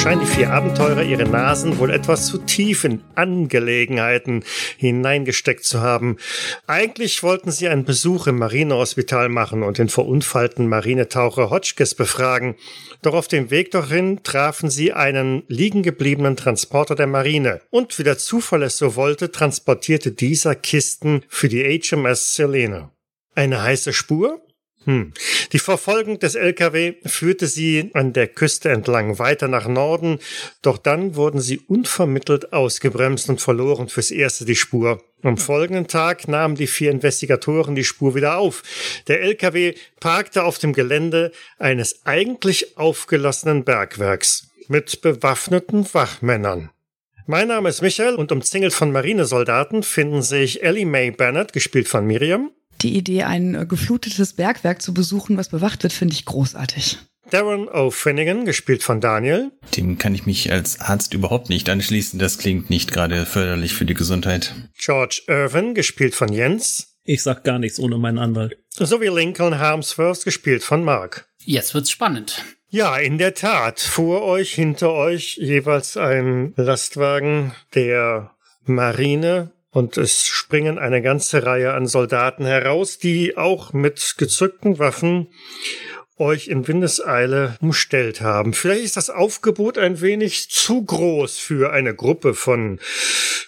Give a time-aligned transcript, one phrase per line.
[0.00, 4.44] scheinen die vier Abenteurer ihre Nasen wohl etwas zu tief in Angelegenheiten
[4.78, 6.16] hineingesteckt zu haben.
[6.66, 12.54] Eigentlich wollten sie einen Besuch im Marinehospital machen und den verunfallten Marinetaucher Hotchkiss befragen.
[13.02, 17.60] Doch auf dem Weg dorthin trafen sie einen liegen gebliebenen Transporter der Marine.
[17.68, 22.88] Und wie der Zufall es so wollte, transportierte dieser Kisten für die HMS Selene.
[23.34, 24.40] Eine heiße Spur?
[24.84, 25.12] Hm.
[25.52, 30.18] Die Verfolgung des LKW führte sie an der Küste entlang weiter nach Norden,
[30.62, 35.02] doch dann wurden sie unvermittelt ausgebremst und verloren fürs erste die Spur.
[35.22, 38.62] Am folgenden Tag nahmen die vier Investigatoren die Spur wieder auf.
[39.06, 46.70] Der LKW parkte auf dem Gelände eines eigentlich aufgelassenen Bergwerks mit bewaffneten Wachmännern.
[47.26, 52.06] Mein Name ist Michael und umzingelt von Marinesoldaten finden sich Ellie Mae Bennett, gespielt von
[52.06, 52.50] Miriam,
[52.82, 56.98] die Idee, ein äh, geflutetes Bergwerk zu besuchen, was bewacht wird, finde ich großartig.
[57.30, 59.52] Darren O'Finnigan, gespielt von Daniel.
[59.76, 62.18] Dem kann ich mich als Arzt überhaupt nicht anschließen.
[62.18, 64.52] Das klingt nicht gerade förderlich für die Gesundheit.
[64.76, 66.96] George Irvin, gespielt von Jens.
[67.04, 68.58] Ich sag gar nichts ohne meinen Anwalt.
[68.70, 71.28] Sowie Lincoln Harmsworth, gespielt von Mark.
[71.44, 72.44] Jetzt wird's spannend.
[72.68, 73.80] Ja, in der Tat.
[73.80, 78.32] Vor euch, hinter euch jeweils ein Lastwagen der
[78.64, 85.28] Marine und es springen eine ganze Reihe an Soldaten heraus, die auch mit gezückten Waffen
[86.18, 88.52] euch in Windeseile umstellt haben.
[88.52, 92.78] Vielleicht ist das Aufgebot ein wenig zu groß für eine Gruppe von,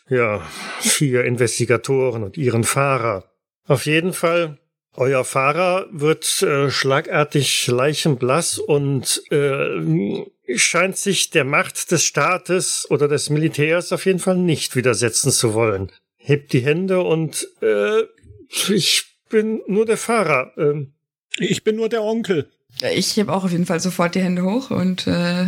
[0.09, 0.41] ja,
[0.81, 3.31] vier Investigatoren und ihren Fahrer.
[3.67, 4.59] Auf jeden Fall
[4.95, 13.09] euer Fahrer wird äh, schlagartig leichenblass und äh, scheint sich der Macht des Staates oder
[13.09, 15.91] des Militärs auf jeden Fall nicht widersetzen zu wollen
[16.23, 18.03] hebt die Hände und äh,
[18.69, 20.53] ich bin nur der Fahrer.
[20.57, 20.95] Ähm.
[21.39, 22.51] Ich bin nur der Onkel.
[22.95, 25.47] Ich heb auch auf jeden Fall sofort die Hände hoch und äh,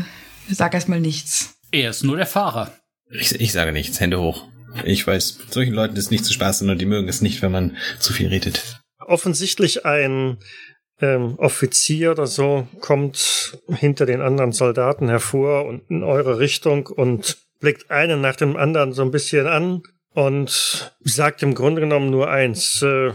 [0.51, 1.57] sag erstmal nichts.
[1.71, 2.73] Er ist nur der Fahrer.
[3.11, 4.47] Ich, ich sage nichts, Hände hoch.
[4.85, 7.77] Ich weiß, solchen Leuten ist nicht zu spaßen und die mögen es nicht, wenn man
[8.01, 8.81] zu viel redet.
[8.99, 10.39] Offensichtlich ein
[11.01, 17.39] ähm, Offizier oder so kommt hinter den anderen Soldaten hervor und in eure Richtung und
[17.61, 19.83] blickt einen nach dem anderen so ein bisschen an
[20.15, 23.13] und sagt im Grunde genommen nur eins, äh,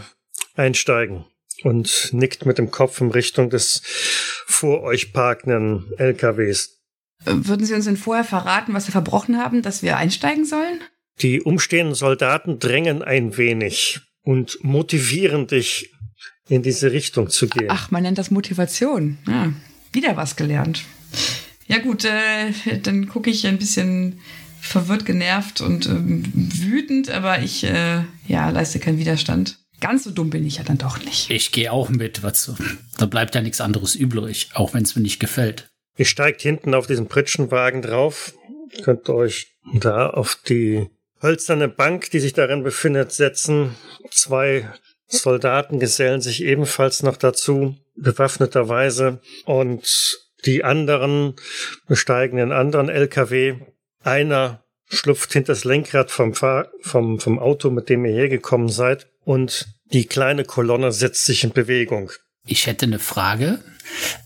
[0.56, 1.26] einsteigen
[1.64, 3.82] und nickt mit dem Kopf in Richtung des
[4.46, 6.78] vor euch parkenden LKWs.
[7.26, 10.82] Würden Sie uns denn vorher verraten, was wir verbrochen haben, dass wir einsteigen sollen?
[11.22, 15.92] Die umstehenden Soldaten drängen ein wenig und motivieren dich,
[16.50, 17.68] in diese Richtung zu gehen.
[17.70, 19.20] Ach, man nennt das Motivation.
[19.28, 19.54] Ja,
[19.94, 20.84] wieder was gelernt.
[21.68, 24.20] Ja gut, äh, dann gucke ich ein bisschen
[24.70, 29.58] verwirrt, genervt und ähm, wütend, aber ich äh, ja, leiste keinen Widerstand.
[29.82, 31.30] Ganz so dumm bin ich ja dann doch nicht.
[31.30, 32.52] Ich gehe auch mit, was
[32.98, 35.70] da bleibt ja nichts anderes übrig, auch wenn es mir nicht gefällt.
[35.98, 38.34] Ihr steigt hinten auf diesen Pritschenwagen drauf,
[38.84, 40.88] könnt euch da auf die
[41.22, 43.76] hölzerne Bank, die sich darin befindet, setzen.
[44.12, 44.70] Zwei
[45.08, 51.36] Soldaten gesellen sich ebenfalls noch dazu, bewaffneterweise, und die anderen
[51.88, 53.56] besteigen den anderen LKW,
[54.04, 59.08] einer schlupft hinter das Lenkrad vom, Fahr vom, vom Auto, mit dem ihr hergekommen seid,
[59.24, 62.12] und die kleine Kolonne setzt sich in Bewegung.
[62.46, 63.60] Ich hätte eine Frage.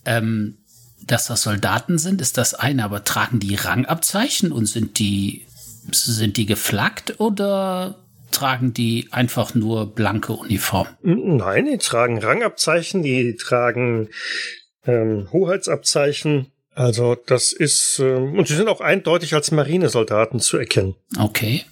[0.06, 0.58] Ähm,
[1.06, 5.46] dass das Soldaten sind, ist das eine, aber tragen die Rangabzeichen und sind die,
[5.92, 8.00] sind die geflaggt oder
[8.32, 10.88] tragen die einfach nur blanke Uniform?
[11.02, 14.10] Nein, die tragen Rangabzeichen, die tragen
[14.86, 20.96] ähm, Hoheitsabzeichen also das ist, äh, und sie sind auch eindeutig als Marinesoldaten zu erkennen.
[21.18, 21.64] Okay.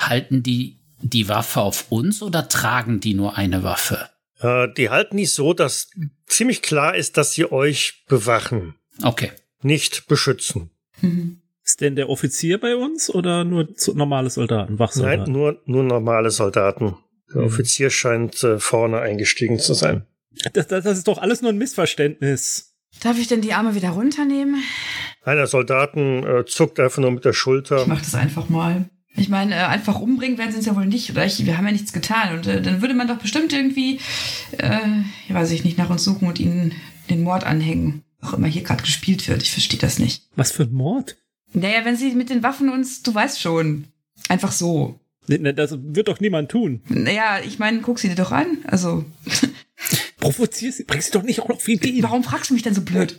[0.00, 4.08] Halten die die Waffe auf uns oder tragen die nur eine Waffe?
[4.40, 5.90] Äh, die halten die so, dass
[6.26, 8.74] ziemlich klar ist, dass sie euch bewachen.
[9.02, 9.32] Okay.
[9.62, 10.70] Nicht beschützen.
[11.00, 11.42] Mhm.
[11.64, 15.24] Ist denn der Offizier bei uns oder nur normale Soldaten, Wachsoldaten?
[15.24, 16.96] Nein, nur, nur normale Soldaten.
[17.34, 17.48] Der mhm.
[17.48, 20.06] Offizier scheint äh, vorne eingestiegen zu sein.
[20.52, 22.75] Das, das, das ist doch alles nur ein Missverständnis.
[23.00, 24.62] Darf ich denn die Arme wieder runternehmen?
[25.24, 27.82] Einer Soldaten äh, zuckt einfach nur mit der Schulter.
[27.82, 28.88] Ich mach das einfach mal.
[29.16, 31.10] Ich meine, äh, einfach umbringen werden sie uns ja wohl nicht.
[31.10, 32.36] Oder ich, wir haben ja nichts getan.
[32.36, 33.98] Und äh, dann würde man doch bestimmt irgendwie,
[34.58, 34.80] äh,
[35.26, 36.72] ich weiß ich nicht, nach uns suchen und ihnen
[37.10, 38.02] den Mord anhängen.
[38.20, 39.42] Auch immer hier gerade gespielt wird.
[39.42, 40.24] Ich verstehe das nicht.
[40.36, 41.16] Was für ein Mord?
[41.52, 43.84] Naja, wenn sie mit den Waffen uns, du weißt schon.
[44.28, 44.98] Einfach so.
[45.28, 46.82] Nee, das wird doch niemand tun.
[46.88, 48.58] Naja, ich meine, guck sie dir doch an.
[48.66, 49.04] Also.
[50.20, 52.02] Provozierst sie, bringst du doch nicht auch noch viel Ideen.
[52.02, 53.18] Warum fragst du mich denn so blöd?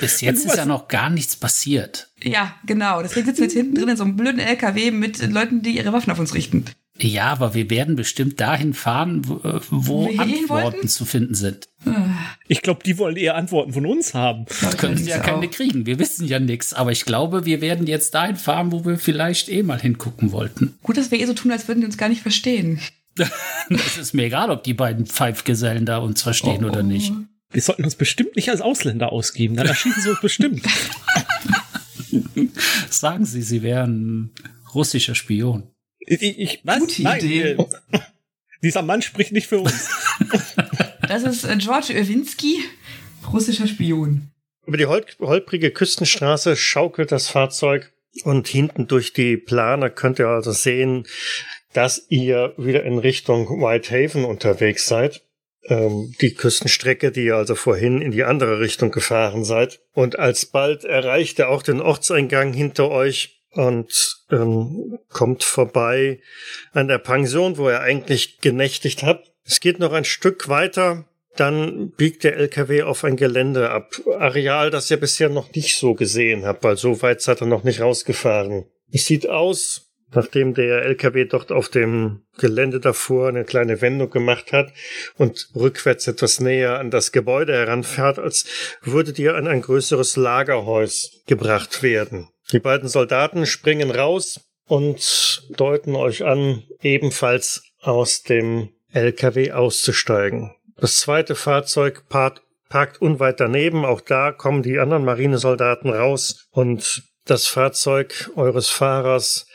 [0.00, 2.10] Bis jetzt ist ja noch gar nichts passiert.
[2.22, 3.02] Ja, genau.
[3.02, 5.92] Deswegen sitzen wir jetzt hinten drin in so einem blöden LKW mit Leuten, die ihre
[5.92, 6.64] Waffen auf uns richten.
[6.98, 10.88] Ja, aber wir werden bestimmt dahin fahren, wo, äh, wo Antworten wollten?
[10.88, 11.68] zu finden sind.
[12.46, 14.44] Ich glaube, die wollen eher Antworten von uns haben.
[14.60, 15.86] Wir können ja keine kriegen.
[15.86, 16.74] Wir wissen ja nichts.
[16.74, 20.74] Aber ich glaube, wir werden jetzt dahin fahren, wo wir vielleicht eh mal hingucken wollten.
[20.82, 22.80] Gut, dass wir eh so tun, als würden die uns gar nicht verstehen.
[23.68, 27.12] Es ist mir egal, ob die beiden Pfeifgesellen da uns verstehen Oh, oder nicht.
[27.50, 30.62] Wir sollten uns bestimmt nicht als Ausländer ausgeben, dann erschießen sie uns bestimmt.
[32.90, 34.30] Sagen Sie, Sie wären
[34.74, 35.70] russischer Spion.
[36.00, 36.80] Ich, ich, was?
[36.80, 37.42] Gute Nein, Idee.
[37.52, 37.66] äh,
[38.62, 39.88] dieser Mann spricht nicht für uns.
[41.08, 42.60] Das ist äh, George Irwinski,
[43.30, 44.30] russischer Spion.
[44.64, 47.92] Über die holp holprige Küstenstraße schaukelt das Fahrzeug
[48.22, 51.04] und hinten durch die Plane könnt ihr also sehen,
[51.72, 55.22] dass ihr wieder in Richtung Whitehaven unterwegs seid.
[55.64, 59.80] Ähm, die Küstenstrecke, die ihr also vorhin in die andere Richtung gefahren seid.
[59.92, 66.20] Und alsbald erreicht ihr auch den Ortseingang hinter euch und ähm, kommt vorbei
[66.72, 69.30] an der Pension, wo ihr eigentlich genächtigt habt.
[69.44, 71.04] Es geht noch ein Stück weiter,
[71.36, 73.92] dann biegt der LKW auf ein Gelände ab.
[74.18, 77.64] Areal, das ihr bisher noch nicht so gesehen habt, weil so weit seid ihr noch
[77.64, 78.66] nicht rausgefahren.
[78.90, 84.52] Es sieht aus, nachdem der LKW dort auf dem Gelände davor eine kleine Wendung gemacht
[84.52, 84.72] hat
[85.16, 88.46] und rückwärts etwas näher an das Gebäude heranfährt, als
[88.82, 92.28] würdet ihr an ein größeres Lagerhaus gebracht werden.
[92.52, 100.54] Die beiden Soldaten springen raus und deuten euch an, ebenfalls aus dem LKW auszusteigen.
[100.76, 103.84] Das zweite Fahrzeug parkt, parkt unweit daneben.
[103.84, 109.46] Auch da kommen die anderen Marinesoldaten raus und das Fahrzeug eures Fahrers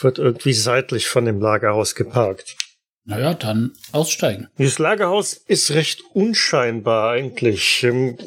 [0.00, 2.56] wird irgendwie seitlich von dem Lagerhaus geparkt.
[3.04, 4.48] Naja, dann aussteigen.
[4.58, 7.82] Dieses Lagerhaus ist recht unscheinbar eigentlich.
[7.82, 8.18] Ähm,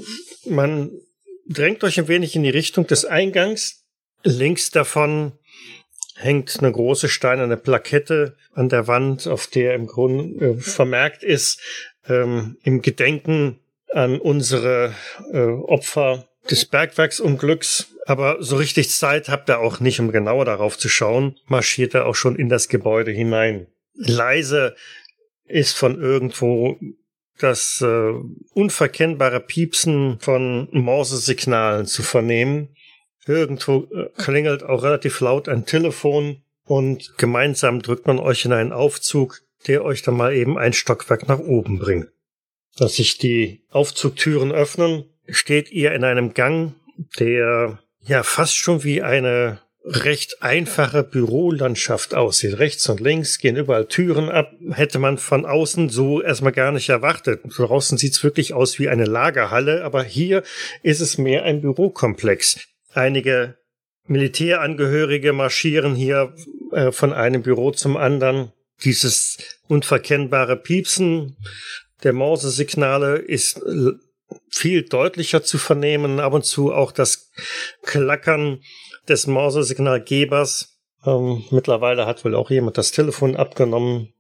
[0.46, 0.92] Man
[1.48, 3.84] drängt euch ein wenig in die Richtung des Eingangs.
[4.24, 5.34] Links davon
[6.16, 11.60] hängt eine große steinerne Plakette an der Wand, auf der im Grunde äh, vermerkt ist,
[12.08, 13.60] ähm, im Gedenken
[13.94, 14.96] an unsere
[15.32, 17.88] äh, Opfer des Bergwerksunglücks.
[18.06, 21.36] Aber so richtig Zeit habt ihr auch nicht, um genauer darauf zu schauen.
[21.46, 23.68] Marschiert er auch schon in das Gebäude hinein.
[23.94, 24.76] Leise
[25.46, 26.80] ist von irgendwo
[27.38, 28.14] das äh,
[28.54, 32.76] unverkennbare Piepsen von Morse-Signalen zu vernehmen.
[33.26, 38.72] Irgendwo äh, klingelt auch relativ laut ein Telefon und gemeinsam drückt man euch in einen
[38.72, 42.08] Aufzug, der euch dann mal eben ein Stockwerk nach oben bringt.
[42.78, 46.76] Dass sich die Aufzugtüren öffnen, steht ihr in einem Gang,
[47.20, 52.60] der ja fast schon wie eine recht einfache Bürolandschaft aussieht.
[52.60, 54.52] Rechts und links gehen überall Türen ab.
[54.72, 57.42] Hätte man von außen so erstmal gar nicht erwartet.
[57.46, 60.44] Draußen sieht's wirklich aus wie eine Lagerhalle, aber hier
[60.84, 62.60] ist es mehr ein Bürokomplex.
[62.94, 63.58] Einige
[64.06, 66.36] Militärangehörige marschieren hier
[66.72, 68.52] äh, von einem Büro zum anderen.
[68.84, 69.38] Dieses
[69.68, 71.38] unverkennbare Piepsen
[72.04, 73.62] der Morse-Signale ist
[74.50, 76.20] viel deutlicher zu vernehmen.
[76.20, 77.32] Ab und zu auch das
[77.84, 78.62] Klackern
[79.08, 80.78] des Morse-Signalgebers.
[81.06, 84.14] Ähm, mittlerweile hat wohl auch jemand das Telefon abgenommen.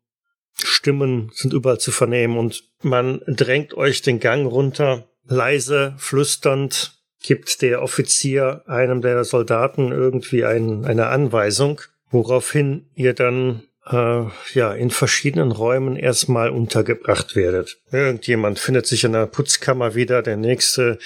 [0.53, 5.07] Stimmen sind überall zu vernehmen und man drängt euch den Gang runter.
[5.25, 13.63] Leise, flüsternd gibt der Offizier einem der Soldaten irgendwie ein, eine Anweisung, woraufhin ihr dann
[13.89, 14.23] äh,
[14.53, 17.79] ja in verschiedenen Räumen erstmal untergebracht werdet.
[17.91, 20.99] Irgendjemand findet sich in einer Putzkammer wieder, der nächste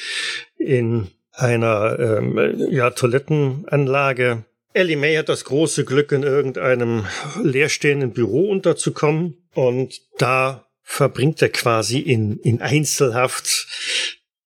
[0.58, 4.46] in einer ähm, ja, Toilettenanlage.
[4.74, 7.06] Ellie May hat das große Glück, in irgendeinem
[7.42, 13.68] leerstehenden Büro unterzukommen und da verbringt er quasi in, in Einzelhaft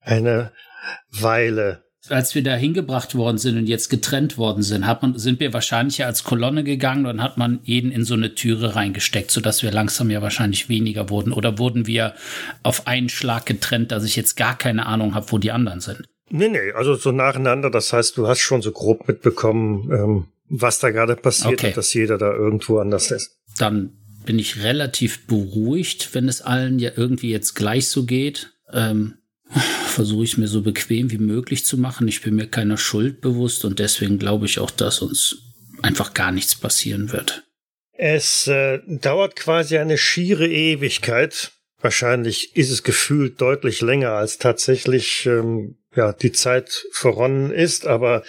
[0.02, 0.52] eine
[1.10, 1.84] Weile.
[2.10, 5.54] Als wir da hingebracht worden sind und jetzt getrennt worden sind, hat man, sind wir
[5.54, 9.64] wahrscheinlich ja als Kolonne gegangen und hat man jeden in so eine Türe reingesteckt, sodass
[9.64, 11.32] wir langsam ja wahrscheinlich weniger wurden.
[11.32, 12.16] Oder wurden wir
[12.64, 16.04] auf einen Schlag getrennt, dass ich jetzt gar keine Ahnung habe, wo die anderen sind?
[16.30, 17.70] Nee, nee, also so nacheinander.
[17.70, 21.68] Das heißt, du hast schon so grob mitbekommen, ähm, was da gerade passiert Okay.
[21.68, 23.38] und dass jeder da irgendwo anders ist.
[23.58, 23.94] Dann
[24.26, 28.52] bin ich relativ beruhigt, wenn es allen ja irgendwie jetzt gleich so geht.
[28.72, 29.16] Ähm,
[29.90, 32.08] versuche ich mir so bequem wie möglich zu machen.
[32.08, 35.38] Ich bin mir keiner Schuld bewusst und deswegen glaube ich auch, dass uns
[35.82, 37.44] einfach gar nichts passieren wird.
[37.94, 41.52] Es äh, dauert quasi eine schiere Ewigkeit.
[41.82, 48.24] Wahrscheinlich ist es gefühlt deutlich länger, als tatsächlich ähm, ja, die Zeit verronnen ist, aber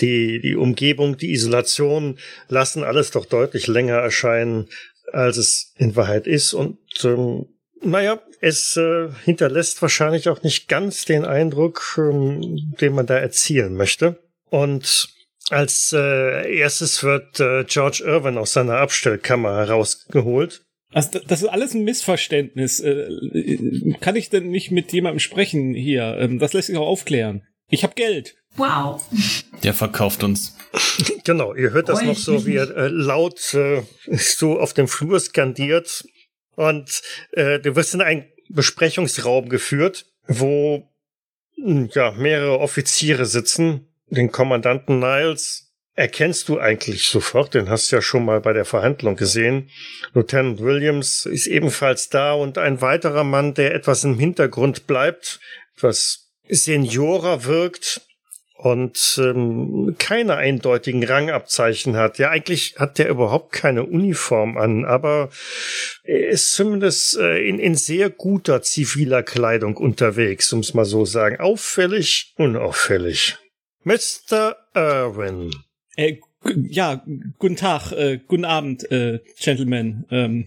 [0.00, 4.68] die, die Umgebung, die Isolation lassen alles doch deutlich länger erscheinen,
[5.12, 6.52] als es in Wahrheit ist.
[6.52, 7.46] Und ähm,
[7.82, 13.74] naja, es äh, hinterlässt wahrscheinlich auch nicht ganz den Eindruck, ähm, den man da erzielen
[13.74, 14.18] möchte.
[14.50, 15.08] Und
[15.50, 20.62] Als äh, erstes wird äh, George Irwin aus seiner Abstellkammer herausgeholt.
[20.92, 22.80] Also das ist alles ein Missverständnis.
[22.80, 23.08] Äh,
[24.00, 26.16] kann ich denn nicht mit jemandem sprechen hier?
[26.18, 27.42] Ähm, das lässt sich auch aufklären.
[27.68, 28.36] Ich habe Geld.
[28.56, 29.02] Wow.
[29.62, 30.56] Der verkauft uns.
[31.24, 33.82] Genau, ihr hört das Oh, noch so, wie er äh, laut äh,
[34.12, 36.04] so auf dem Flur skandiert.
[36.56, 40.88] Und äh, du wirst in einen Besprechungsraum geführt, wo
[41.56, 43.88] mh, ja mehrere Offiziere sitzen.
[44.06, 48.64] Den Kommandanten Niles erkennst du eigentlich sofort, den hast du ja schon mal bei der
[48.64, 49.70] Verhandlung gesehen.
[50.12, 55.40] Lieutenant Williams ist ebenfalls da und ein weiterer Mann, der etwas im Hintergrund bleibt,
[55.76, 58.02] etwas seniorer wirkt
[58.54, 62.18] und ähm, keine eindeutigen Rangabzeichen hat.
[62.18, 65.30] Ja, eigentlich hat der überhaupt keine Uniform an, aber
[66.04, 71.04] er ist zumindest äh, in, in sehr guter ziviler Kleidung unterwegs, um es mal so
[71.04, 71.40] sagen.
[71.40, 73.36] Auffällig, unauffällig.
[73.82, 74.56] Mr.
[74.74, 75.50] Irwin.
[75.96, 76.18] Äh,
[76.68, 77.04] ja,
[77.38, 80.06] guten Tag, äh, guten Abend, äh, Gentlemen.
[80.10, 80.46] Ähm,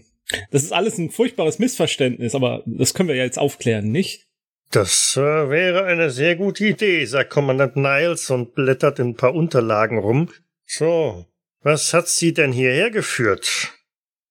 [0.50, 4.27] das ist alles ein furchtbares Missverständnis, aber das können wir ja jetzt aufklären, nicht?
[4.70, 9.34] Das äh, wäre eine sehr gute Idee, sagt Kommandant Niles und blättert in ein paar
[9.34, 10.30] Unterlagen rum.
[10.66, 11.24] So,
[11.62, 13.72] was hat Sie denn hierher geführt?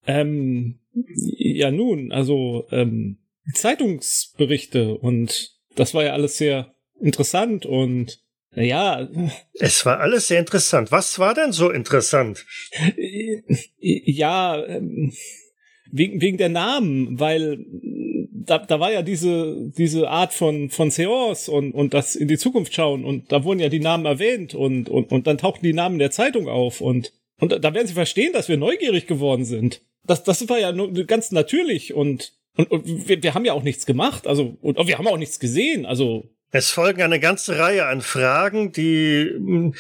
[0.05, 3.17] Ähm, ja nun, also ähm,
[3.53, 9.07] Zeitungsberichte und das war ja alles sehr interessant und naja,
[9.53, 10.91] Es war alles sehr interessant.
[10.91, 12.43] Was war denn so interessant?
[12.95, 13.41] äh,
[13.77, 15.13] ja, ähm,
[15.91, 17.63] wegen, wegen der Namen, weil
[18.49, 22.37] da, da war ja diese, diese Art von, von Seance und, und das in die
[22.37, 25.73] Zukunft schauen und da wurden ja die Namen erwähnt und, und, und dann tauchten die
[25.73, 29.81] Namen der Zeitung auf und, und da werden Sie verstehen, dass wir neugierig geworden sind.
[30.05, 33.63] Das, das war ja nur ganz natürlich und, und, und wir, wir haben ja auch
[33.63, 37.85] nichts gemacht, also, und, wir haben auch nichts gesehen, also, Es folgen eine ganze Reihe
[37.85, 39.73] an Fragen, die mh,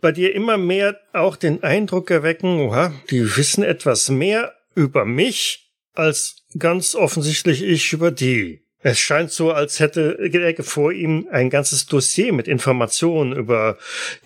[0.00, 5.70] bei dir immer mehr auch den Eindruck erwecken, oha, die wissen etwas mehr über mich
[5.94, 8.62] als ganz offensichtlich ich über die.
[8.82, 13.76] Es scheint so, als hätte er vor ihm ein ganzes Dossier mit Informationen über,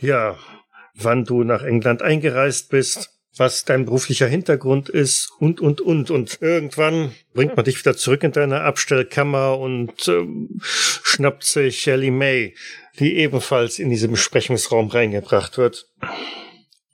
[0.01, 0.39] ja,
[0.95, 6.13] wann du nach England eingereist bist, was dein beruflicher Hintergrund ist und, und, und.
[6.13, 12.13] Und irgendwann bringt man dich wieder zurück in deine Abstellkammer und ähm, schnappt sich Shelley
[12.13, 12.55] May,
[13.01, 15.89] die ebenfalls in diesen Besprechungsraum reingebracht wird.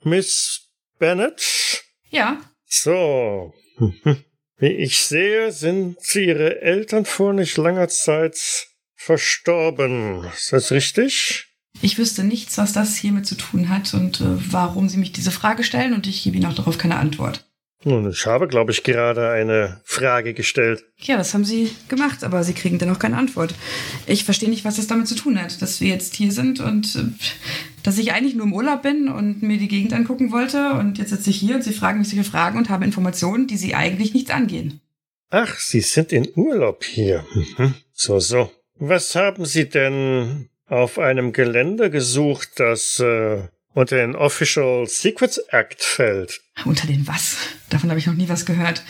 [0.03, 1.83] Miss Bennett?
[2.09, 3.53] Ja, So.
[4.61, 10.23] Wie ich sehe, sind Sie Ihre Eltern vor nicht langer Zeit verstorben.
[10.33, 11.47] Ist das richtig?
[11.81, 15.31] ich wüsste nichts, was das hiermit zu tun hat und äh, warum Sie mich diese
[15.31, 17.50] Frage stellen und ich gebe Ihnen auch darauf keine Antwort.
[17.83, 20.83] Nun, ich habe, glaube ich, gerade eine Frage gestellt.
[20.97, 23.55] Ja, das haben Sie gemacht, aber Sie kriegen dennoch keine Antwort.
[24.05, 26.95] Ich verstehe nicht, was das damit zu tun hat, dass wir jetzt hier sind und
[26.95, 27.03] äh,
[27.81, 31.09] dass ich eigentlich nur im Urlaub bin und mir die Gegend angucken wollte und jetzt
[31.09, 34.13] sitze ich hier und Sie fragen mich solche Fragen und haben Informationen, die Sie eigentlich
[34.13, 34.79] nichts angehen.
[35.31, 37.25] Ach, Sie sind in Urlaub hier.
[37.33, 37.73] Mhm.
[37.93, 38.51] So, so.
[38.75, 45.83] Was haben Sie denn auf einem Gelände gesucht, das äh, unter den Official Secrets Act
[45.83, 46.41] fällt?
[46.65, 47.37] Unter den was?
[47.69, 48.83] Davon habe ich noch nie was gehört.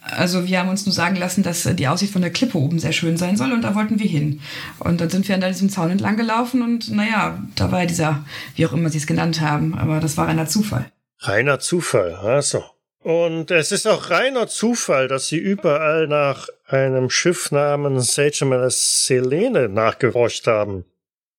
[0.00, 2.78] Also wir haben uns nur sagen lassen, dass äh, die Aussicht von der Klippe oben
[2.78, 4.40] sehr schön sein soll und da wollten wir hin.
[4.78, 8.24] Und dann sind wir an diesem Zaun entlang gelaufen und naja, da war ja dieser,
[8.54, 10.92] wie auch immer sie es genannt haben, aber das war reiner Zufall.
[11.18, 12.62] Reiner Zufall, also.
[13.00, 19.68] Und es ist auch reiner Zufall, dass Sie überall nach einem Schiff namens HMS Selene
[19.68, 20.84] nachgeforscht haben.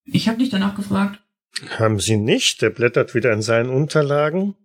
[0.05, 1.19] Ich habe nicht danach gefragt.
[1.80, 2.62] Haben Sie nicht?
[2.64, 4.56] Er blättert wieder in seinen Unterlagen.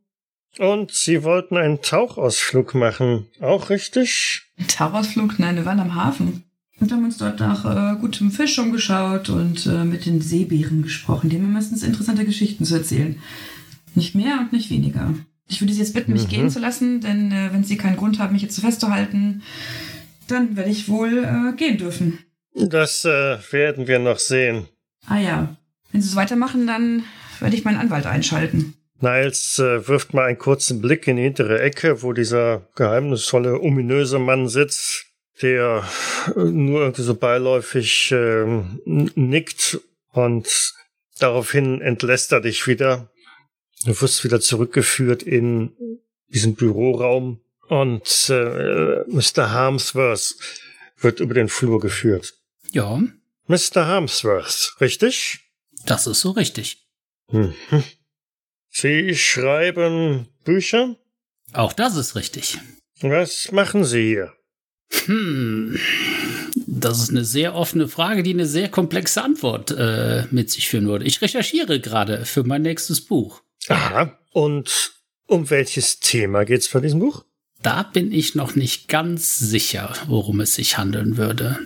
[0.58, 3.26] Und Sie wollten einen Tauchausflug machen.
[3.40, 4.42] Auch richtig?
[4.58, 5.38] Ein Tauchausflug?
[5.38, 6.44] Nein, wir waren am Hafen.
[6.78, 11.30] Und haben uns dort nach äh, gutem Fisch umgeschaut und äh, mit den Seebären gesprochen.
[11.30, 13.18] Die haben meistens interessante Geschichten zu erzählen.
[13.94, 15.14] Nicht mehr und nicht weniger.
[15.48, 16.30] Ich würde Sie jetzt bitten, mich Mhm.
[16.30, 19.42] gehen zu lassen, denn äh, wenn Sie keinen Grund haben, mich jetzt festzuhalten,
[20.28, 22.18] dann werde ich wohl äh, gehen dürfen.
[22.54, 24.66] Das äh, werden wir noch sehen.
[25.06, 25.56] Ah ja.
[25.92, 27.04] Wenn Sie so weitermachen, dann
[27.40, 28.74] werde ich meinen Anwalt einschalten.
[29.00, 34.18] Niles äh, wirft mal einen kurzen Blick in die hintere Ecke, wo dieser geheimnisvolle, ominöse
[34.18, 35.06] Mann sitzt,
[35.42, 35.84] der
[36.36, 39.80] äh, nur irgendwie so beiläufig n- nickt
[40.12, 40.72] und
[41.18, 43.10] daraufhin entlässt er dich wieder.
[43.84, 45.72] Du wirst wieder zurückgeführt in
[46.28, 49.50] diesen Büroraum und äh, Mr.
[49.50, 50.36] Harmsworth
[51.00, 52.34] wird über den Flur geführt.
[52.70, 53.02] Ja,
[53.48, 53.86] Mr.
[53.86, 55.40] Harmsworth, richtig?
[55.86, 56.86] Das ist so richtig.
[57.30, 57.54] Mhm.
[58.68, 60.96] Sie schreiben Bücher?
[61.52, 62.58] Auch das ist richtig.
[63.00, 64.32] Was machen Sie hier?
[65.06, 65.78] Hm.
[66.66, 70.86] Das ist eine sehr offene Frage, die eine sehr komplexe Antwort äh, mit sich führen
[70.86, 71.04] würde.
[71.04, 73.42] Ich recherchiere gerade für mein nächstes Buch.
[73.68, 74.18] Aha.
[74.32, 74.92] Und
[75.26, 77.24] um welches Thema geht's bei diesem Buch?
[77.62, 81.58] Da bin ich noch nicht ganz sicher, worum es sich handeln würde.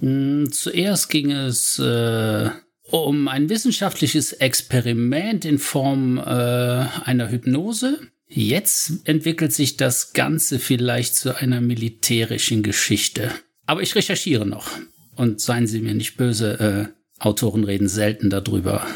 [0.00, 2.50] Hm, zuerst ging es äh,
[2.90, 8.00] um ein wissenschaftliches Experiment in Form äh, einer Hypnose.
[8.26, 13.30] Jetzt entwickelt sich das Ganze vielleicht zu einer militärischen Geschichte.
[13.66, 14.70] Aber ich recherchiere noch.
[15.16, 18.86] Und seien Sie mir nicht böse, äh, Autoren reden selten darüber,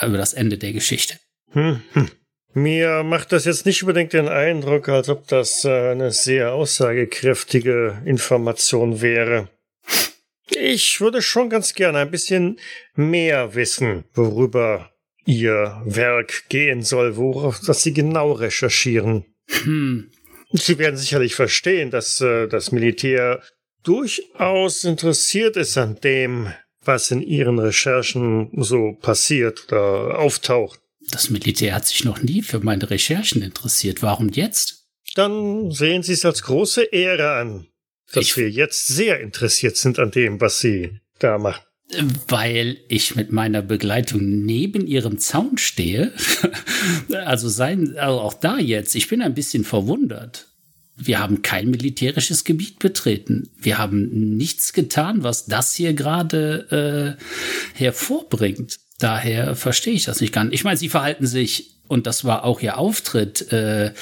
[0.00, 1.18] über das Ende der Geschichte.
[1.50, 2.08] Hm, hm.
[2.52, 8.00] Mir macht das jetzt nicht unbedingt den Eindruck, als ob das äh, eine sehr aussagekräftige
[8.04, 9.48] Information wäre.
[10.50, 12.58] Ich würde schon ganz gerne ein bisschen
[12.94, 14.90] mehr wissen, worüber
[15.26, 19.24] Ihr Werk gehen soll, worauf das Sie genau recherchieren.
[19.48, 20.10] Hm.
[20.52, 23.42] Sie werden sicherlich verstehen, dass äh, das Militär
[23.82, 26.52] durchaus interessiert ist an dem,
[26.84, 30.80] was in Ihren Recherchen so passiert oder auftaucht.
[31.10, 34.02] Das Militär hat sich noch nie für meine Recherchen interessiert.
[34.02, 34.86] Warum jetzt?
[35.14, 37.66] Dann sehen Sie es als große Ehre an,
[38.16, 41.62] dass Ich- wir jetzt sehr interessiert sind an dem, was Sie da machen.
[42.28, 46.12] Weil ich mit meiner Begleitung neben ihrem Zaun stehe.
[47.24, 48.94] Also sein, also auch da jetzt.
[48.94, 50.48] Ich bin ein bisschen verwundert.
[50.96, 53.50] Wir haben kein militärisches Gebiet betreten.
[53.56, 58.76] Wir haben nichts getan, was das hier gerade äh, hervorbringt.
[59.04, 60.54] Daher verstehe ich das nicht ganz.
[60.54, 63.92] Ich meine, sie verhalten sich, und das war auch ihr Auftritt, äh,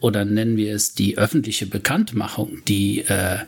[0.00, 3.38] oder nennen wir es die öffentliche Bekanntmachung, die äh,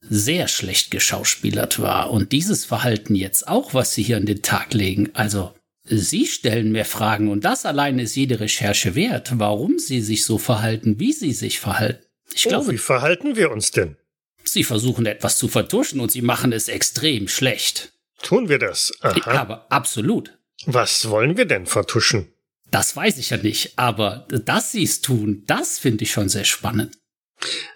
[0.00, 2.12] sehr schlecht geschauspielert war.
[2.12, 5.52] Und dieses Verhalten jetzt auch, was Sie hier an den Tag legen, also
[5.82, 10.38] Sie stellen mir Fragen und das allein ist jede Recherche wert, warum Sie sich so
[10.38, 12.06] verhalten, wie Sie sich verhalten.
[12.32, 13.96] Ich Oh, glaube, wie verhalten wir uns denn?
[14.44, 17.92] Sie versuchen etwas zu vertuschen und Sie machen es extrem schlecht.
[18.22, 18.92] Tun wir das?
[19.00, 19.40] Aha.
[19.40, 20.38] Aber absolut.
[20.66, 22.32] Was wollen wir denn vertuschen?
[22.70, 26.44] Das weiß ich ja nicht, aber dass Sie es tun, das finde ich schon sehr
[26.44, 26.98] spannend.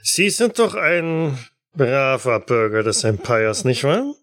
[0.03, 1.39] Sie sind doch ein
[1.75, 4.15] braver Bürger des Empires, nicht wahr?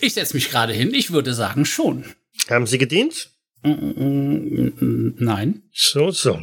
[0.00, 2.04] Ich setze mich gerade hin, ich würde sagen schon.
[2.50, 3.30] Haben Sie gedient?
[3.62, 5.62] Mm, mm, mm, Nein.
[5.72, 6.42] So, so.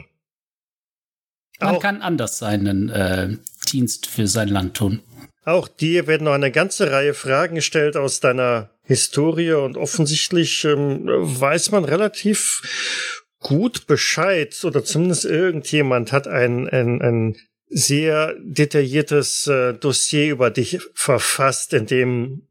[1.60, 3.38] Man Auch, kann anders seinen äh,
[3.72, 5.02] Dienst für sein Land tun.
[5.46, 11.06] Auch dir werden noch eine ganze Reihe Fragen gestellt aus deiner Historie und offensichtlich ähm,
[11.06, 17.38] weiß man relativ gut Bescheid oder zumindest irgendjemand hat ein, ein, ein
[17.70, 22.48] sehr detailliertes äh, Dossier über dich verfasst, in dem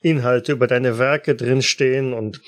[0.00, 2.40] Inhalte über deine Werke drinstehen und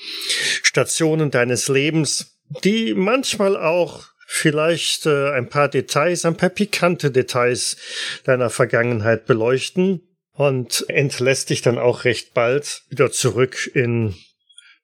[0.63, 7.77] Stationen deines Lebens, die manchmal auch vielleicht äh, ein paar Details, ein paar pikante Details
[8.23, 14.15] deiner Vergangenheit beleuchten und entlässt dich dann auch recht bald wieder zurück in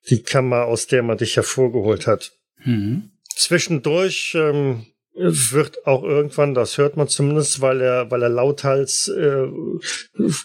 [0.08, 2.30] die Kammer, aus der man dich hervorgeholt hat.
[2.58, 3.10] Hm.
[3.34, 9.46] Zwischendurch ähm, wird auch irgendwann, das hört man zumindest, weil er, weil er lauthals äh,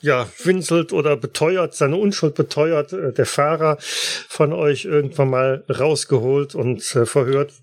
[0.01, 6.55] ja winselt oder beteuert, seine Unschuld beteuert, äh, der Fahrer von euch irgendwann mal rausgeholt
[6.55, 7.53] und äh, verhört.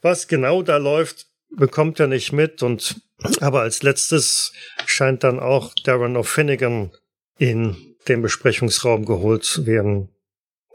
[0.00, 3.00] Was genau da läuft, bekommt er nicht mit und
[3.40, 4.52] aber als letztes
[4.86, 6.92] scheint dann auch Darren O'Finnigan
[7.38, 10.08] in den Besprechungsraum geholt zu werden.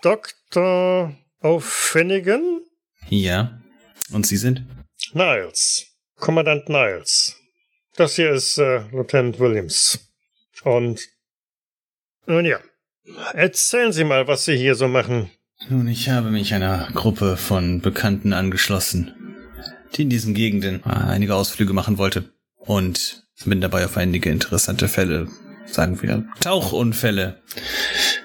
[0.01, 1.15] Dr.
[1.41, 2.59] O'Finnigan?
[3.09, 3.61] Ja.
[4.11, 4.65] Und Sie sind?
[5.13, 5.87] Niles.
[6.17, 7.37] Kommandant Niles.
[7.95, 9.99] Das hier ist äh, Lieutenant Williams.
[10.63, 11.01] Und
[12.25, 12.59] nun ja,
[13.33, 15.31] erzählen Sie mal, was Sie hier so machen.
[15.69, 19.13] Nun, ich habe mich einer Gruppe von Bekannten angeschlossen,
[19.95, 22.33] die in diesen Gegenden einige Ausflüge machen wollte.
[22.57, 25.27] Und bin dabei auf einige interessante Fälle,
[25.65, 27.41] sagen wir Tauchunfälle,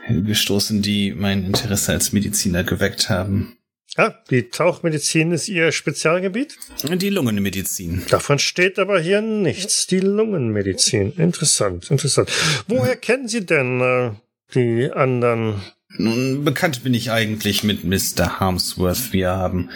[0.08, 3.58] gestoßen, die mein Interesse als Mediziner geweckt haben.
[3.96, 6.56] Ah, die Tauchmedizin ist Ihr Spezialgebiet?
[6.84, 8.04] Die Lungenmedizin.
[8.10, 9.86] Davon steht aber hier nichts.
[9.86, 11.12] Die Lungenmedizin.
[11.16, 12.30] Interessant, interessant.
[12.68, 14.10] Woher kennen Sie denn äh,
[14.54, 15.62] die anderen?
[15.98, 18.38] Nun, bekannt bin ich eigentlich mit Mr.
[18.40, 19.12] Harmsworth.
[19.12, 19.70] Wir haben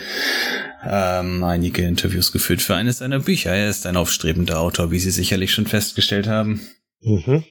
[0.85, 3.51] ähm, einige Interviews geführt für eines seiner Bücher.
[3.51, 6.61] Er ist ein aufstrebender Autor, wie Sie sicherlich schon festgestellt haben.
[7.01, 7.45] Mhm.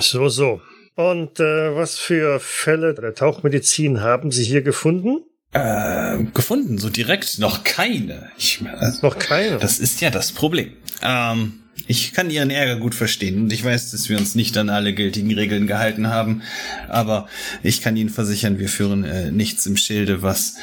[0.00, 0.60] So, so.
[0.96, 5.24] Und äh, was für Fälle der Tauchmedizin haben Sie hier gefunden?
[5.52, 8.30] Äh, gefunden, so direkt noch keine.
[8.38, 9.58] Ich, äh, Noch keine.
[9.58, 10.72] das ist ja das Problem.
[11.02, 14.70] Ähm, ich kann Ihren Ärger gut verstehen und ich weiß, dass wir uns nicht an
[14.70, 16.42] alle gültigen Regeln gehalten haben,
[16.88, 17.28] aber
[17.62, 20.54] ich kann Ihnen versichern, wir führen äh, nichts im Schilde, was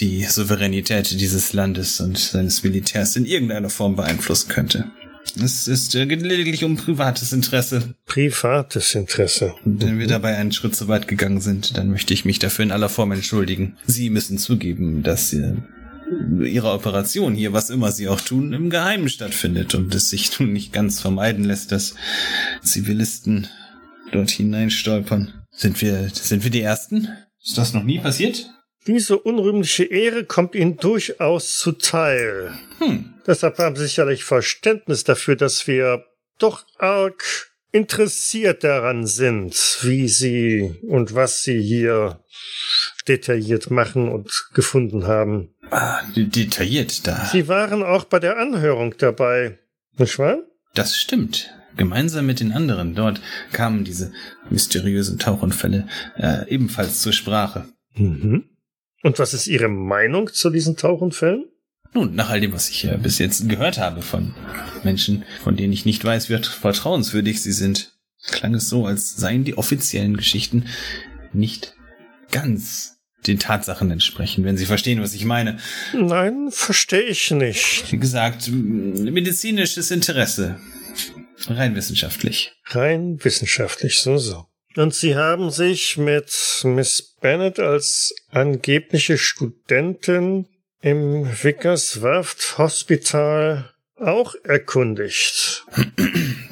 [0.00, 4.90] die Souveränität dieses Landes und seines Militärs in irgendeiner Form beeinflussen könnte.
[5.42, 7.94] Es ist äh, geht lediglich um privates Interesse.
[8.06, 9.54] Privates Interesse.
[9.64, 12.64] Und wenn wir dabei einen Schritt zu weit gegangen sind, dann möchte ich mich dafür
[12.64, 13.76] in aller Form entschuldigen.
[13.86, 15.54] Sie müssen zugeben, dass äh,
[16.42, 20.52] Ihre Operation hier, was immer Sie auch tun, im Geheimen stattfindet und es sich nun
[20.52, 21.94] nicht ganz vermeiden lässt, dass
[22.62, 23.48] Zivilisten
[24.12, 25.44] dort hineinstolpern.
[25.50, 27.08] Sind wir, sind wir die Ersten?
[27.42, 28.50] Ist das noch nie passiert?
[28.86, 32.52] Diese unrühmliche Ehre kommt Ihnen durchaus zuteil.
[32.78, 33.14] Hm.
[33.26, 36.04] Deshalb haben Sie sicherlich Verständnis dafür, dass wir
[36.38, 37.24] doch arg
[37.72, 42.22] interessiert daran sind, wie Sie und was Sie hier
[43.08, 45.53] detailliert machen und gefunden haben.
[45.76, 47.24] Ah, de- detailliert da.
[47.32, 49.58] Sie waren auch bei der Anhörung dabei,
[49.98, 50.38] nicht wahr?
[50.74, 51.50] Das stimmt.
[51.76, 53.20] Gemeinsam mit den anderen dort
[53.52, 54.12] kamen diese
[54.50, 57.66] mysteriösen Tauchunfälle äh, ebenfalls zur Sprache.
[57.96, 58.44] Mhm.
[59.02, 61.46] Und was ist Ihre Meinung zu diesen Tauchunfällen?
[61.92, 64.34] Nun, nach all dem, was ich äh, bis jetzt gehört habe von
[64.84, 69.42] Menschen, von denen ich nicht weiß, wie vertrauenswürdig sie sind, klang es so, als seien
[69.44, 70.66] die offiziellen Geschichten
[71.32, 71.74] nicht
[72.30, 72.93] ganz
[73.26, 75.58] den Tatsachen entsprechen, wenn Sie verstehen, was ich meine.
[75.92, 77.90] Nein, verstehe ich nicht.
[77.90, 80.60] Wie gesagt, medizinisches Interesse.
[81.46, 82.52] Rein wissenschaftlich.
[82.66, 84.46] Rein wissenschaftlich, so, so.
[84.76, 86.32] Und Sie haben sich mit
[86.64, 90.46] Miss Bennett als angebliche Studentin
[90.80, 95.64] im Vickerswerft Hospital auch erkundigt.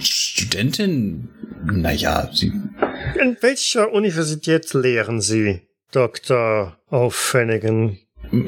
[0.00, 1.28] Studentin?
[1.64, 2.52] Naja, sie
[3.20, 5.60] In welcher Universität lehren Sie,
[5.92, 6.76] Dr.
[6.88, 7.98] Auffennigen?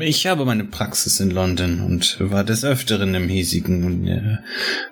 [0.00, 4.38] Ich habe meine Praxis in London und war des Öfteren im hiesigen äh,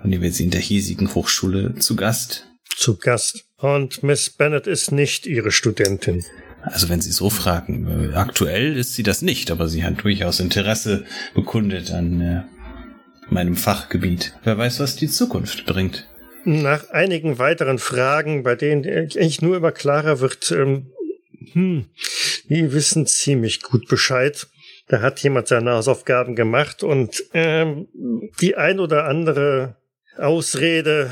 [0.05, 2.47] Universität in der hiesigen Hochschule zu Gast.
[2.77, 3.45] Zu Gast.
[3.59, 6.25] Und Miss Bennett ist nicht Ihre Studentin.
[6.63, 10.39] Also wenn Sie so fragen, äh, aktuell ist sie das nicht, aber sie hat durchaus
[10.39, 12.43] Interesse bekundet an äh,
[13.29, 14.35] meinem Fachgebiet.
[14.45, 16.07] Wer weiß, was die Zukunft bringt.
[16.45, 20.93] Nach einigen weiteren Fragen, bei denen eigentlich nur immer klarer wird, ähm,
[21.53, 21.87] hm,
[22.49, 24.47] die wissen ziemlich gut Bescheid.
[24.89, 27.89] Da hat jemand seine Hausaufgaben gemacht und ähm,
[28.41, 29.77] die ein oder andere
[30.19, 31.11] Ausrede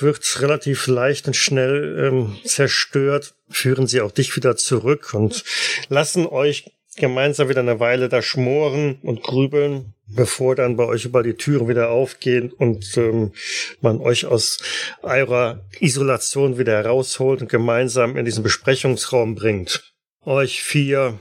[0.00, 5.44] wird relativ leicht und schnell ähm, zerstört, führen sie auch dich wieder zurück und
[5.88, 11.22] lassen euch gemeinsam wieder eine Weile da schmoren und grübeln, bevor dann bei euch über
[11.22, 13.32] die Türen wieder aufgehen und ähm,
[13.80, 14.58] man euch aus
[15.02, 19.94] eurer Isolation wieder herausholt und gemeinsam in diesen Besprechungsraum bringt.
[20.24, 21.18] Euch vier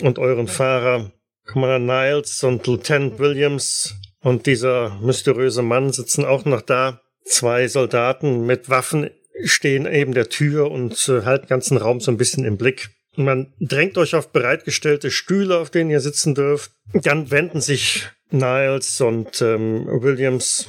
[0.00, 1.12] und euren Fahrer,
[1.46, 7.00] Commander Niles und Lieutenant Williams und dieser mysteriöse Mann sitzen auch noch da.
[7.24, 9.10] Zwei Soldaten mit Waffen
[9.44, 12.90] stehen neben der Tür und äh, halten den ganzen Raum so ein bisschen im Blick.
[13.16, 16.72] Man drängt euch auf bereitgestellte Stühle, auf denen ihr sitzen dürft.
[16.94, 20.68] Dann wenden sich Niles und ähm, Williams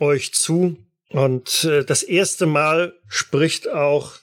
[0.00, 0.76] euch zu.
[1.10, 4.16] Und äh, das erste Mal spricht auch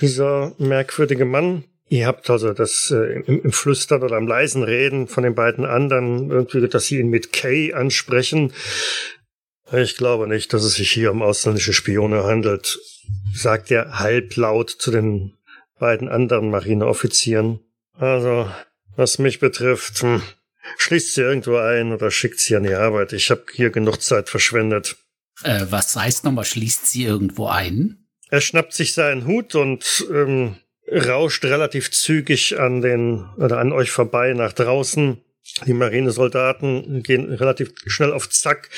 [0.00, 1.64] dieser merkwürdige Mann.
[1.88, 5.64] Ihr habt also das äh, im, im Flüstern oder im leisen Reden von den beiden
[5.64, 8.52] anderen irgendwie, dass sie ihn mit Kay ansprechen.
[9.72, 12.78] Ich glaube nicht, dass es sich hier um ausländische Spione handelt,
[13.34, 15.34] sagt er halblaut zu den
[15.84, 17.60] beiden anderen Marineoffizieren.
[17.98, 18.50] Also,
[18.96, 20.22] was mich betrifft, hm,
[20.78, 23.12] schließt sie irgendwo ein oder schickt sie an die Arbeit.
[23.12, 24.96] Ich habe hier genug Zeit verschwendet.
[25.42, 28.06] Äh, was heißt nochmal, schließt sie irgendwo ein?
[28.30, 30.56] Er schnappt sich seinen Hut und ähm,
[30.90, 35.20] rauscht relativ zügig an den oder an euch vorbei nach draußen.
[35.66, 38.70] Die Marinesoldaten gehen relativ schnell auf Zack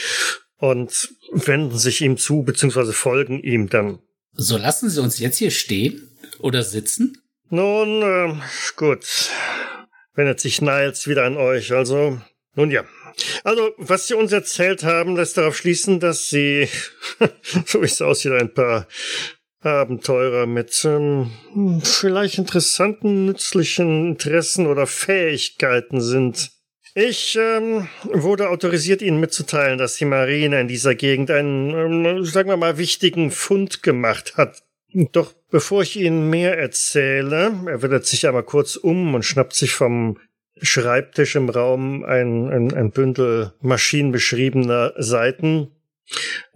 [0.57, 4.01] und wenden sich ihm zu, beziehungsweise folgen ihm dann.
[4.33, 7.23] So lassen Sie uns jetzt hier stehen oder sitzen?
[7.49, 8.43] Nun, ähm,
[8.77, 9.31] gut.
[10.15, 11.73] Wendet sich Niles wieder an euch.
[11.73, 12.21] Also,
[12.55, 12.85] nun ja.
[13.45, 16.69] Also, was Sie uns erzählt haben, lässt darauf schließen, dass Sie,
[17.67, 18.87] so wie es aussieht, ein paar
[19.61, 21.31] Abenteurer mit ähm,
[21.83, 26.51] vielleicht interessanten, nützlichen Interessen oder Fähigkeiten sind.
[26.95, 32.49] Ich ähm, wurde autorisiert, Ihnen mitzuteilen, dass die Marine in dieser Gegend einen, ähm, sagen
[32.49, 34.63] wir mal, wichtigen Fund gemacht hat.
[35.13, 39.73] Doch bevor ich Ihnen mehr erzähle, er wendet sich einmal kurz um und schnappt sich
[39.73, 40.19] vom
[40.63, 45.71] Schreibtisch im Raum ein, ein, ein Bündel maschinenbeschriebener Seiten.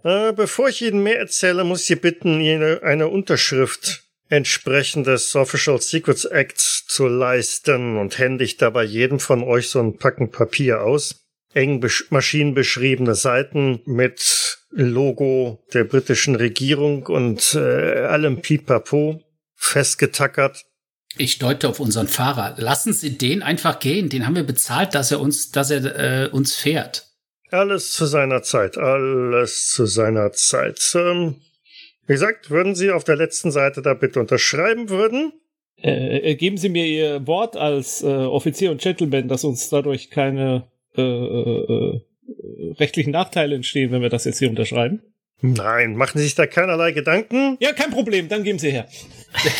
[0.03, 5.35] Äh, bevor ich Ihnen mehr erzähle, muss ich Sie bitten, Ihnen eine Unterschrift entsprechend des
[5.35, 10.81] Official Secrets Acts zu leisten und händigt dabei jedem von euch so ein Packen Papier
[10.81, 11.27] aus.
[11.53, 14.19] Eng besch maschinenbeschriebene Seiten mit
[14.71, 19.21] Logo der britischen Regierung und äh, allem Pipapo
[19.55, 20.65] festgetackert.
[21.17, 22.55] Ich deute auf unseren Fahrer.
[22.57, 24.09] Lassen Sie den einfach gehen.
[24.09, 27.07] Den haben wir bezahlt, dass er uns, dass er äh, uns fährt.
[27.49, 30.79] Alles zu seiner Zeit, alles zu seiner Zeit.
[30.95, 31.41] Ähm,
[32.07, 35.33] wie gesagt, würden Sie auf der letzten Seite da bitte unterschreiben würden?
[35.75, 40.67] Äh, geben Sie mir Ihr Wort als äh, Offizier und Gentleman, dass uns dadurch keine
[40.95, 42.01] äh, äh,
[42.79, 45.01] rechtlichen Nachteile entstehen, wenn wir das jetzt hier unterschreiben?
[45.43, 47.57] Nein, machen Sie sich da keinerlei Gedanken.
[47.59, 48.87] Ja, kein Problem, dann geben Sie her.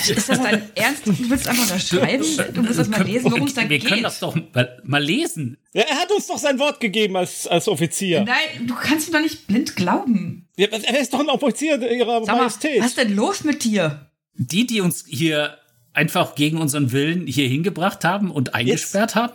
[0.08, 1.08] Ist das dein Ernst?
[1.08, 2.24] Du willst einfach unterschreiben?
[2.54, 3.86] Du willst das mal lesen, worum es da Wir geht?
[3.88, 5.58] können das doch mal, mal lesen.
[5.74, 8.24] Ja, er hat uns doch sein Wort gegeben als, als Offizier.
[8.26, 10.48] Nein, du kannst ihm doch nicht blind glauben.
[10.56, 12.80] Ja, er ist doch ein Offizier ihrer Sag mal, Majestät.
[12.80, 14.12] was ist denn los mit dir?
[14.36, 15.58] Die, die uns hier
[15.94, 19.34] einfach gegen unseren Willen hier hingebracht haben und eingesperrt haben.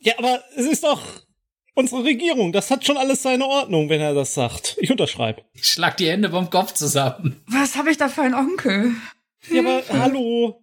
[0.00, 1.00] Ja, aber es ist doch
[1.76, 2.52] unsere Regierung.
[2.52, 4.76] Das hat schon alles seine Ordnung, wenn er das sagt.
[4.80, 5.42] Ich unterschreibe.
[5.52, 7.40] Ich schlag die Hände vom Kopf zusammen.
[7.46, 8.92] Was habe ich da für einen Onkel?
[9.50, 10.60] Ja, aber hallo.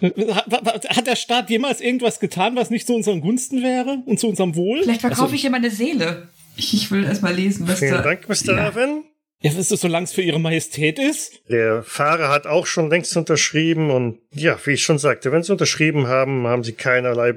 [0.00, 4.54] Hat der Staat jemals irgendwas getan, was nicht zu unseren Gunsten wäre und zu unserem
[4.54, 4.82] Wohl?
[4.82, 6.28] Vielleicht verkaufe Also, ich ihm meine Seele.
[6.56, 8.02] Ich, will erst mal lesen, was Vielen da...
[8.02, 8.54] Dank, Mr.
[8.54, 8.66] Ja.
[8.66, 9.04] Irwin.
[9.40, 11.40] Ja, was ist, solange es für ihre Majestät ist?
[11.48, 15.50] Der Fahrer hat auch schon längst unterschrieben und ja, wie ich schon sagte, wenn Sie
[15.50, 17.34] unterschrieben haben, haben Sie keinerlei,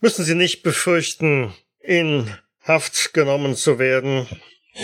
[0.00, 2.26] müssen Sie nicht befürchten, in
[2.62, 4.26] Haft genommen zu werden.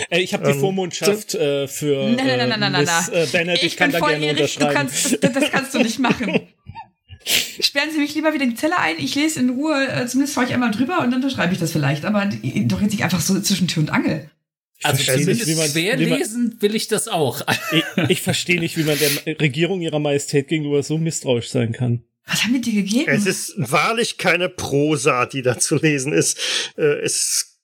[0.09, 3.27] Äh, ich habe die Ähm, Vormundschaft äh, für Nein, nein, nein, nein, nein, Miss äh,
[3.31, 3.57] Bennett.
[3.59, 4.89] Ich, ich kann bin da gerne volljährig, du unterschreiben.
[4.89, 6.47] kannst, das, das kannst du nicht machen.
[7.59, 10.33] Sperren Sie mich lieber wieder in die Zelle ein, ich lese in Ruhe, äh, zumindest
[10.35, 13.19] fahre ich einmal drüber und dann unterschreibe ich das vielleicht, aber doch jetzt nicht einfach
[13.19, 14.29] so zwischen Tür und Angel.
[14.83, 17.41] Also nicht, zumindest man- schwer man- lesen will ich das auch.
[17.71, 22.03] ich ich verstehe nicht, wie man der Regierung ihrer Majestät gegenüber so misstrauisch sein kann.
[22.27, 23.09] Was haben die dir gegeben?
[23.11, 26.37] Es ist wahrlich keine Prosa, die da zu lesen ist.
[26.77, 27.56] Äh, Es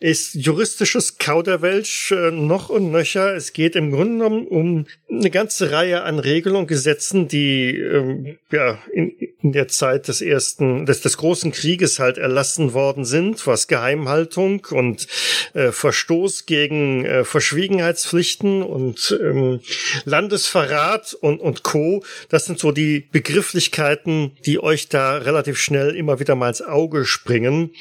[0.00, 3.34] ist juristisches Kauderwelsch äh, noch und nöcher.
[3.34, 8.38] Es geht im Grunde genommen um eine ganze Reihe an Regeln und Gesetzen, die ähm,
[8.50, 13.46] ja in, in der Zeit des ersten, des, des großen Krieges halt erlassen worden sind,
[13.46, 15.06] was Geheimhaltung und
[15.54, 19.60] äh, Verstoß gegen äh, Verschwiegenheitspflichten und ähm,
[20.04, 22.02] Landesverrat und, und Co.
[22.28, 27.04] Das sind so die Begrifflichkeiten, die euch da relativ schnell immer wieder mal ins Auge
[27.04, 27.72] springen.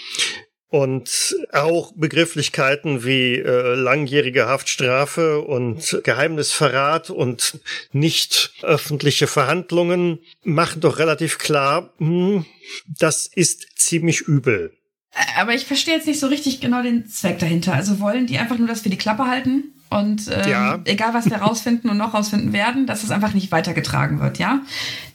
[0.71, 7.59] Und auch Begrifflichkeiten wie äh, langjährige Haftstrafe und Geheimnisverrat und
[7.91, 12.45] nicht öffentliche Verhandlungen machen doch relativ klar, hm,
[12.99, 14.71] das ist ziemlich übel.
[15.37, 17.73] aber ich verstehe jetzt nicht so richtig genau den Zweck dahinter.
[17.73, 20.79] Also wollen die einfach nur, dass wir die Klappe halten und ähm, Ja.
[20.85, 24.61] egal was wir rausfinden und noch rausfinden werden, dass es einfach nicht weitergetragen wird, ja?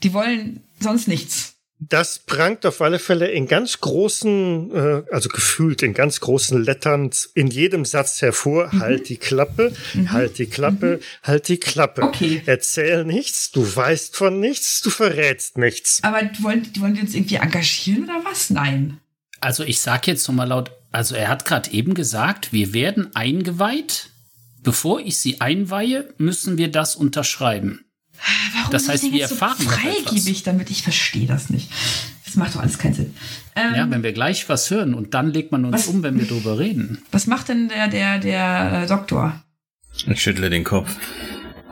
[0.03, 1.54] Die wollen sonst nichts.
[1.79, 7.09] Das prangt auf alle Fälle in ganz großen, äh, also gefühlt in ganz großen Lettern
[7.33, 8.71] in jedem Satz hervor.
[8.71, 9.73] Halt die Klappe,
[10.07, 12.03] halt die Klappe, halt die Klappe.
[12.03, 12.41] Okay.
[12.45, 15.99] Erzähl nichts, du weißt von nichts, du verrätst nichts.
[16.03, 18.49] Aber die wollen, die wollen die uns irgendwie engagieren oder was?
[18.49, 18.99] Nein.
[19.41, 24.09] Also ich sag jetzt nochmal laut, also er hat gerade eben gesagt, wir werden eingeweiht.
[24.63, 27.84] Bevor ich sie einweihe, müssen wir das unterschreiben.
[28.55, 30.69] Warum Das heißt, wir so erfahren noch freigebig damit?
[30.71, 31.69] Ich verstehe das nicht.
[32.25, 33.13] Das macht doch alles keinen Sinn.
[33.55, 35.87] Ähm, Ja, wenn wir gleich was hören und dann legt man uns Was?
[35.87, 37.01] um, wenn wir drüber reden.
[37.11, 39.41] was macht denn der, der, der äh, Doktor?
[40.07, 40.95] Ich schüttle den Kopf.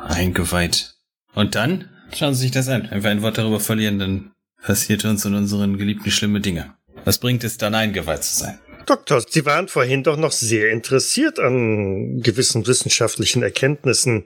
[0.08, 0.95] Eingeweiht.
[1.34, 1.89] Und dann?
[2.15, 2.88] Schauen Sie sich das an.
[2.91, 6.73] Wenn wir ein Wort darüber verlieren, dann passiert uns und unseren Geliebten schlimme Dinge.
[7.06, 8.60] Was bringt es dann, eingeweiht zu sein?
[8.86, 14.25] Doktor, Sie waren vorhin doch noch sehr interessiert an gewissen wissenschaftlichen Erkenntnissen.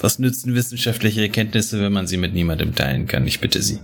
[0.00, 3.26] Was nützen wissenschaftliche Erkenntnisse, wenn man sie mit niemandem teilen kann?
[3.26, 3.80] Ich bitte Sie.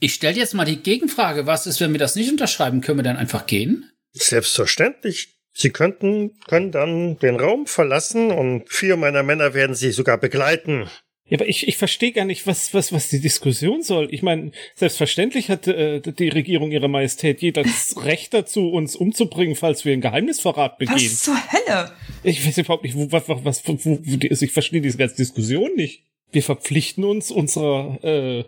[0.00, 1.46] Ich stelle jetzt mal die Gegenfrage.
[1.46, 2.80] Was ist, wenn wir das nicht unterschreiben?
[2.80, 3.90] Können wir dann einfach gehen?
[4.12, 5.36] Selbstverständlich.
[5.52, 10.88] Sie könnten, können dann den Raum verlassen und vier meiner Männer werden Sie sogar begleiten.
[11.30, 14.08] Ja, aber ich, ich verstehe gar nicht, was, was, was die Diskussion soll.
[14.10, 19.84] Ich meine, selbstverständlich hat äh, die Regierung ihrer Majestät jedes Recht dazu, uns umzubringen, falls
[19.84, 20.96] wir einen Geheimnisverrat begehen.
[20.96, 21.92] Was zur Hölle?
[22.24, 24.42] Ich weiß überhaupt nicht, wo, was, was, was wo, wo, wo die ist.
[24.42, 26.04] Ich verstehe diese ganze Diskussion nicht.
[26.32, 28.44] Wir verpflichten uns unserer äh,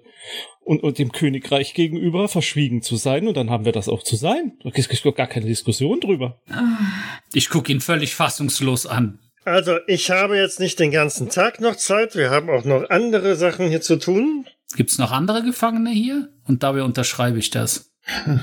[0.64, 4.16] und, und dem Königreich gegenüber verschwiegen zu sein und dann haben wir das auch zu
[4.16, 4.52] sein.
[4.62, 6.40] Da gibt doch gar keine Diskussion drüber.
[7.32, 9.18] Ich gucke ihn völlig fassungslos an.
[9.44, 12.14] Also, ich habe jetzt nicht den ganzen Tag noch Zeit.
[12.14, 14.46] Wir haben auch noch andere Sachen hier zu tun.
[14.76, 16.28] Gibt's noch andere Gefangene hier?
[16.46, 17.90] Und dabei unterschreibe ich das.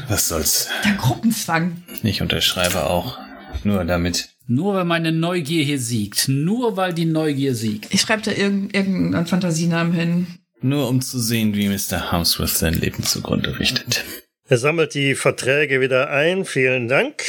[0.08, 0.70] Was soll's?
[0.86, 1.84] Der Gruppenzwang.
[2.04, 3.18] Ich unterschreibe auch.
[3.64, 4.30] Nur damit.
[4.48, 6.28] Nur weil meine Neugier hier siegt.
[6.28, 7.94] Nur weil die Neugier siegt.
[7.94, 10.28] Ich schreibe da irgend- irgendeinen Fantasienamen hin.
[10.62, 12.12] Nur um zu sehen, wie Mr.
[12.12, 14.04] Harmsworth sein Leben zugrunde richtet.
[14.48, 16.46] Er sammelt die Verträge wieder ein.
[16.46, 17.24] Vielen Dank.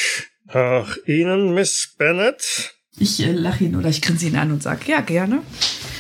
[0.49, 2.75] Auch Ihnen, Miss Bennett.
[2.99, 5.43] Ich äh, lache ihn oder ich grinse ihn an und sage, ja, gerne.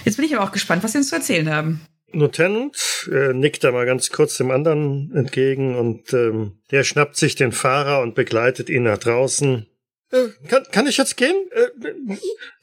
[0.04, 1.80] Jetzt bin ich aber auch gespannt, was Sie uns zu erzählen haben.
[2.12, 7.36] Lieutenant äh, nickt da mal ganz kurz dem anderen entgegen und ähm, der schnappt sich
[7.36, 9.66] den Fahrer und begleitet ihn nach draußen.
[10.10, 11.36] Äh, kann, kann ich jetzt gehen?
[11.52, 12.04] Äh,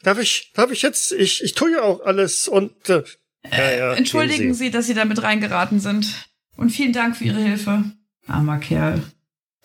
[0.03, 1.13] darf ich, darf ich jetzt?
[1.13, 3.03] Ich, ich tue ja auch alles und äh,
[3.51, 4.65] ja, ja, Entschuldigen Sie.
[4.65, 6.27] Sie, dass Sie damit reingeraten sind.
[6.57, 7.83] Und vielen Dank für Ihre Hilfe.
[8.27, 9.01] Armer Kerl.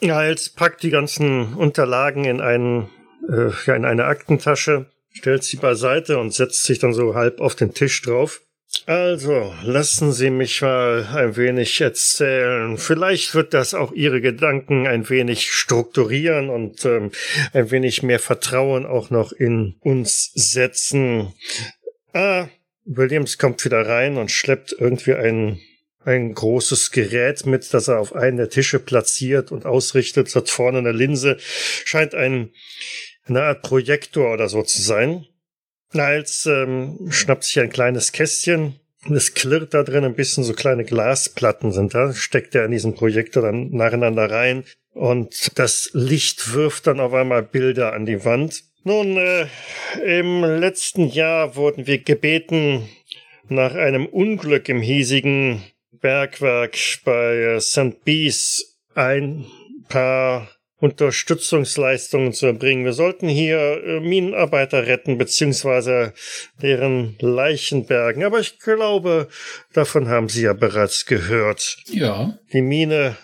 [0.00, 2.88] Niles packt die ganzen Unterlagen in, einen,
[3.32, 7.74] äh, in eine Aktentasche, stellt sie beiseite und setzt sich dann so halb auf den
[7.74, 8.40] Tisch drauf.
[8.86, 12.78] Also, lassen Sie mich mal ein wenig erzählen.
[12.78, 17.12] Vielleicht wird das auch Ihre Gedanken ein wenig strukturieren und ähm,
[17.52, 21.34] ein wenig mehr Vertrauen auch noch in uns setzen.
[22.14, 22.48] Ah,
[22.84, 25.60] Williams kommt wieder rein und schleppt irgendwie ein,
[26.04, 30.34] ein großes Gerät mit, das er auf einen der Tische platziert und ausrichtet.
[30.34, 31.36] Hat vorne eine Linse.
[31.38, 32.50] Scheint ein,
[33.26, 35.26] eine Art Projektor oder so zu sein.
[35.92, 38.80] Niles ähm, schnappt sich ein kleines Kästchen.
[39.10, 42.12] Es klirrt da drin ein bisschen, so kleine Glasplatten sind da.
[42.12, 44.64] Steckt er in diesen Projektor dann nacheinander rein.
[44.94, 48.62] Und das Licht wirft dann auf einmal Bilder an die Wand.
[48.84, 49.46] Nun, äh,
[50.04, 52.88] im letzten Jahr wurden wir gebeten,
[53.48, 58.04] nach einem Unglück im hiesigen Bergwerk bei äh, St.
[58.04, 59.46] Bees ein
[59.88, 60.48] paar
[60.82, 62.84] Unterstützungsleistungen zu erbringen.
[62.84, 66.12] Wir sollten hier äh, Minenarbeiter retten, beziehungsweise
[66.60, 68.24] deren Leichen bergen.
[68.24, 69.28] Aber ich glaube,
[69.72, 71.76] davon haben Sie ja bereits gehört.
[71.86, 72.36] Ja.
[72.52, 73.16] Die Mine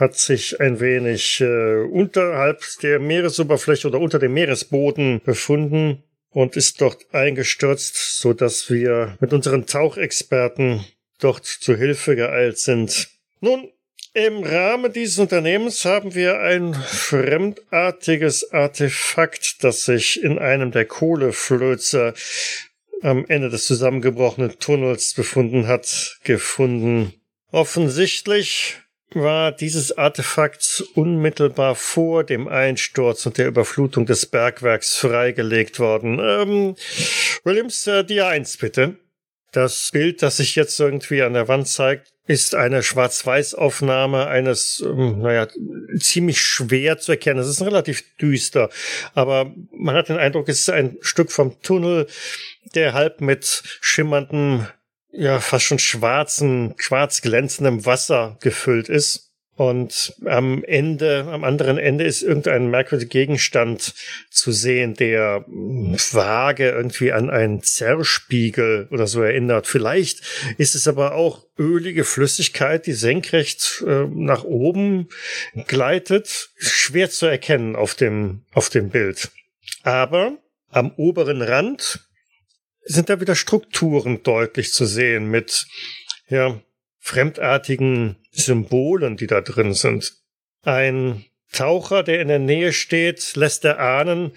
[0.00, 6.80] hat sich ein wenig äh, unterhalb der Meeresoberfläche oder unter dem Meeresboden befunden und ist
[6.80, 10.86] dort eingestürzt, so dass wir mit unseren Tauchexperten
[11.20, 13.10] dort zu Hilfe geeilt sind.
[13.40, 13.68] Nun,
[14.14, 22.14] im Rahmen dieses Unternehmens haben wir ein fremdartiges Artefakt, das sich in einem der Kohleflözer
[23.00, 27.14] am Ende des zusammengebrochenen Tunnels befunden hat, gefunden.
[27.50, 28.76] Offensichtlich
[29.14, 36.18] war dieses Artefakt unmittelbar vor dem Einsturz und der Überflutung des Bergwerks freigelegt worden.
[36.18, 36.76] Ähm,
[37.44, 38.96] Williams, äh, Dia 1 bitte.
[39.52, 45.18] Das Bild, das sich jetzt irgendwie an der Wand zeigt, ist eine Schwarz-Weiß-Aufnahme eines, ähm,
[45.18, 45.48] naja,
[45.98, 47.40] ziemlich schwer zu erkennen.
[47.40, 48.70] Es ist relativ düster,
[49.14, 52.06] aber man hat den Eindruck, es ist ein Stück vom Tunnel,
[52.74, 54.66] der halb mit schimmerndem,
[55.10, 59.31] ja, fast schon schwarzen, schwarz glänzendem Wasser gefüllt ist.
[59.54, 63.94] Und am Ende, am anderen Ende ist irgendein merkwürdiger Gegenstand
[64.30, 69.66] zu sehen, der vage irgendwie an einen Zerrspiegel oder so erinnert.
[69.66, 70.22] Vielleicht
[70.56, 75.08] ist es aber auch ölige Flüssigkeit, die senkrecht äh, nach oben
[75.66, 76.48] gleitet.
[76.56, 79.30] Schwer zu erkennen auf dem, auf dem Bild.
[79.82, 80.38] Aber
[80.70, 82.00] am oberen Rand
[82.84, 85.66] sind da wieder Strukturen deutlich zu sehen mit,
[86.28, 86.58] ja,
[87.02, 90.14] fremdartigen Symbolen, die da drin sind.
[90.62, 94.32] Ein Taucher, der in der Nähe steht, lässt erahnen,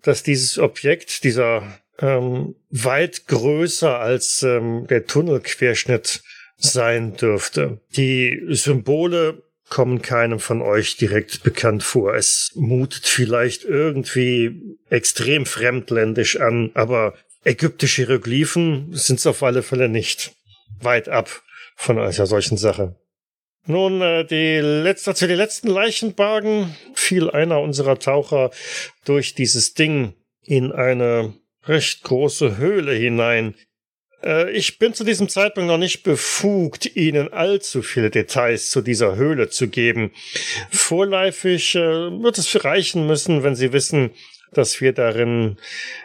[0.00, 6.22] dass dieses Objekt, dieser ähm, weit größer als ähm, der Tunnelquerschnitt
[6.56, 7.80] sein dürfte.
[7.94, 12.14] Die Symbole kommen keinem von euch direkt bekannt vor.
[12.14, 19.90] Es mutet vielleicht irgendwie extrem fremdländisch an, aber ägyptische Hieroglyphen sind es auf alle Fälle
[19.90, 20.32] nicht.
[20.80, 21.42] Weit ab
[21.76, 22.96] von einer solchen Sache.
[23.66, 28.50] Nun, äh, die letzte, zu den letzten Leichenbargen fiel einer unserer Taucher
[29.04, 33.54] durch dieses Ding in eine recht große Höhle hinein.
[34.24, 39.14] Äh, ich bin zu diesem Zeitpunkt noch nicht befugt, Ihnen allzu viele Details zu dieser
[39.14, 40.10] Höhle zu geben.
[40.70, 44.10] Vorläufig äh, wird es reichen müssen, wenn Sie wissen,
[44.52, 45.56] dass wir darin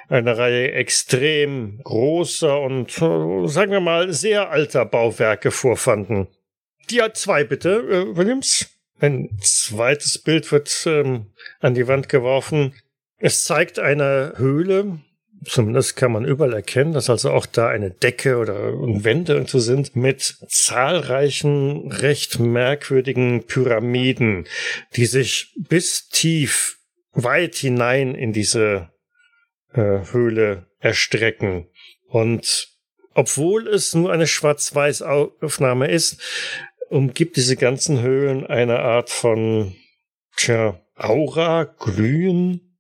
[0.10, 6.28] eine Reihe extrem großer und, äh, sagen wir mal, sehr alter Bauwerke vorfanden.
[6.90, 8.68] Die hat zwei bitte, äh, Williams.
[9.00, 11.28] Ein zweites Bild wird ähm,
[11.60, 12.74] an die Wand geworfen.
[13.20, 15.00] Es zeigt eine Höhle,
[15.46, 19.60] Zumindest kann man überall erkennen, dass also auch da eine Decke oder Wände und so
[19.60, 24.48] sind mit zahlreichen recht merkwürdigen Pyramiden,
[24.96, 26.77] die sich bis tief
[27.18, 28.90] weit hinein in diese
[29.74, 31.68] äh, Höhle erstrecken.
[32.08, 32.70] Und
[33.14, 36.22] obwohl es nur eine Schwarz-Weiß-Aufnahme ist,
[36.90, 39.76] umgibt diese ganzen Höhlen eine Art von,
[40.38, 42.78] tja, Aura, Glühen.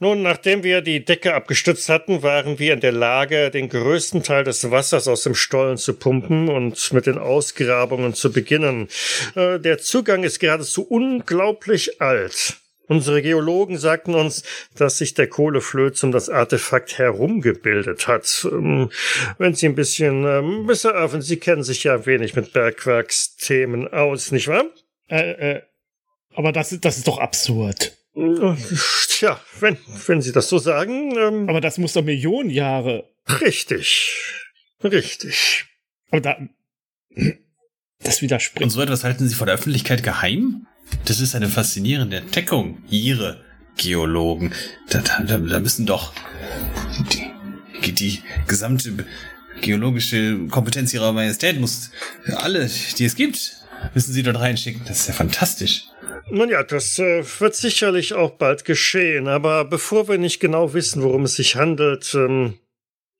[0.00, 4.44] Nun, nachdem wir die Decke abgestützt hatten, waren wir in der Lage, den größten Teil
[4.44, 8.88] des Wassers aus dem Stollen zu pumpen und mit den Ausgrabungen zu beginnen.
[9.34, 12.56] Äh, der Zugang ist geradezu unglaublich alt.
[12.88, 14.42] Unsere Geologen sagten uns,
[14.74, 18.46] dass sich der Kohleflöz um das Artefakt herumgebildet hat.
[18.50, 18.90] Ähm,
[19.38, 23.88] wenn Sie ein bisschen ähm, besser öffnen, Sie kennen sich ja ein wenig mit Bergwerksthemen
[23.88, 24.64] aus, nicht wahr?
[25.08, 25.62] Äh, äh,
[26.34, 27.96] aber das, das ist doch absurd.
[29.08, 29.76] Tja, wenn,
[30.06, 31.16] wenn Sie das so sagen.
[31.16, 33.08] Ähm, Aber das muss doch Millionen Jahre.
[33.40, 34.16] Richtig.
[34.82, 35.66] Richtig.
[36.10, 36.38] Aber da.
[38.02, 38.62] Das widerspricht.
[38.62, 40.66] Und so etwas halten Sie vor der Öffentlichkeit geheim?
[41.04, 42.82] Das ist eine faszinierende Entdeckung.
[42.88, 43.44] Ihre
[43.76, 44.52] Geologen.
[44.88, 46.12] Da, da, da müssen doch
[47.12, 48.92] die, die gesamte
[49.60, 51.90] geologische Kompetenz Ihrer Majestät muss
[52.36, 53.56] alle, die es gibt,
[53.94, 54.82] müssen Sie dort reinschicken.
[54.86, 55.84] Das ist ja fantastisch.
[56.30, 61.02] Nun ja, das äh, wird sicherlich auch bald geschehen, aber bevor wir nicht genau wissen,
[61.02, 62.58] worum es sich handelt, ähm,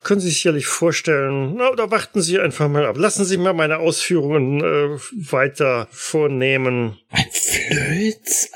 [0.03, 2.97] können Sie sich sicherlich vorstellen, na, oder warten Sie einfach mal ab.
[2.99, 4.99] Lassen Sie mal meine Ausführungen äh,
[5.31, 6.99] weiter vornehmen.
[7.11, 8.51] Ein Flöz?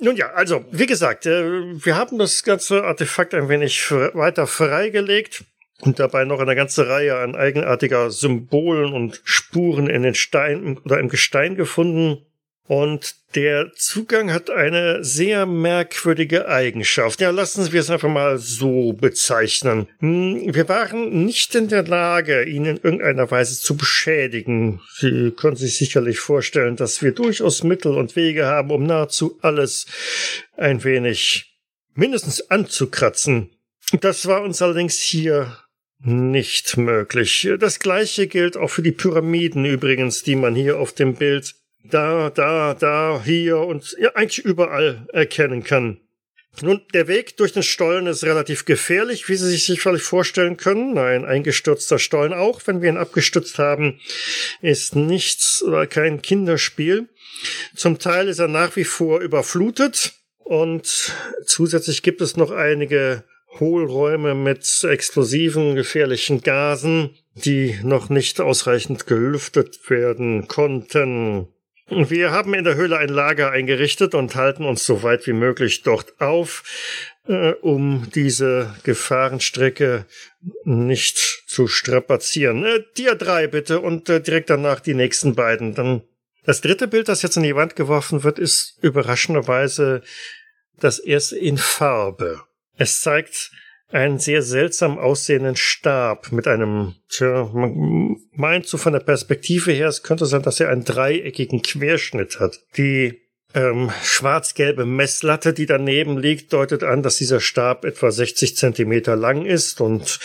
[0.00, 5.44] Nun ja, also, wie gesagt, äh, wir haben das ganze Artefakt ein wenig weiter freigelegt
[5.80, 10.98] und dabei noch eine ganze Reihe an eigenartiger Symbolen und Spuren in den Steinen oder
[10.98, 12.24] im Gestein gefunden.
[12.66, 17.20] Und der Zugang hat eine sehr merkwürdige Eigenschaft.
[17.20, 19.88] Ja, lassen wir es einfach mal so bezeichnen.
[19.98, 24.80] Hm, wir waren nicht in der Lage, ihn in irgendeiner Weise zu beschädigen.
[24.96, 29.86] Sie können sich sicherlich vorstellen, dass wir durchaus Mittel und Wege haben, um nahezu alles
[30.56, 31.58] ein wenig
[31.94, 33.50] mindestens anzukratzen.
[34.00, 35.58] Das war uns allerdings hier
[35.98, 37.48] nicht möglich.
[37.58, 41.54] Das gleiche gilt auch für die Pyramiden übrigens, die man hier auf dem Bild
[41.84, 46.00] da, da, da, hier und ja, eigentlich überall erkennen kann.
[46.62, 50.96] Nun, der Weg durch den Stollen ist relativ gefährlich, wie Sie sich sicherlich vorstellen können.
[50.96, 54.00] Ein eingestürzter Stollen auch, wenn wir ihn abgestützt haben,
[54.60, 57.08] ist nichts oder kein Kinderspiel.
[57.74, 61.12] Zum Teil ist er nach wie vor überflutet und
[61.44, 63.24] zusätzlich gibt es noch einige
[63.58, 71.48] Hohlräume mit explosiven, gefährlichen Gasen, die noch nicht ausreichend gelüftet werden konnten.
[71.96, 75.82] Wir haben in der Höhle ein Lager eingerichtet und halten uns so weit wie möglich
[75.82, 76.64] dort auf,
[77.28, 80.04] äh, um diese Gefahrenstrecke
[80.64, 82.64] nicht zu strapazieren.
[82.64, 85.74] Äh, Dia 3 bitte und äh, direkt danach die nächsten beiden.
[85.74, 86.02] Dann
[86.44, 90.02] das dritte Bild, das jetzt in die Wand geworfen wird, ist überraschenderweise
[90.80, 92.42] das erste in Farbe.
[92.76, 93.52] Es zeigt
[93.94, 99.88] einen sehr seltsam aussehenden Stab mit einem, tja, man meint so von der Perspektive her,
[99.88, 102.58] es könnte sein, dass er einen dreieckigen Querschnitt hat.
[102.76, 103.22] Die
[103.54, 109.46] ähm, schwarz-gelbe Messlatte, die daneben liegt, deutet an, dass dieser Stab etwa 60 Zentimeter lang
[109.46, 110.18] ist und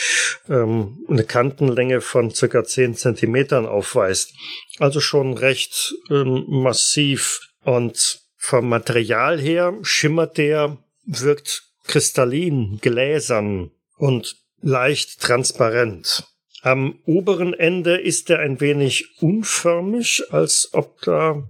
[0.49, 4.33] ähm, eine Kantenlänge von circa 10 Zentimetern aufweist.
[4.79, 14.37] Also schon recht ähm, massiv und vom Material her schimmert der, wirkt kristallin, gläsern und
[14.61, 16.23] leicht transparent.
[16.61, 21.47] Am oberen Ende ist er ein wenig unförmig, als ob da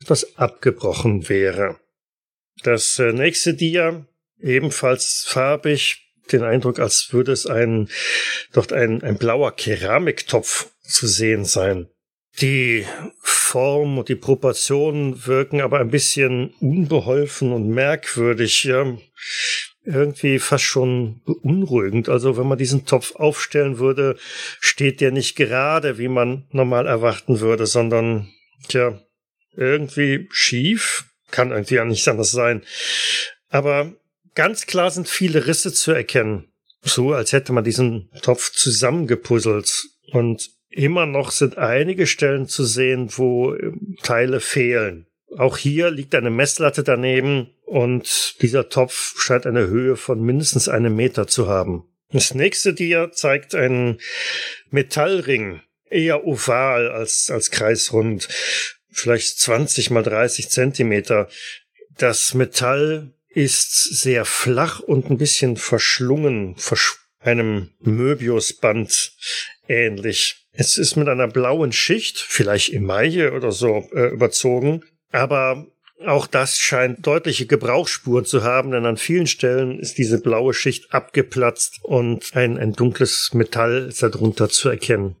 [0.00, 1.78] etwas abgebrochen wäre.
[2.62, 4.06] Das äh, nächste Dia,
[4.40, 7.88] ebenfalls farbig, den Eindruck, als würde es ein,
[8.52, 11.88] dort ein, ein blauer Keramiktopf zu sehen sein.
[12.38, 12.86] Die
[13.22, 18.96] Form und die Proportionen wirken aber ein bisschen unbeholfen und merkwürdig, ja.
[19.84, 22.08] Irgendwie fast schon beunruhigend.
[22.08, 24.16] Also wenn man diesen Topf aufstellen würde,
[24.60, 28.28] steht der nicht gerade, wie man normal erwarten würde, sondern,
[28.68, 29.00] tja,
[29.56, 31.06] irgendwie schief.
[31.30, 32.62] Kann irgendwie ja nicht anders sein.
[33.48, 33.92] Aber
[34.34, 36.52] ganz klar sind viele Risse zu erkennen.
[36.82, 39.86] So, als hätte man diesen Topf zusammengepuzzelt.
[40.12, 45.06] Und Immer noch sind einige Stellen zu sehen, wo ähm, Teile fehlen.
[45.36, 50.94] Auch hier liegt eine Messlatte daneben und dieser Topf scheint eine Höhe von mindestens einem
[50.94, 51.84] Meter zu haben.
[52.12, 54.00] Das nächste Dia zeigt einen
[54.70, 58.28] Metallring, eher oval als, als kreisrund,
[58.90, 61.28] vielleicht 20 mal 30 Zentimeter.
[61.96, 69.12] Das Metall ist sehr flach und ein bisschen verschlungen, versch einem Möbiusband
[69.68, 70.46] ähnlich.
[70.52, 74.82] Es ist mit einer blauen Schicht, vielleicht Emaille oder so, äh, überzogen.
[75.12, 75.66] Aber
[76.06, 80.92] auch das scheint deutliche Gebrauchsspuren zu haben, denn an vielen Stellen ist diese blaue Schicht
[80.94, 85.16] abgeplatzt und ein, ein dunkles Metall ist darunter zu erkennen.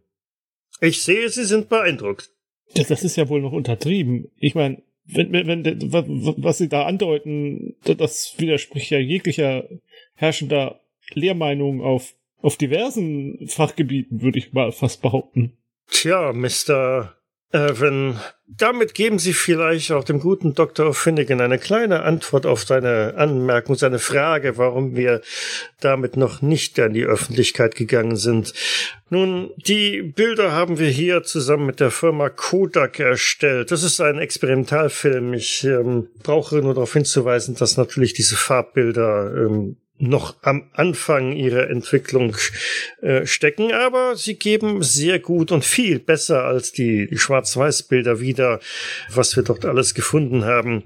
[0.80, 2.30] Ich sehe, Sie sind beeindruckt.
[2.74, 4.30] Das, das ist ja wohl noch untertrieben.
[4.38, 9.68] Ich meine, wenn, wenn, wenn, was Sie da andeuten, das widerspricht ja jeglicher
[10.14, 10.79] herrschender
[11.14, 15.58] Lehrmeinung auf auf diversen Fachgebieten, würde ich mal fast behaupten.
[15.90, 17.14] Tja, Mr.
[17.52, 20.94] Wenn, damit geben Sie vielleicht auch dem guten Dr.
[20.94, 25.20] Finnegan eine kleine Antwort auf seine Anmerkung, seine Frage, warum wir
[25.80, 28.54] damit noch nicht an die Öffentlichkeit gegangen sind.
[29.08, 33.72] Nun, die Bilder haben wir hier zusammen mit der Firma Kodak erstellt.
[33.72, 35.34] Das ist ein Experimentalfilm.
[35.34, 41.68] Ich ähm, brauche nur darauf hinzuweisen, dass natürlich diese Farbbilder ähm, noch am Anfang ihrer
[41.68, 42.36] Entwicklung
[43.02, 48.60] äh, stecken, aber sie geben sehr gut und viel besser als die, Schwarz-Weiß-Bilder wieder,
[49.12, 50.84] was wir dort alles gefunden haben.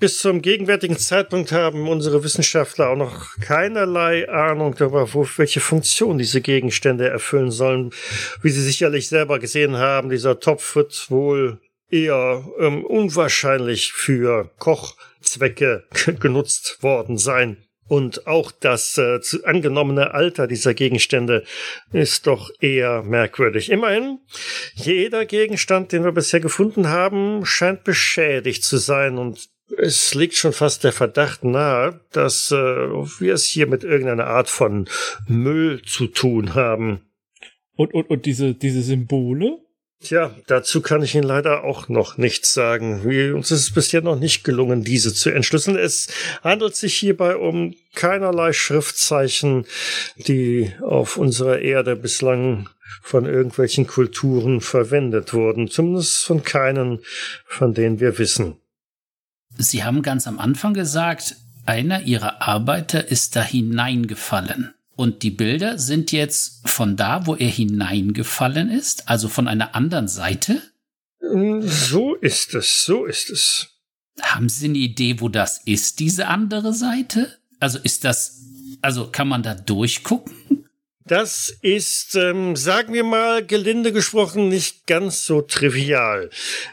[0.00, 6.18] Bis zum gegenwärtigen Zeitpunkt haben unsere Wissenschaftler auch noch keinerlei Ahnung darüber, wo, welche Funktion
[6.18, 7.90] diese Gegenstände erfüllen sollen.
[8.42, 11.60] Wie Sie sicherlich selber gesehen haben, dieser Topf wird wohl
[11.90, 15.84] eher ähm, unwahrscheinlich für Kochzwecke
[16.20, 17.58] genutzt worden sein.
[17.86, 21.44] Und auch das äh, angenommene Alter dieser Gegenstände
[21.92, 23.70] ist doch eher merkwürdig.
[23.70, 24.20] Immerhin,
[24.74, 30.52] jeder Gegenstand, den wir bisher gefunden haben, scheint beschädigt zu sein und es liegt schon
[30.52, 34.88] fast der Verdacht nahe, dass äh, wir es hier mit irgendeiner Art von
[35.26, 37.00] Müll zu tun haben.
[37.76, 39.63] Und, und, und diese, diese Symbole?
[40.04, 43.08] Tja, dazu kann ich Ihnen leider auch noch nichts sagen.
[43.08, 45.78] Wir, uns ist es bisher noch nicht gelungen, diese zu entschlüsseln.
[45.78, 46.08] Es
[46.42, 49.64] handelt sich hierbei um keinerlei Schriftzeichen,
[50.16, 52.68] die auf unserer Erde bislang
[53.00, 55.68] von irgendwelchen Kulturen verwendet wurden.
[55.68, 57.00] Zumindest von keinen,
[57.46, 58.56] von denen wir wissen.
[59.56, 64.74] Sie haben ganz am Anfang gesagt, einer Ihrer Arbeiter ist da hineingefallen.
[64.96, 70.08] Und die Bilder sind jetzt von da, wo er hineingefallen ist, also von einer anderen
[70.08, 70.62] Seite?
[71.20, 73.68] So ist es, so ist es.
[74.20, 77.38] Haben Sie eine Idee, wo das ist, diese andere Seite?
[77.58, 78.42] Also ist das,
[78.82, 80.63] also kann man da durchgucken?
[81.06, 86.30] Das ist, ähm, sagen wir mal, gelinde gesprochen, nicht ganz so trivial.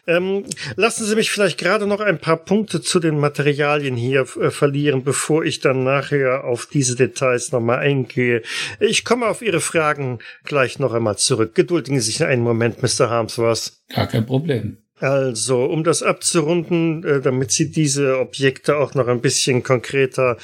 [0.07, 0.45] Ähm,
[0.77, 5.03] lassen Sie mich vielleicht gerade noch ein paar Punkte zu den Materialien hier äh, verlieren,
[5.03, 8.41] bevor ich dann nachher auf diese Details nochmal eingehe.
[8.79, 11.53] Ich komme auf Ihre Fragen gleich noch einmal zurück.
[11.53, 13.09] Geduldigen Sie sich einen Moment, Mr.
[13.09, 13.73] Harmsworth.
[13.89, 14.77] Gar kein Problem.
[15.01, 20.37] Also, um das abzurunden, äh, damit Sie diese Objekte auch noch ein bisschen konkreter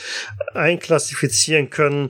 [0.55, 2.09] einklassifizieren können,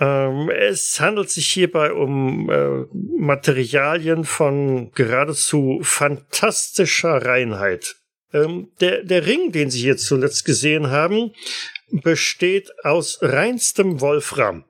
[0.00, 2.86] es handelt sich hierbei um äh,
[3.18, 7.96] Materialien von geradezu fantastischer Reinheit.
[8.32, 11.32] Ähm, der, der Ring, den Sie hier zuletzt gesehen haben,
[11.90, 14.64] besteht aus reinstem Wolfram.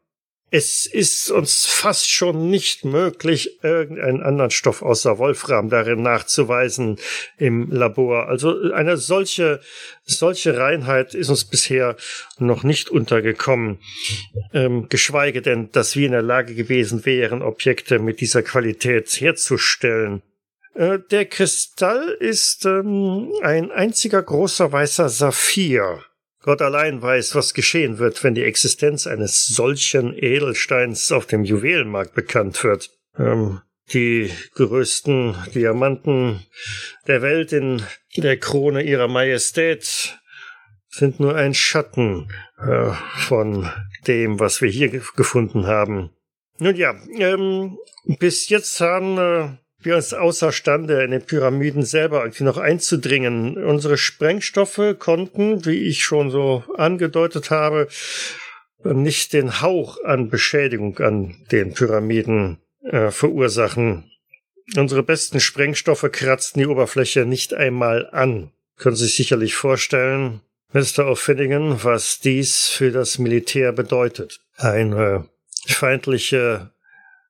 [0.53, 6.99] Es ist uns fast schon nicht möglich, irgendeinen anderen Stoff außer Wolfram darin nachzuweisen
[7.39, 8.29] im Labor.
[8.29, 9.61] Also eine solche,
[10.03, 11.97] solche Reinheit ist uns bisher
[12.39, 13.79] noch nicht untergekommen.
[14.53, 20.23] Ähm, geschweige denn, dass wir in der Lage gewesen wären, Objekte mit dieser Qualität herzustellen.
[20.75, 26.03] Äh, der Kristall ist ähm, ein einziger großer weißer Saphir.
[26.43, 32.15] Gott allein weiß, was geschehen wird, wenn die Existenz eines solchen Edelsteins auf dem Juwelenmarkt
[32.15, 32.91] bekannt wird.
[33.19, 33.61] Ähm,
[33.93, 36.47] die größten Diamanten
[37.07, 37.83] der Welt in
[38.17, 40.19] der Krone ihrer Majestät
[40.89, 43.71] sind nur ein Schatten äh, von
[44.07, 46.11] dem, was wir hier gefunden haben.
[46.59, 47.79] Nun ja, ähm,
[48.19, 49.49] bis jetzt haben äh,
[49.83, 53.57] wir uns außerstande, in den Pyramiden selber irgendwie noch einzudringen.
[53.63, 57.89] Unsere Sprengstoffe konnten, wie ich schon so angedeutet habe,
[58.85, 64.11] nicht den Hauch an Beschädigung an den Pyramiden äh, verursachen.
[64.77, 68.53] Unsere besten Sprengstoffe kratzten die Oberfläche nicht einmal an.
[68.77, 70.41] Können Sie sich sicherlich vorstellen,
[70.73, 71.11] Mr.
[71.11, 74.41] O'Finnigan, was dies für das Militär bedeutet.
[74.57, 75.29] Eine
[75.67, 76.71] feindliche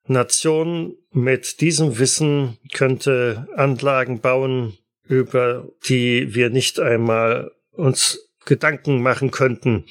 [0.07, 9.31] Nation mit diesem Wissen könnte Anlagen bauen, über die wir nicht einmal uns Gedanken machen
[9.31, 9.85] könnten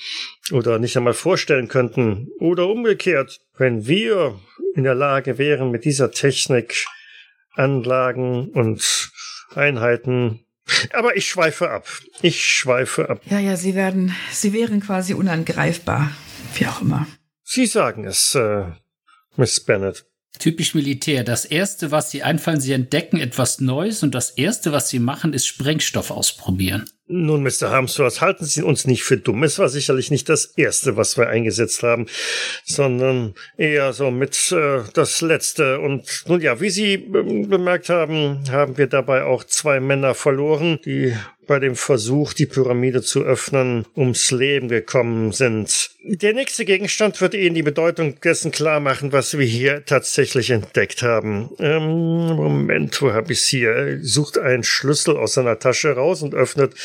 [0.51, 2.29] oder nicht einmal vorstellen könnten.
[2.39, 4.39] Oder umgekehrt, wenn wir
[4.75, 6.85] in der Lage wären, mit dieser Technik
[7.53, 9.11] Anlagen und
[9.53, 10.45] Einheiten.
[10.93, 11.87] Aber ich schweife ab.
[12.21, 13.21] Ich schweife ab.
[13.29, 16.11] Ja, ja, sie werden, sie wären quasi unangreifbar.
[16.55, 17.07] Wie auch immer.
[17.43, 18.65] Sie sagen es, äh,
[19.35, 20.05] Miss Bennett.
[20.37, 21.23] Typisch Militär.
[21.23, 25.33] Das erste, was sie einfallen, sie entdecken etwas Neues und das erste, was sie machen,
[25.33, 26.89] ist Sprengstoff ausprobieren.
[27.11, 27.71] Nun, Mr.
[27.71, 29.41] Harmsworth, halten Sie uns nicht für dumm.
[29.43, 32.05] Es war sicherlich nicht das Erste, was wir eingesetzt haben,
[32.65, 35.79] sondern eher so mit äh, das Letzte.
[35.79, 40.79] Und nun ja, wie Sie äh, bemerkt haben, haben wir dabei auch zwei Männer verloren,
[40.85, 41.15] die
[41.49, 45.89] bei dem Versuch, die Pyramide zu öffnen, ums Leben gekommen sind.
[46.03, 51.01] Der nächste Gegenstand wird Ihnen die Bedeutung dessen klar machen, was wir hier tatsächlich entdeckt
[51.01, 51.49] haben.
[51.57, 53.71] Ähm, Moment, wo habe ich's hier?
[53.71, 56.75] Er sucht einen Schlüssel aus seiner Tasche raus und öffnet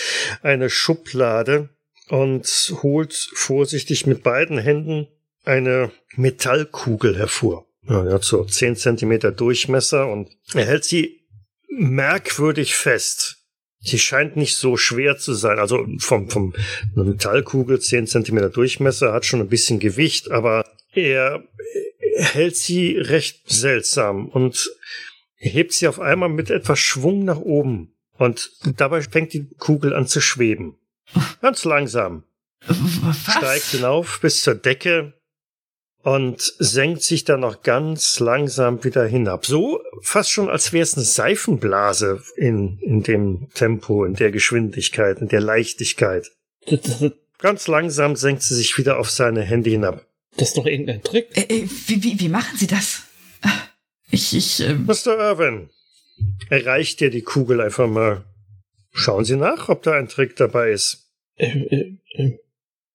[0.42, 1.70] eine Schublade
[2.08, 2.46] und
[2.82, 5.08] holt vorsichtig mit beiden Händen
[5.44, 7.66] eine Metallkugel hervor.
[7.88, 11.20] Ja, hat so 10 Zentimeter Durchmesser und er hält sie
[11.68, 13.38] merkwürdig fest.
[13.80, 15.58] Sie scheint nicht so schwer zu sein.
[15.58, 16.54] Also vom, vom
[16.94, 21.44] Metallkugel, 10 Zentimeter Durchmesser, hat schon ein bisschen Gewicht, aber er
[22.16, 24.70] hält sie recht seltsam und
[25.36, 27.93] hebt sie auf einmal mit etwas Schwung nach oben.
[28.16, 30.76] Und dabei fängt die Kugel an zu schweben.
[31.40, 32.24] Ganz langsam.
[32.66, 33.34] Was?
[33.36, 35.14] Steigt hinauf bis zur Decke
[36.02, 39.44] und senkt sich dann noch ganz langsam wieder hinab.
[39.44, 45.18] So fast schon, als wäre es eine Seifenblase in, in dem Tempo, in der Geschwindigkeit,
[45.18, 46.30] in der Leichtigkeit.
[46.66, 50.06] Das, das, Ganz langsam senkt sie sich wieder auf seine Hände hinab.
[50.36, 51.28] das ist doch irgendein Trick.
[51.36, 53.02] Äh, äh, wie, wie, wie machen Sie das?
[54.10, 55.18] Ich, ich, ähm, Mr.
[55.18, 55.68] Irwin,
[56.48, 58.24] erreicht dir die Kugel einfach mal.
[58.92, 61.10] Schauen Sie nach, ob da ein Trick dabei ist.
[61.36, 62.38] Äh, äh, äh,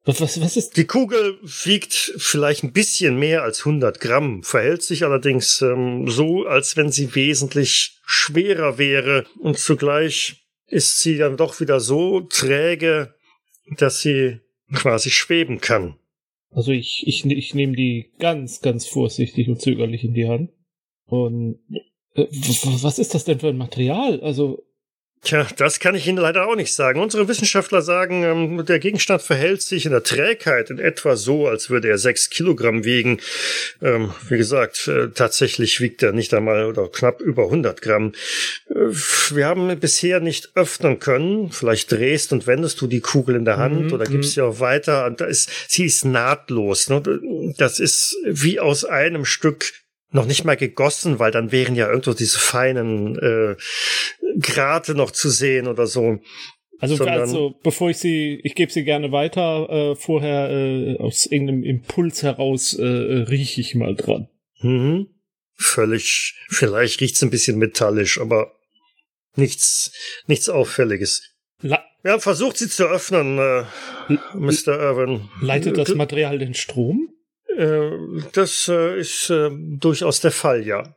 [0.06, 0.78] was, was, was ist?
[0.78, 6.46] Die Kugel wiegt vielleicht ein bisschen mehr als 100 Gramm, verhält sich allerdings ähm, so,
[6.46, 13.14] als wenn sie wesentlich schwerer wäre und zugleich ist sie dann doch wieder so träge,
[13.78, 14.40] dass sie
[14.74, 15.96] quasi schweben kann.
[16.52, 20.52] Also ich, ich, ich nehme die ganz, ganz vorsichtig und zögerlich in die Hand.
[21.06, 21.60] Und
[22.84, 24.20] was ist das denn für ein Material?
[24.22, 24.64] Also,
[25.22, 27.02] Tja, das kann ich Ihnen leider auch nicht sagen.
[27.02, 31.70] Unsere Wissenschaftler sagen, ähm, der Gegenstand verhält sich in der Trägheit in etwa so, als
[31.70, 33.20] würde er sechs Kilogramm wiegen.
[33.82, 38.14] Ähm, wie gesagt, äh, tatsächlich wiegt er nicht einmal oder knapp über 100 Gramm.
[38.70, 38.76] Äh,
[39.32, 41.52] wir haben bisher nicht öffnen können.
[41.52, 44.62] Vielleicht drehst und wendest du die Kugel in der Hand Mhm, oder gibst sie auch
[44.62, 45.06] weiter.
[45.06, 46.88] Und da ist, sie ist nahtlos.
[46.90, 47.04] Ne?
[47.58, 49.74] Das ist wie aus einem Stück
[50.12, 53.56] noch nicht mal gegossen, weil dann wären ja irgendwo diese feinen äh,
[54.40, 56.20] Grate noch zu sehen oder so.
[56.80, 61.26] also, Sondern- also bevor ich sie, ich gebe sie gerne weiter, äh, vorher äh, aus
[61.26, 64.28] irgendeinem Impuls heraus äh, äh, rieche ich mal dran.
[64.62, 65.08] Mhm.
[65.56, 68.54] Völlig, vielleicht riecht's ein bisschen metallisch, aber
[69.36, 69.92] nichts,
[70.26, 71.36] nichts Auffälliges.
[71.62, 73.64] La Wir haben versucht, sie zu öffnen, äh,
[74.34, 74.70] Mr.
[74.80, 75.30] Irwin.
[75.42, 77.10] leitet das Material den Strom?
[77.58, 77.92] Äh,
[78.34, 80.96] das äh, ist äh, durchaus der Fall, ja.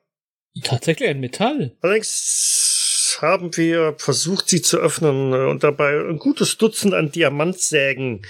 [0.64, 1.76] Tatsächlich ein Metall.
[1.80, 8.22] Allerdings haben wir versucht, sie zu öffnen äh, und dabei ein gutes Dutzend an Diamantsägen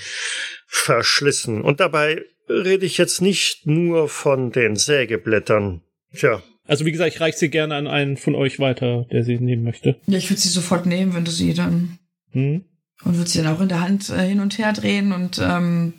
[0.66, 1.62] verschlissen.
[1.62, 5.82] Und dabei rede ich jetzt nicht nur von den Sägeblättern.
[6.14, 9.38] Tja, Also wie gesagt, ich reiche sie gerne an einen von euch weiter, der sie
[9.38, 9.96] nehmen möchte.
[10.06, 11.98] ja, ich würde sie sofort nehmen, wenn du sie dann
[12.30, 12.64] Hm?
[13.04, 15.94] und würde sie dann auch in der Hand äh, hin und her drehen und ähm,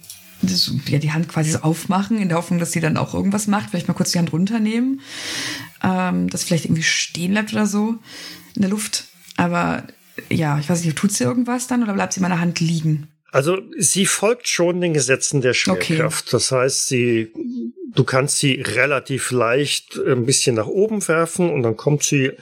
[0.48, 3.48] das, ja, die Hand quasi so aufmachen, in der Hoffnung, dass sie dann auch irgendwas
[3.48, 3.70] macht.
[3.70, 5.02] Vielleicht mal kurz die Hand runternehmen,
[5.84, 7.96] ähm, dass vielleicht irgendwie stehen bleibt oder so
[8.56, 9.06] in der Luft.
[9.38, 9.84] Aber
[10.30, 13.08] ja, ich weiß nicht, tut sie irgendwas dann oder bleibt sie in meiner Hand liegen?
[13.32, 15.96] Also sie folgt schon den Gesetzen der Okay.
[15.96, 16.32] Schwerkraft.
[16.34, 17.34] Das heißt, sie,
[17.96, 22.34] du kannst sie relativ leicht ein bisschen nach oben werfen und dann kommt sie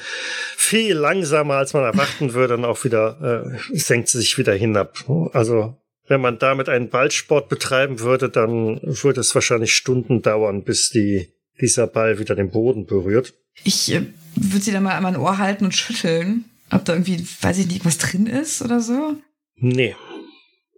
[0.58, 4.98] viel langsamer, als man erwarten würde, dann auch wieder äh, senkt sie sich wieder hinab.
[5.32, 5.81] Also
[6.12, 11.30] wenn man damit einen Ballsport betreiben würde, dann würde es wahrscheinlich Stunden dauern, bis die
[11.62, 13.34] dieser Ball wieder den Boden berührt.
[13.64, 17.26] Ich äh, würde sie dann mal an mein Ohr halten und schütteln, ob da irgendwie,
[17.40, 19.16] weiß ich nicht, was drin ist oder so.
[19.56, 19.96] Nee,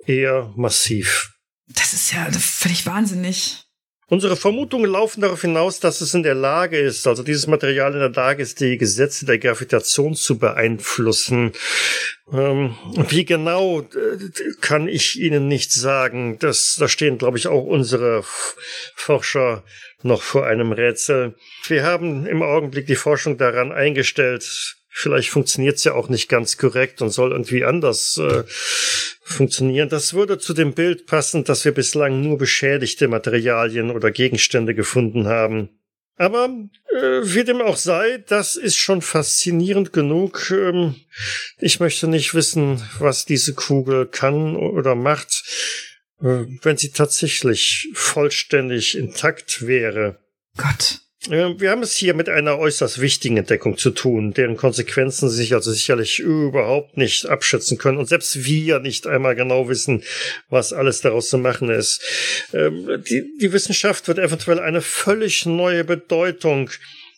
[0.05, 1.33] eher massiv.
[1.67, 3.62] Das ist ja völlig wahnsinnig.
[4.13, 7.99] Unsere Vermutungen laufen darauf hinaus, dass es in der Lage ist, also dieses Material in
[7.99, 11.53] der Lage ist, die Gesetze der Gravitation zu beeinflussen.
[12.31, 12.77] Ähm,
[13.09, 13.85] wie genau, äh,
[14.61, 16.37] kann ich Ihnen nicht sagen.
[16.37, 18.23] Das, da stehen, glaube ich, auch unsere
[18.93, 19.63] Forscher
[20.03, 21.33] noch vor einem Rätsel.
[21.65, 24.75] Wir haben im Augenblick die Forschung daran eingestellt.
[24.95, 28.43] Vielleicht funktioniert es ja auch nicht ganz korrekt und soll irgendwie anders äh,
[29.23, 29.89] funktionieren.
[29.89, 35.25] Das würde zu dem Bild passen, dass wir bislang nur beschädigte Materialien oder Gegenstände gefunden
[35.25, 35.69] haben.
[36.15, 36.47] Aber
[36.95, 40.51] äh, wie dem auch sei, das ist schon faszinierend genug.
[40.51, 40.95] Ähm,
[41.57, 45.43] ich möchte nicht wissen, was diese Kugel kann oder macht,
[46.21, 50.19] äh, wenn sie tatsächlich vollständig intakt wäre.
[50.55, 50.99] Gott.
[51.29, 55.37] Äh, Wir haben es hier mit einer äußerst wichtigen Entdeckung zu tun, deren Konsequenzen Sie
[55.37, 60.03] sich also sicherlich überhaupt nicht abschätzen können und selbst wir nicht einmal genau wissen,
[60.49, 62.01] was alles daraus zu machen ist.
[62.53, 66.69] Ähm, Die, die Wissenschaft wird eventuell eine völlig neue Bedeutung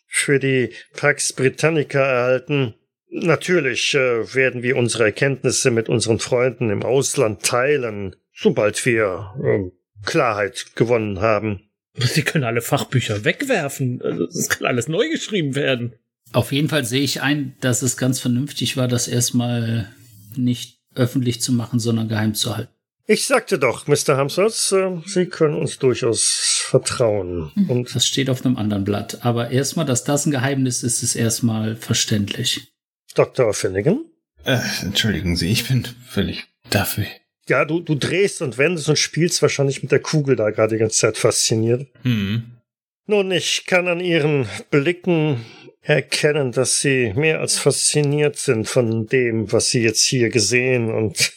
[0.07, 2.75] für die Pax Britannica erhalten.
[3.09, 9.71] Natürlich äh, werden wir unsere Erkenntnisse mit unseren Freunden im Ausland teilen, sobald wir ähm,
[10.05, 11.64] Klarheit gewonnen haben.
[11.97, 14.01] Sie können alle Fachbücher wegwerfen.
[14.01, 15.93] Also, Es kann alles neu geschrieben werden.
[16.33, 19.93] Auf jeden Fall sehe ich ein, dass es ganz vernünftig war, das erstmal
[20.35, 22.71] nicht öffentlich zu machen, sondern geheim zu halten.
[23.07, 24.17] Ich sagte doch, Mr.
[24.17, 27.51] Hamsworth, äh, Sie können uns durchaus vertrauen.
[27.69, 29.23] Und Das steht auf einem anderen Blatt.
[29.23, 32.73] Aber erstmal, dass das ein Geheimnis ist, ist erstmal verständlich.
[33.13, 33.53] Dr.
[33.53, 34.05] Finnegan?
[34.43, 37.05] Äh, entschuldigen Sie, ich bin völlig dafür.
[37.47, 40.79] Ja, du, du drehst und wendest und spielst wahrscheinlich mit der Kugel da gerade die
[40.79, 41.87] ganze Zeit fasziniert.
[42.01, 42.43] Hm.
[43.07, 45.45] Nun, ich kann an Ihren Blicken
[45.81, 51.33] erkennen, dass Sie mehr als fasziniert sind von dem, was Sie jetzt hier gesehen und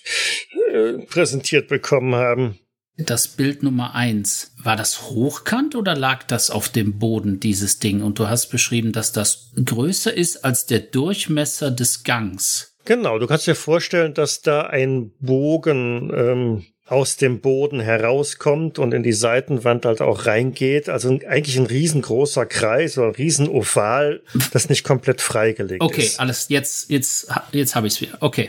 [0.72, 2.58] äh, präsentiert bekommen haben.
[2.96, 8.02] Das Bild Nummer eins, war das hochkant oder lag das auf dem Boden, dieses Ding?
[8.02, 12.67] Und du hast beschrieben, dass das größer ist als der Durchmesser des Gangs.
[12.88, 18.94] Genau, du kannst dir vorstellen, dass da ein Bogen ähm, aus dem Boden herauskommt und
[18.94, 20.88] in die Seitenwand halt auch reingeht.
[20.88, 24.22] Also eigentlich ein riesengroßer Kreis oder ein Riesenoval,
[24.54, 26.18] das nicht komplett freigelegt Okay, ist.
[26.18, 28.16] alles, jetzt, jetzt, jetzt habe ich es wieder.
[28.20, 28.48] Okay.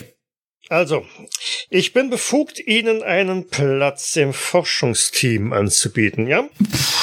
[0.69, 1.05] Also,
[1.69, 6.47] ich bin befugt, Ihnen einen Platz im Forschungsteam anzubieten, ja?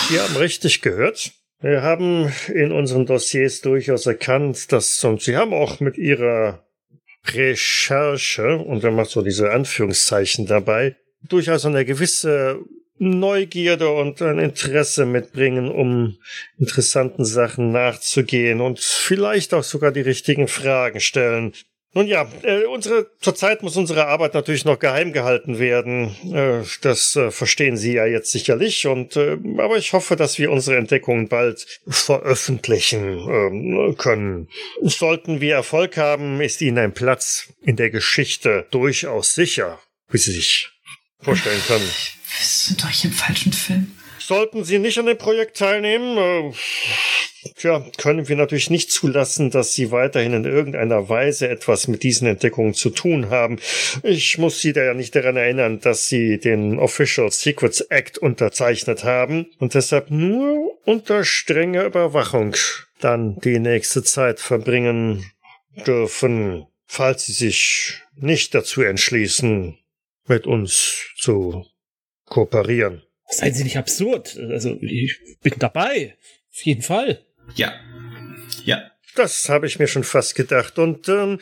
[0.09, 1.33] Sie haben richtig gehört.
[1.61, 6.66] Wir haben in unseren Dossiers durchaus erkannt, dass, und Sie haben auch mit Ihrer
[7.35, 12.61] Recherche, und er macht so diese Anführungszeichen dabei, durchaus eine gewisse
[12.99, 16.17] Neugierde und ein Interesse mitbringen, um
[16.59, 21.53] interessanten Sachen nachzugehen und vielleicht auch sogar die richtigen Fragen stellen.
[21.97, 26.15] Nun ja, äh, unsere zurzeit muss unsere Arbeit natürlich noch geheim gehalten werden.
[26.31, 28.87] Äh, das äh, verstehen Sie ja jetzt sicherlich.
[28.87, 34.51] Und äh, aber ich hoffe, dass wir unsere Entdeckungen bald veröffentlichen ähm, können.
[34.83, 39.79] Sollten wir Erfolg haben, ist Ihnen ein Platz in der Geschichte durchaus sicher,
[40.11, 40.69] wie Sie sich
[41.23, 41.81] vorstellen können.
[41.81, 43.97] Wir sind doch hier im falschen Film.
[44.27, 46.53] Sollten Sie nicht an dem Projekt teilnehmen, äh,
[47.55, 52.27] tja, können wir natürlich nicht zulassen, dass Sie weiterhin in irgendeiner Weise etwas mit diesen
[52.27, 53.61] Entdeckungen zu tun haben.
[54.03, 59.05] Ich muss Sie da ja nicht daran erinnern, dass Sie den Official Secrets Act unterzeichnet
[59.05, 62.57] haben und deshalb nur unter strenger Überwachung
[62.99, 65.31] dann die nächste Zeit verbringen
[65.87, 69.79] dürfen, falls Sie sich nicht dazu entschließen,
[70.27, 71.65] mit uns zu
[72.25, 73.07] kooperieren.
[73.29, 74.39] Seien Sie nicht absurd.
[74.39, 76.17] Also, ich bin dabei.
[76.53, 77.25] Auf jeden Fall.
[77.55, 77.75] Ja.
[78.65, 78.91] Ja.
[79.17, 80.79] Das habe ich mir schon fast gedacht.
[80.79, 81.39] Und ähm,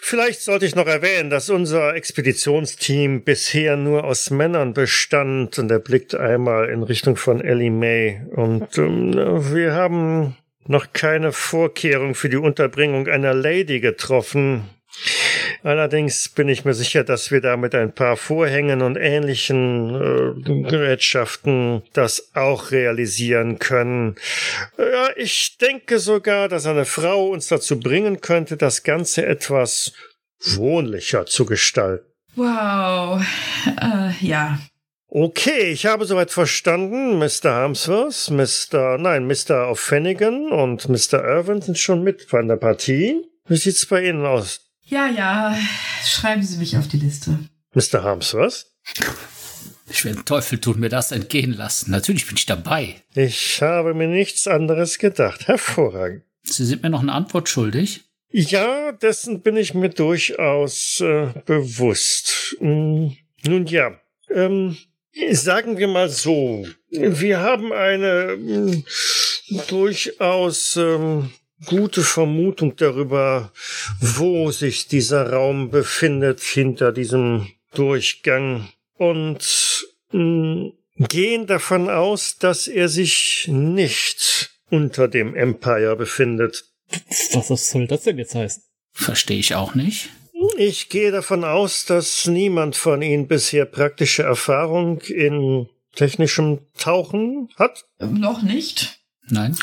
[0.00, 5.58] vielleicht sollte ich noch erwähnen, dass unser Expeditionsteam bisher nur aus Männern bestand.
[5.58, 8.20] Und er blickt einmal in Richtung von Ellie May.
[8.30, 9.14] Und ähm,
[9.52, 10.36] wir haben
[10.66, 14.64] noch keine Vorkehrung für die Unterbringung einer Lady getroffen.
[15.62, 20.62] Allerdings bin ich mir sicher, dass wir da mit ein paar Vorhängen und ähnlichen äh,
[20.68, 24.16] Gerätschaften das auch realisieren können.
[24.78, 29.92] Ja, ich denke sogar, dass eine Frau uns dazu bringen könnte, das Ganze etwas
[30.40, 32.04] wohnlicher zu gestalten.
[32.36, 33.20] Wow.
[33.66, 34.58] Äh, ja.
[35.08, 37.18] Okay, ich habe soweit verstanden.
[37.18, 37.50] Mr.
[37.50, 38.98] Harmsworth, Mr.
[38.98, 39.70] Nein, Mr.
[39.70, 41.24] O'Fennigan und Mr.
[41.24, 43.24] Irvin sind schon mit von der Partie.
[43.46, 44.67] Wie sieht's bei Ihnen aus?
[44.88, 45.56] Ja, ja.
[46.04, 47.38] Schreiben Sie mich auf die Liste.
[47.74, 48.02] Mr.
[48.02, 48.66] Harmsworth?
[49.90, 51.90] Ich werde den Teufel tun, mir das entgehen lassen.
[51.90, 53.02] Natürlich bin ich dabei.
[53.14, 55.46] Ich habe mir nichts anderes gedacht.
[55.46, 56.24] Hervorragend.
[56.42, 58.04] Sie sind mir noch eine Antwort schuldig.
[58.30, 62.56] Ja, dessen bin ich mir durchaus äh, bewusst.
[62.58, 63.16] Hm,
[63.46, 63.98] nun ja,
[64.30, 64.76] ähm,
[65.30, 68.84] sagen wir mal so, wir haben eine hm,
[69.68, 71.30] durchaus ähm,
[71.66, 73.52] gute Vermutung darüber,
[74.00, 82.88] wo sich dieser Raum befindet hinter diesem Durchgang und hm, gehen davon aus, dass er
[82.88, 86.64] sich nicht unter dem Empire befindet.
[87.32, 88.62] Was, was soll das denn jetzt heißen?
[88.92, 90.10] Verstehe ich auch nicht.
[90.56, 97.86] Ich gehe davon aus, dass niemand von Ihnen bisher praktische Erfahrung in technischem Tauchen hat.
[98.00, 98.97] Ähm, noch nicht.
[99.30, 99.56] Nein.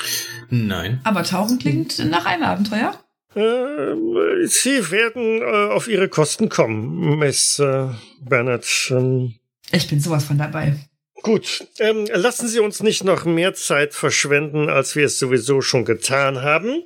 [0.49, 1.01] Nein.
[1.03, 2.99] Aber Tauchen klingt nach einem Abenteuer.
[3.35, 7.87] Ähm, Sie werden äh, auf Ihre Kosten kommen, Miss äh,
[8.21, 8.65] Bennett.
[8.91, 9.35] Ähm,
[9.71, 10.75] Ich bin sowas von dabei.
[11.21, 15.83] Gut, ähm, lassen Sie uns nicht noch mehr Zeit verschwenden, als wir es sowieso schon
[15.83, 16.83] getan haben.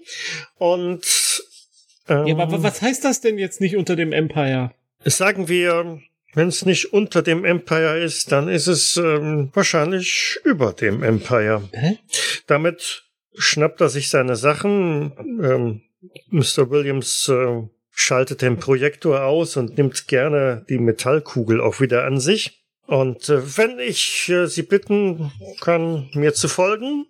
[0.57, 1.43] Und
[2.07, 4.71] ähm, Ja, aber was heißt das denn jetzt nicht unter dem Empire?
[5.05, 6.01] sagen wir,
[6.34, 11.67] wenn es nicht unter dem Empire ist, dann ist es ähm, wahrscheinlich über dem Empire.
[11.71, 11.97] Hä?
[12.47, 13.03] Damit
[13.36, 15.13] schnappt er sich seine Sachen.
[15.41, 15.82] Ähm,
[16.30, 16.69] Mr.
[16.69, 22.63] Williams äh, schaltet den Projektor aus und nimmt gerne die Metallkugel auch wieder an sich.
[22.86, 27.05] Und äh, wenn ich äh, Sie bitten kann, mir zu folgen,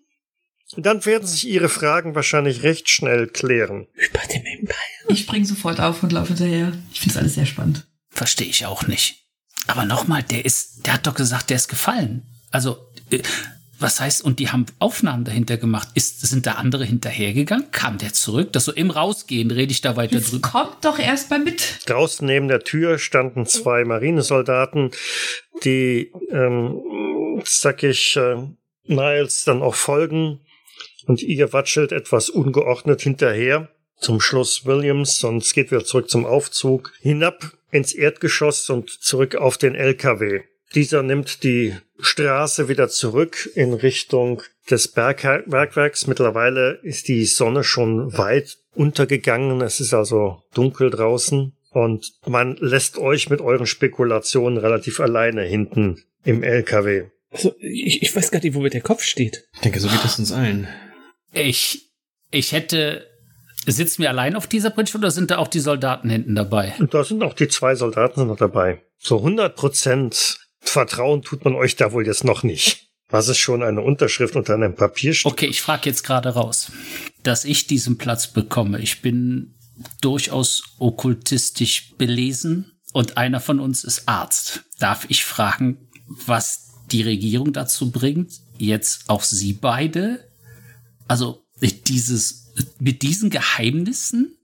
[0.78, 3.88] dann werden sich Ihre Fragen wahrscheinlich recht schnell klären.
[3.94, 4.76] Über dem Empire?
[5.08, 6.74] Ich spring sofort auf und laufe hinterher.
[6.92, 7.89] Ich finde es alles sehr spannend.
[8.20, 9.24] Verstehe ich auch nicht.
[9.68, 12.28] Aber nochmal, der ist, der hat doch gesagt, der ist gefallen.
[12.52, 12.78] Also,
[13.12, 13.20] äh,
[13.80, 15.88] was heißt, und die haben Aufnahmen dahinter gemacht.
[15.94, 17.72] Ist, sind da andere hinterhergegangen?
[17.72, 18.52] Kam der zurück?
[18.52, 20.50] Das so im Rausgehen rede ich da weiter Jetzt drüber.
[20.50, 21.80] kommt doch erst mal mit.
[21.86, 24.92] Draußen neben der Tür standen zwei Marinesoldaten,
[25.64, 28.36] die, ähm, sag ich, äh,
[28.84, 30.42] Niles dann auch folgen.
[31.06, 33.70] Und ihr watschelt etwas ungeordnet hinterher.
[33.98, 39.58] Zum Schluss Williams es geht wieder zurück zum Aufzug, hinab ins Erdgeschoss und zurück auf
[39.58, 40.42] den LKW.
[40.76, 46.08] Dieser nimmt die Straße wieder zurück in Richtung des Bergwerks.
[46.08, 49.62] Mittlerweile ist die Sonne schon weit untergegangen.
[49.62, 51.54] Es ist also dunkel draußen.
[51.72, 57.06] Und man lässt euch mit euren Spekulationen relativ alleine hinten im LKW.
[57.32, 59.48] Also, ich, ich weiß gar nicht, wo mir der Kopf steht.
[59.54, 60.68] Ich denke, so geht es uns allen.
[61.32, 61.92] Ich,
[62.32, 63.08] ich hätte,
[63.66, 66.74] sitzen wir allein auf dieser Bridge oder sind da auch die Soldaten hinten dabei?
[66.92, 68.82] Da sind auch die zwei Soldaten noch dabei.
[68.98, 72.90] So 100 Prozent Vertrauen tut man euch da wohl jetzt noch nicht.
[73.10, 75.32] Was ist schon eine Unterschrift unter einem Papierstück?
[75.32, 76.72] Okay, ich frage jetzt gerade raus,
[77.24, 78.80] dass ich diesen Platz bekomme.
[78.80, 79.56] Ich bin
[80.02, 84.64] durchaus okkultistisch belesen und einer von uns ist Arzt.
[84.78, 90.28] Darf ich fragen, was die Regierung dazu bringt, jetzt auch Sie beide,
[91.08, 92.39] also dieses,
[92.80, 94.36] mit diesen Geheimnissen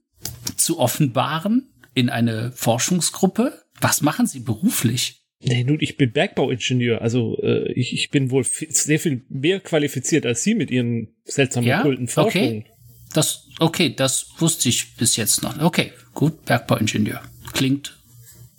[0.56, 3.62] zu offenbaren in eine Forschungsgruppe?
[3.80, 5.22] Was machen Sie beruflich?
[5.42, 10.24] Nee, nun, ich bin Bergbauingenieur, also äh, ich, ich bin wohl sehr viel mehr qualifiziert
[10.24, 12.58] als Sie mit Ihren seltsamen Ja, okkulten Forschungen.
[12.60, 12.66] okay.
[13.12, 15.60] Das, okay, das wusste ich bis jetzt noch.
[15.60, 17.22] Okay, gut, Bergbauingenieur.
[17.52, 17.96] Klingt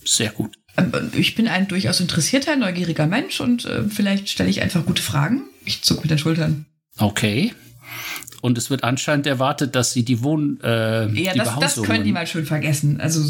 [0.06, 0.56] sehr gut.
[0.78, 5.02] Ähm, Ich bin ein durchaus interessierter, neugieriger Mensch und äh, vielleicht stelle ich einfach gute
[5.02, 5.44] Fragen.
[5.66, 6.66] Ich zuck mit den Schultern.
[6.98, 7.54] Okay.
[8.42, 12.04] Und es wird anscheinend erwartet, dass sie die Wohn, äh, Ja, die das, das können
[12.04, 13.02] die mal schön vergessen.
[13.02, 13.22] Also,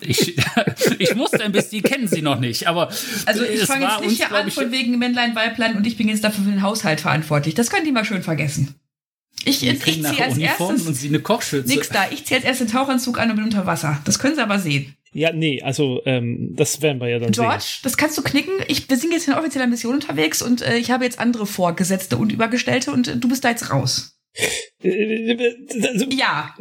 [0.00, 0.36] Ich,
[0.98, 2.90] ich musste ein bisschen, die kennen sie noch nicht, aber
[3.26, 5.96] also ich fange jetzt nicht uns, hier an ich, von wegen Männlein, Weiblein und ich
[5.96, 7.54] bin jetzt dafür für den Haushalt verantwortlich.
[7.54, 8.74] Das können die mal schön vergessen.
[9.44, 11.68] Ich, ich, ziehe als Uniformen und erstes sie eine Kochschürze.
[11.68, 12.06] nix da.
[12.10, 14.00] Ich ziehe als erstes den Tauchanzug an und bin unter Wasser.
[14.04, 14.94] Das können sie aber sehen.
[15.12, 18.52] Ja, nee, also ähm, das werden wir ja dann George, das kannst du knicken.
[18.68, 22.16] Ich, wir sind jetzt in offizieller Mission unterwegs und äh, ich habe jetzt andere Vorgesetzte
[22.16, 24.19] und Übergestellte und äh, du bist da jetzt raus.
[26.10, 26.54] Ja,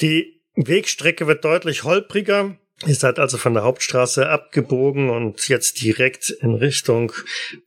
[0.00, 2.58] Die Wegstrecke wird deutlich holpriger.
[2.86, 7.12] Ihr seid also von der Hauptstraße abgebogen und jetzt direkt in Richtung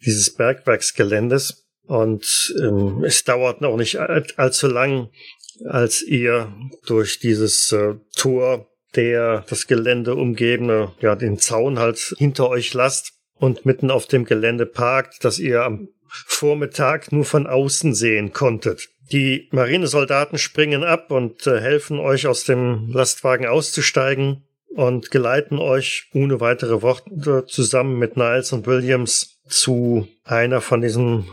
[0.06, 1.68] dieses Bergwerksgeländes.
[1.88, 5.10] Und ähm, es dauert noch nicht all, allzu lang,
[5.66, 6.54] als ihr
[6.86, 13.14] durch dieses äh, Tor, der das Gelände umgebene, ja, den Zaun halt hinter euch lasst
[13.36, 15.90] und mitten auf dem Gelände parkt, das ihr am
[16.28, 18.90] Vormittag nur von außen sehen konntet.
[19.12, 26.10] Die Marinesoldaten springen ab und äh, helfen euch aus dem Lastwagen auszusteigen und geleiten euch
[26.14, 31.26] ohne weitere Worte zusammen mit Niles und Williams zu einer von diesen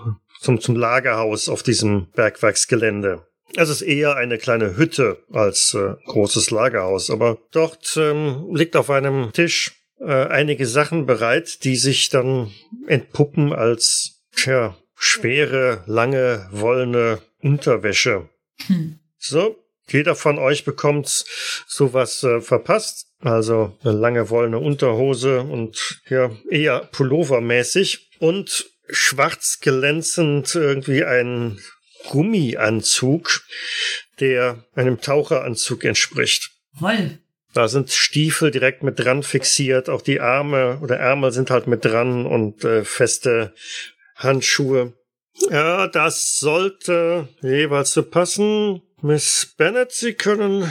[0.43, 3.23] zum, zum Lagerhaus auf diesem Bergwerksgelände.
[3.57, 8.91] Es ist eher eine kleine Hütte als äh, großes Lagerhaus, aber dort ähm, liegt auf
[8.91, 12.51] einem Tisch äh, einige Sachen bereit, die sich dann
[12.87, 18.29] entpuppen als tja, schwere, lange, wollene Unterwäsche.
[18.67, 18.99] Hm.
[19.19, 19.57] So,
[19.89, 21.25] jeder von euch bekommt
[21.67, 23.09] sowas äh, verpasst.
[23.21, 31.61] Also eine lange wollene Unterhose und ja, eher Pullovermäßig und schwarz glänzend irgendwie ein
[32.11, 33.43] Gummianzug,
[34.19, 36.51] der einem Taucheranzug entspricht.
[36.75, 37.19] Woll.
[37.55, 41.85] Da sind Stiefel direkt mit dran fixiert, auch die Arme oder Ärmel sind halt mit
[41.85, 43.55] dran und äh, feste
[44.17, 44.93] Handschuhe.
[45.51, 48.83] Ja, das sollte jeweils so passen.
[49.01, 50.71] Miss Bennett, Sie können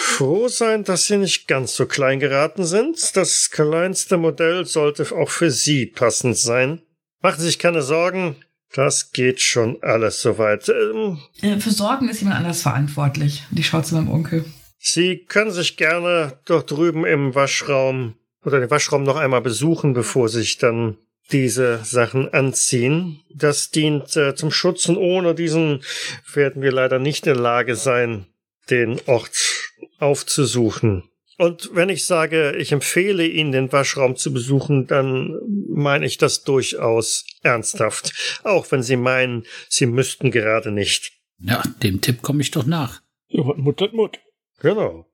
[0.00, 3.16] froh sein, dass Sie nicht ganz so klein geraten sind.
[3.16, 6.82] Das kleinste Modell sollte auch für Sie passend sein.
[7.20, 8.36] Machen Sie sich keine Sorgen,
[8.74, 10.68] das geht schon alles soweit.
[10.68, 13.44] Ähm, Äh, für Sorgen ist jemand anders verantwortlich.
[13.50, 14.44] Und ich schaue zu meinem Onkel.
[14.78, 18.14] Sie können sich gerne dort drüben im Waschraum
[18.44, 20.96] oder den Waschraum noch einmal besuchen, bevor sie sich dann
[21.32, 23.20] diese Sachen anziehen.
[23.32, 25.82] Das dient äh, zum Schutz und ohne diesen
[26.32, 28.26] werden wir leider nicht in der Lage sein,
[28.70, 29.36] den Ort
[29.98, 31.04] aufzusuchen.
[31.38, 36.42] Und wenn ich sage, ich empfehle Ihnen, den Waschraum zu besuchen, dann meine ich das
[36.42, 38.40] durchaus ernsthaft.
[38.42, 41.12] Auch wenn Sie meinen, Sie müssten gerade nicht.
[41.38, 43.02] Ja, dem Tipp komme ich doch nach.
[43.28, 44.18] Ja, Mut hat Mut.
[44.58, 45.06] Genau.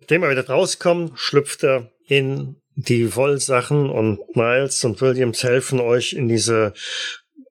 [0.00, 6.12] Nachdem er wieder rauskommt, schlüpft er in die Wollsachen und Miles und Williams helfen euch
[6.12, 6.72] in diese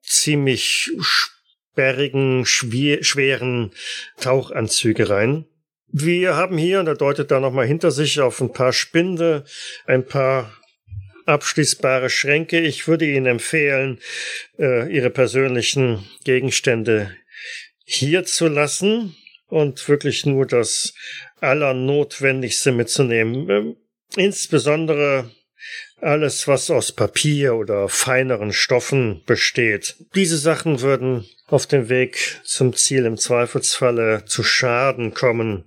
[0.02, 3.72] ziemlich sperrigen, schweren
[4.20, 5.46] Tauchanzüge rein.
[5.92, 9.44] Wir haben hier, und er deutet da nochmal hinter sich auf ein paar Spinde,
[9.86, 10.52] ein paar
[11.26, 12.60] abschließbare Schränke.
[12.60, 13.98] Ich würde Ihnen empfehlen,
[14.58, 17.16] äh, Ihre persönlichen Gegenstände
[17.84, 19.16] hier zu lassen
[19.48, 20.94] und wirklich nur das
[21.40, 23.76] Allernotwendigste mitzunehmen.
[24.16, 25.30] Insbesondere
[26.00, 29.96] alles, was aus Papier oder feineren Stoffen besteht.
[30.14, 35.64] Diese Sachen würden auf dem Weg zum Ziel im Zweifelsfalle zu Schaden kommen.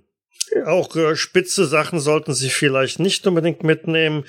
[0.66, 4.24] Auch äh, spitze Sachen sollten Sie vielleicht nicht unbedingt mitnehmen.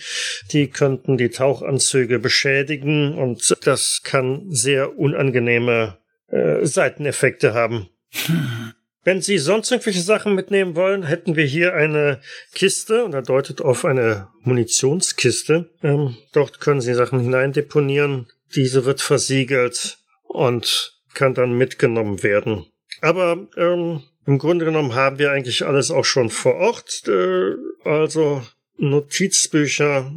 [0.51, 5.97] Die könnten die Tauchanzüge beschädigen und das kann sehr unangenehme
[6.27, 7.89] äh, Seiteneffekte haben.
[9.05, 12.19] Wenn Sie sonst irgendwelche Sachen mitnehmen wollen, hätten wir hier eine
[12.55, 15.69] Kiste und er deutet auf eine Munitionskiste.
[15.83, 18.25] Ähm, dort können Sie Sachen hineindeponieren.
[18.55, 22.65] Diese wird versiegelt und kann dann mitgenommen werden.
[23.01, 27.07] Aber ähm, im Grunde genommen haben wir eigentlich alles auch schon vor Ort.
[27.07, 27.53] Äh,
[27.83, 28.41] also
[28.77, 30.11] Notizbücher,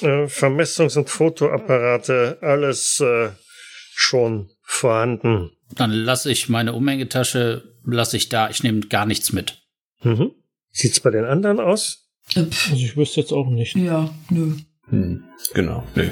[0.00, 3.30] äh, Vermessungs- und Fotoapparate, alles äh,
[3.94, 5.57] schon vorhanden.
[5.74, 8.48] Dann lasse ich meine Umhängetasche, lasse ich da.
[8.50, 9.62] Ich nehme gar nichts mit.
[10.02, 10.32] Mhm.
[10.70, 12.08] Sieht's bei den anderen aus?
[12.34, 13.74] Also ich wüsste jetzt auch nicht.
[13.76, 14.54] ja, nö.
[14.88, 15.84] Hm, genau.
[15.94, 16.08] Nö.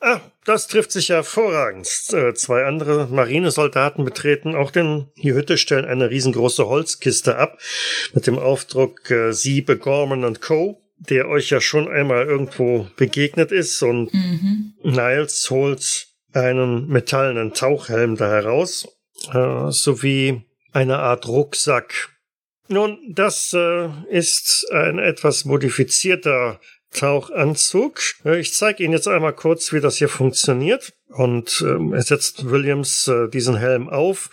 [0.00, 1.86] Ah, das trifft sich hervorragend.
[2.12, 7.58] Äh, Zwei andere Marinesoldaten betreten auch den, die Hütte, stellen eine riesengroße Holzkiste ab
[8.12, 13.50] mit dem Aufdruck äh, Siebe, Gorman und Co., der euch ja schon einmal irgendwo begegnet
[13.52, 14.74] ist und Mhm.
[14.82, 18.88] Niles holt einen metallenen Tauchhelm da heraus,
[19.32, 22.08] äh, sowie eine Art Rucksack.
[22.68, 26.60] Nun, das äh, ist ein etwas modifizierter
[26.92, 28.00] Tauchanzug.
[28.24, 30.92] Äh, Ich zeige Ihnen jetzt einmal kurz, wie das hier funktioniert.
[31.08, 34.30] Und ähm, er setzt Williams äh, diesen Helm auf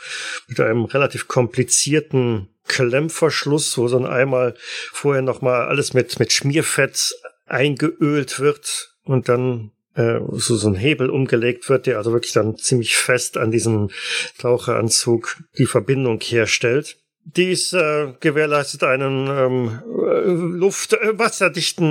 [0.48, 4.56] mit einem relativ komplizierten Klemmverschluss, wo dann einmal
[4.94, 11.10] vorher nochmal alles mit, mit Schmierfett eingeölt wird und dann äh, so, so ein Hebel
[11.10, 13.90] umgelegt wird, der also wirklich dann ziemlich fest an diesem
[14.38, 16.98] Taucheranzug die Verbindung herstellt.
[17.26, 21.14] Dies äh, gewährleistet einen ähm, äh, luft äh,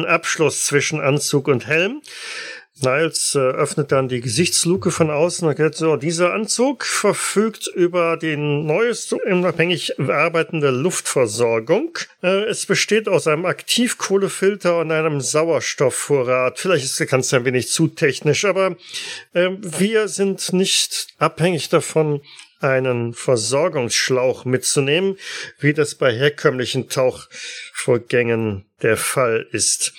[0.07, 2.01] Abschluss zwischen Anzug und Helm.
[2.83, 8.17] Niles äh, öffnet dann die Gesichtsluke von außen und sagt so, dieser Anzug verfügt über
[8.17, 11.99] die neueste unabhängig arbeitende Luftversorgung.
[12.23, 16.59] Äh, es besteht aus einem Aktivkohlefilter und einem Sauerstoffvorrat.
[16.59, 18.77] Vielleicht ist das Ganze ein wenig zu technisch, aber
[19.33, 22.21] äh, wir sind nicht abhängig davon,
[22.61, 25.17] einen Versorgungsschlauch mitzunehmen,
[25.61, 26.89] wie das bei herkömmlichen
[27.79, 29.93] Tauchvorgängen der Fall ist.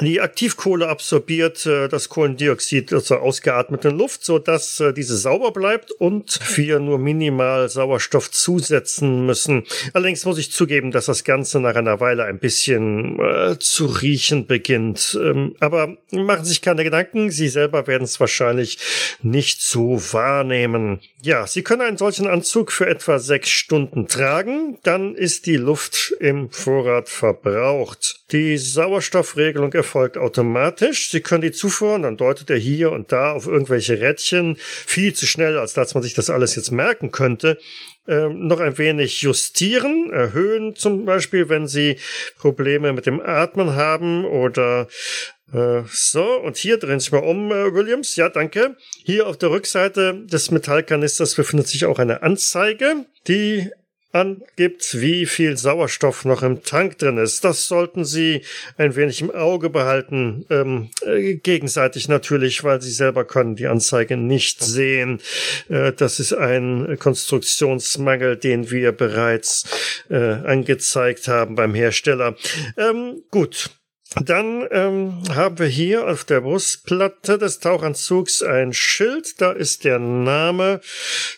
[0.00, 5.92] Die Aktivkohle absorbiert äh, das Kohlendioxid aus der ausgeatmeten Luft, so äh, diese sauber bleibt
[5.92, 9.64] und wir nur minimal Sauerstoff zusetzen müssen.
[9.94, 14.46] Allerdings muss ich zugeben, dass das Ganze nach einer Weile ein bisschen äh, zu riechen
[14.46, 15.18] beginnt.
[15.20, 18.78] Ähm, aber machen Sie sich keine Gedanken, Sie selber werden es wahrscheinlich
[19.22, 21.00] nicht so wahrnehmen.
[21.22, 26.14] Ja, Sie können einen solchen Anzug für etwa sechs Stunden tragen, dann ist die Luft
[26.20, 28.20] im Vorrat verbraucht.
[28.32, 31.10] Die Sauerstoffregelung erfolgt automatisch.
[31.10, 35.12] Sie können die Zufuhr, und dann deutet er hier und da auf irgendwelche Rädchen viel
[35.14, 37.58] zu schnell, als dass man sich das alles jetzt merken könnte,
[38.06, 41.98] ähm, noch ein wenig justieren, erhöhen zum Beispiel, wenn Sie
[42.38, 44.88] Probleme mit dem Atmen haben oder
[45.52, 48.16] äh, so, und hier drehen Sie sich mal um, äh, Williams.
[48.16, 48.76] Ja, danke.
[49.04, 53.70] Hier auf der Rückseite des Metallkanisters befindet sich auch eine Anzeige, die
[54.12, 57.44] angibt, wie viel Sauerstoff noch im Tank drin ist.
[57.44, 58.42] Das sollten Sie
[58.78, 64.16] ein wenig im Auge behalten, ähm, äh, gegenseitig natürlich, weil Sie selber können die Anzeige
[64.16, 65.20] nicht sehen.
[65.68, 69.64] Äh, das ist ein Konstruktionsmangel, den wir bereits
[70.10, 72.36] äh, angezeigt haben beim Hersteller.
[72.76, 73.70] Ähm, gut.
[74.14, 79.38] Dann ähm, haben wir hier auf der Brustplatte des Tauchanzugs ein Schild.
[79.40, 80.80] Da ist der Name.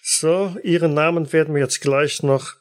[0.03, 2.60] So, Ihren Namen werden wir jetzt gleich noch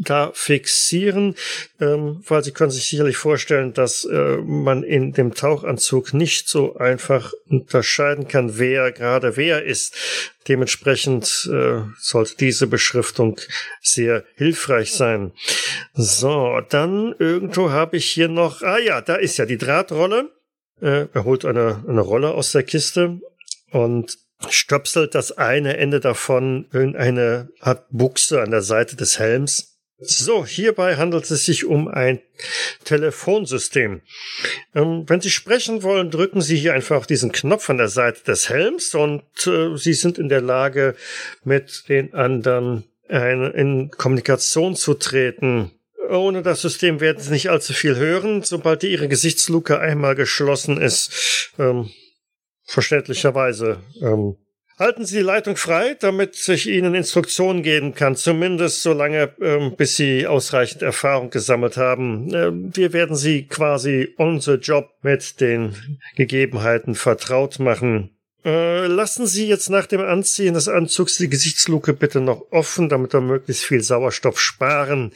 [0.00, 1.34] da fixieren,
[1.78, 6.76] ähm, weil Sie können sich sicherlich vorstellen, dass äh, man in dem Tauchanzug nicht so
[6.76, 9.94] einfach unterscheiden kann, wer gerade wer ist.
[10.48, 13.38] Dementsprechend äh, sollte diese Beschriftung
[13.82, 15.32] sehr hilfreich sein.
[15.92, 20.30] So, dann irgendwo habe ich hier noch, ah ja, da ist ja die Drahtrolle.
[20.80, 23.20] Äh, er holt eine, eine Rolle aus der Kiste
[23.70, 24.16] und
[24.48, 29.69] stöpselt das eine Ende davon in eine Art Buchse an der Seite des Helms.
[30.02, 32.20] So, hierbei handelt es sich um ein
[32.84, 34.00] Telefonsystem.
[34.74, 38.48] Ähm, wenn Sie sprechen wollen, drücken Sie hier einfach diesen Knopf an der Seite des
[38.48, 40.96] Helms und äh, Sie sind in der Lage,
[41.44, 45.72] mit den anderen eine, in Kommunikation zu treten.
[46.08, 48.42] Ohne das System werden Sie nicht allzu viel hören.
[48.42, 51.90] Sobald Ihre Gesichtsluke einmal geschlossen ist, ähm,
[52.64, 53.82] verständlicherweise.
[54.00, 54.36] Ähm,
[54.80, 59.96] halten Sie die Leitung frei, damit ich Ihnen Instruktionen geben kann, zumindest solange, ähm, bis
[59.96, 62.34] Sie ausreichend Erfahrung gesammelt haben.
[62.34, 65.76] Ähm, wir werden Sie quasi the job mit den
[66.16, 68.10] Gegebenheiten vertraut machen.
[68.42, 73.12] Äh, lassen Sie jetzt nach dem Anziehen des Anzugs die Gesichtsluke bitte noch offen, damit
[73.12, 75.12] wir möglichst viel Sauerstoff sparen,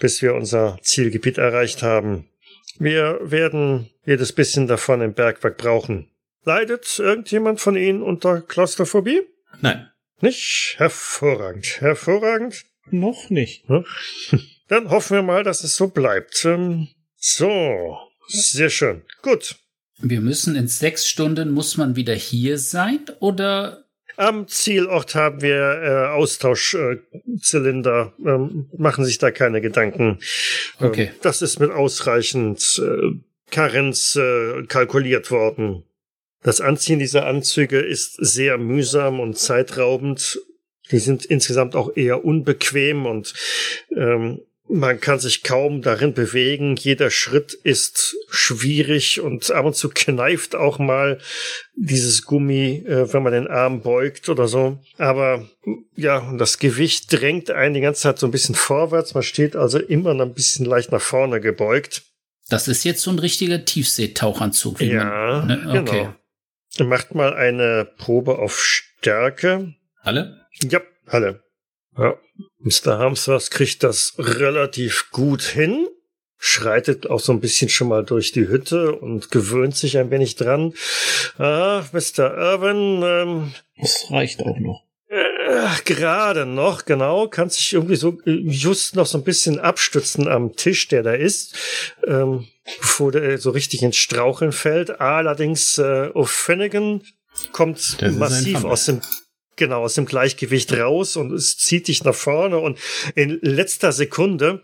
[0.00, 2.26] bis wir unser Zielgebiet erreicht haben.
[2.80, 6.08] Wir werden jedes bisschen davon im Bergwerk brauchen.
[6.44, 9.22] Leidet irgendjemand von Ihnen unter Klaustrophobie?
[9.60, 9.88] Nein.
[10.20, 10.74] Nicht?
[10.78, 11.80] Hervorragend.
[11.80, 12.64] Hervorragend.
[12.90, 13.64] Noch nicht.
[14.68, 16.44] Dann hoffen wir mal, dass es so bleibt.
[16.44, 17.96] Ähm, so.
[18.28, 19.02] Sehr schön.
[19.22, 19.56] Gut.
[19.98, 23.84] Wir müssen in sechs Stunden, muss man wieder hier sein oder?
[24.16, 28.12] Am Zielort haben wir äh, Austauschzylinder.
[28.24, 30.18] Äh, ähm, machen sich da keine Gedanken.
[30.80, 31.12] Ähm, Okay.
[31.22, 33.12] Das ist mit ausreichend äh,
[33.50, 35.84] Karenz äh, kalkuliert worden.
[36.44, 40.38] Das Anziehen dieser Anzüge ist sehr mühsam und zeitraubend.
[40.90, 43.32] Die sind insgesamt auch eher unbequem und
[43.96, 46.76] ähm, man kann sich kaum darin bewegen.
[46.76, 51.18] Jeder Schritt ist schwierig und ab und zu kneift auch mal
[51.76, 54.78] dieses Gummi, äh, wenn man den Arm beugt oder so.
[54.98, 55.48] Aber
[55.96, 59.14] ja, und das Gewicht drängt einen die ganze Zeit so ein bisschen vorwärts.
[59.14, 62.02] Man steht also immer ein bisschen leicht nach vorne gebeugt.
[62.50, 64.80] Das ist jetzt so ein richtiger Tiefseetauchanzug.
[64.80, 65.80] wie Ja, man, ne?
[65.80, 65.98] Okay.
[66.00, 66.14] genau.
[66.80, 69.74] Macht mal eine Probe auf Stärke.
[70.02, 70.40] Alle?
[70.62, 71.42] Ja, Halle.
[71.96, 72.16] Ja.
[72.58, 72.98] Mr.
[72.98, 75.86] Harmsworth kriegt das relativ gut hin,
[76.36, 80.34] schreitet auch so ein bisschen schon mal durch die Hütte und gewöhnt sich ein wenig
[80.36, 80.74] dran.
[81.38, 82.36] Ah, Mr.
[82.36, 84.82] Irwin, ähm, Das reicht auch noch.
[85.54, 90.28] Äh, gerade noch, genau, kann sich irgendwie so äh, just noch so ein bisschen abstützen
[90.28, 91.56] am Tisch, der da ist,
[92.06, 92.46] ähm,
[92.80, 95.00] bevor der so richtig ins Straucheln fällt.
[95.00, 97.02] Allerdings, äh, O'Finnigan
[97.52, 99.00] kommt Das massiv aus dem
[99.56, 102.78] genau aus dem Gleichgewicht raus und es zieht dich nach vorne und
[103.14, 104.62] in letzter Sekunde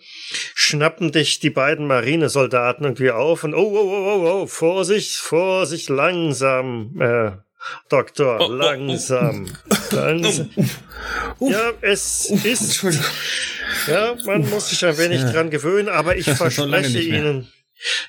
[0.55, 5.89] schnappen dich die beiden Marinesoldaten irgendwie auf und oh oh oh oh, oh Vorsicht Vorsicht
[5.89, 7.33] langsam äh,
[7.89, 8.53] Doktor Oh, oh, oh.
[8.53, 9.47] langsam
[9.91, 10.51] langsam
[11.41, 13.07] ja es ist Entschuldigung.
[13.87, 17.01] ja, man muss sich ein wenig dran gewöhnen, aber ich verspreche.
[17.01, 17.49] Ihnen,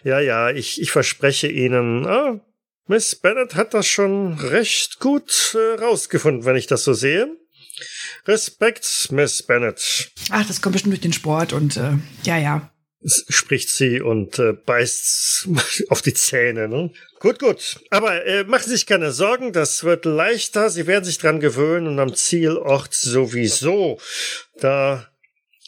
[0.03, 2.39] ja, ja, ich, ich verspreche Ihnen, ah,
[2.87, 7.37] Miss Bennett hat das schon recht gut äh, rausgefunden, wenn ich das so sehe.
[8.27, 11.93] Respekt, Miss Bennett, Ach, das kommt bestimmt durch den Sport und äh,
[12.23, 12.71] ja, ja.
[13.05, 15.47] spricht sie und äh, beißt
[15.89, 16.67] auf die Zähne.
[16.67, 16.91] Ne?
[17.21, 17.79] Gut, gut.
[17.91, 20.71] Aber äh, machen Sie sich keine Sorgen, das wird leichter.
[20.71, 23.99] Sie werden sich dran gewöhnen und am Zielort sowieso.
[24.59, 25.07] Da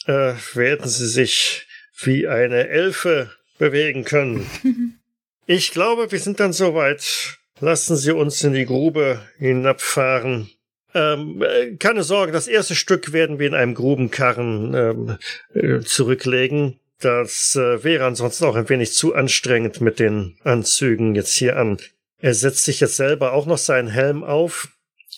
[0.07, 1.67] äh, werden Sie sich
[2.01, 3.29] wie eine Elfe
[3.59, 4.49] bewegen können.
[5.45, 7.37] ich glaube, wir sind dann soweit.
[7.59, 10.49] Lassen Sie uns in die Grube hinabfahren.
[10.95, 15.17] Ähm, äh, keine Sorge, das erste Stück werden wir in einem Grubenkarren ähm,
[15.53, 16.79] äh, zurücklegen.
[17.03, 21.77] Das äh, wäre ansonsten auch ein wenig zu anstrengend mit den Anzügen jetzt hier an.
[22.19, 24.69] Er setzt sich jetzt selber auch noch seinen Helm auf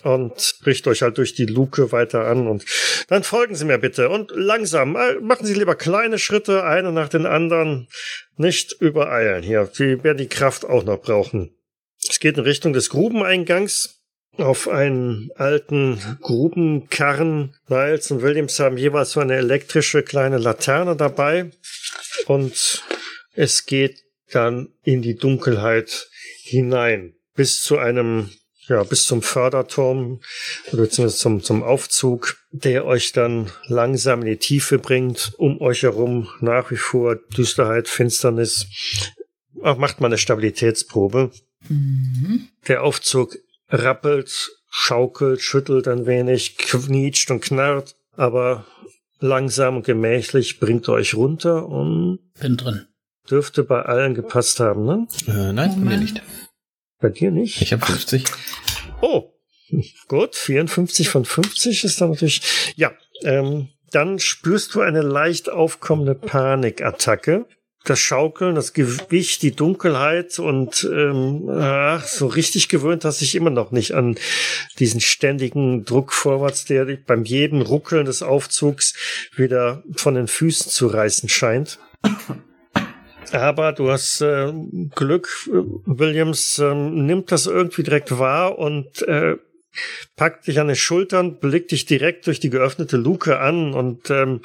[0.02, 2.66] und bricht euch halt durch die Luke weiter an und
[3.08, 4.96] dann folgen Sie mir bitte und langsam.
[4.96, 7.88] Äh, Machen Sie lieber kleine Schritte, eine nach den anderen.
[8.36, 9.70] Nicht übereilen hier.
[9.72, 11.56] Sie werden die Kraft auch noch brauchen.
[12.10, 13.95] Es geht in Richtung des Grubeneingangs.
[14.38, 17.56] Auf einen alten Grubenkarren.
[17.70, 21.52] Niles und Williams haben jeweils so eine elektrische kleine Laterne dabei.
[22.28, 22.84] Und
[23.34, 26.10] es geht dann in die Dunkelheit
[26.44, 27.14] hinein.
[27.34, 28.30] Bis zu einem,
[28.68, 30.22] ja, bis zum Förderturm,
[30.72, 35.34] beziehungsweise zum, zum Aufzug, der euch dann langsam in die Tiefe bringt.
[35.38, 38.68] Um euch herum nach wie vor Düsterheit, Finsternis.
[39.64, 41.32] Ach, macht mal eine Stabilitätsprobe.
[41.70, 42.50] Mhm.
[42.68, 43.38] Der Aufzug
[43.70, 48.66] rappelt, schaukelt, schüttelt ein wenig, knietscht und knarrt, aber
[49.20, 52.86] langsam und gemächlich bringt er euch runter und Bin drin.
[53.30, 55.08] dürfte bei allen gepasst haben, ne?
[55.28, 56.22] Äh, nein, bei mir nicht.
[57.00, 57.62] Bei dir nicht?
[57.62, 58.26] Ich habe 50.
[59.02, 59.32] Oh,
[60.08, 62.42] gut, 54 von 50 ist dann natürlich.
[62.76, 62.92] Ja,
[63.24, 67.46] ähm, dann spürst du eine leicht aufkommende Panikattacke.
[67.86, 73.52] Das Schaukeln, das Gewicht, die Dunkelheit und ähm, ach, so richtig gewöhnt hast dich immer
[73.52, 74.18] noch nicht an
[74.80, 78.94] diesen ständigen Druck vorwärts, der dich beim jedem Ruckeln des Aufzugs
[79.36, 81.80] wieder von den Füßen zu reißen scheint.
[83.32, 84.54] Aber du hast äh,
[84.96, 89.38] Glück, äh, Williams ähm, nimmt das irgendwie direkt wahr und äh,
[90.16, 94.42] packt dich an den Schultern, blickt dich direkt durch die geöffnete Luke an und ähm,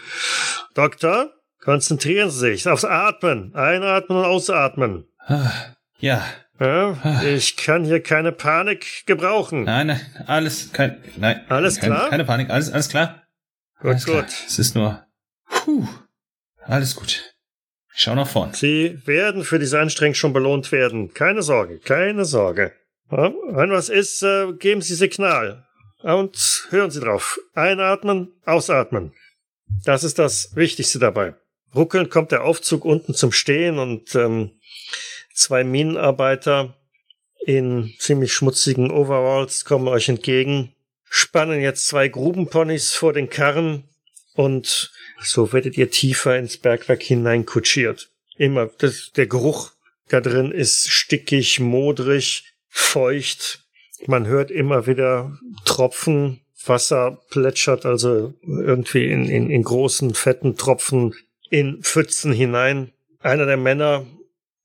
[0.74, 3.54] Doktor, konzentrieren Sie sich aufs Atmen.
[3.54, 5.04] Einatmen und ausatmen.
[5.26, 5.50] Ah,
[5.98, 6.24] Ja,
[6.58, 9.64] Ja, ich kann hier keine Panik gebrauchen.
[9.64, 11.40] nein, nein, alles, kein, nein.
[11.48, 12.10] Alles keine, klar?
[12.10, 13.22] Keine Panik, alles, alles klar.
[13.80, 14.22] Gut, alles klar.
[14.22, 14.32] gut.
[14.46, 15.02] Es ist nur,
[15.48, 15.86] puh,
[16.66, 17.34] alles gut.
[17.94, 18.52] Ich schau nach vorn.
[18.54, 21.12] Sie werden für diese Anstrengung schon belohnt werden.
[21.14, 22.72] Keine Sorge, keine Sorge.
[23.08, 25.66] Wenn was ist, äh, geben Sie Signal.
[26.02, 27.38] Und hören Sie drauf.
[27.54, 29.12] Einatmen, ausatmen.
[29.84, 31.34] Das ist das Wichtigste dabei.
[31.74, 34.51] Ruckelnd kommt der Aufzug unten zum Stehen und ähm,
[35.32, 36.74] zwei Minenarbeiter
[37.47, 40.74] in ziemlich schmutzigen Overalls kommen euch entgegen,
[41.09, 43.84] spannen jetzt zwei Grubenponys vor den Karren
[44.34, 44.92] und
[45.22, 48.10] so werdet ihr tiefer ins Bergwerk hineinkutschiert.
[48.36, 49.72] Immer, das, der Geruch
[50.09, 53.64] da drin ist stickig, modrig, feucht.
[54.06, 61.14] Man hört immer wieder Tropfen, Wasser plätschert also irgendwie in, in, in großen, fetten Tropfen
[61.51, 62.93] in Pfützen hinein.
[63.18, 64.06] Einer der Männer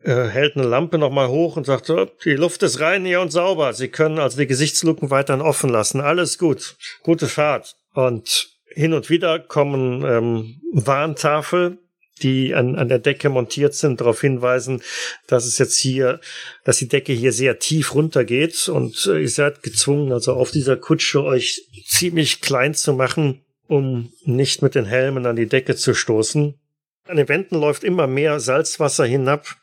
[0.06, 3.32] äh, hält eine Lampe nochmal hoch und sagt, so, die Luft ist rein hier und
[3.32, 3.74] sauber.
[3.74, 6.00] Sie können also die Gesichtsluken weiterhin offen lassen.
[6.00, 6.78] Alles gut.
[7.04, 7.76] Gute Fahrt.
[7.94, 11.80] Und hin und wieder kommen ähm, Warntafel,
[12.22, 14.82] die an, an der Decke montiert sind, darauf hinweisen,
[15.28, 16.20] dass es jetzt hier,
[16.64, 20.78] dass die Decke hier sehr tief runtergeht und äh, ihr seid gezwungen, also auf dieser
[20.78, 25.94] Kutsche euch ziemlich klein zu machen, um nicht mit den Helmen an die Decke zu
[25.94, 26.60] stoßen.
[27.08, 29.56] An den Wänden läuft immer mehr Salzwasser hinab.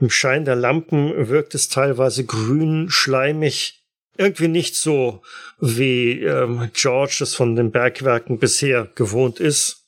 [0.00, 3.82] Im Schein der Lampen wirkt es teilweise grün, schleimig.
[4.18, 5.22] Irgendwie nicht so,
[5.58, 9.86] wie ähm, George es von den Bergwerken bisher gewohnt ist.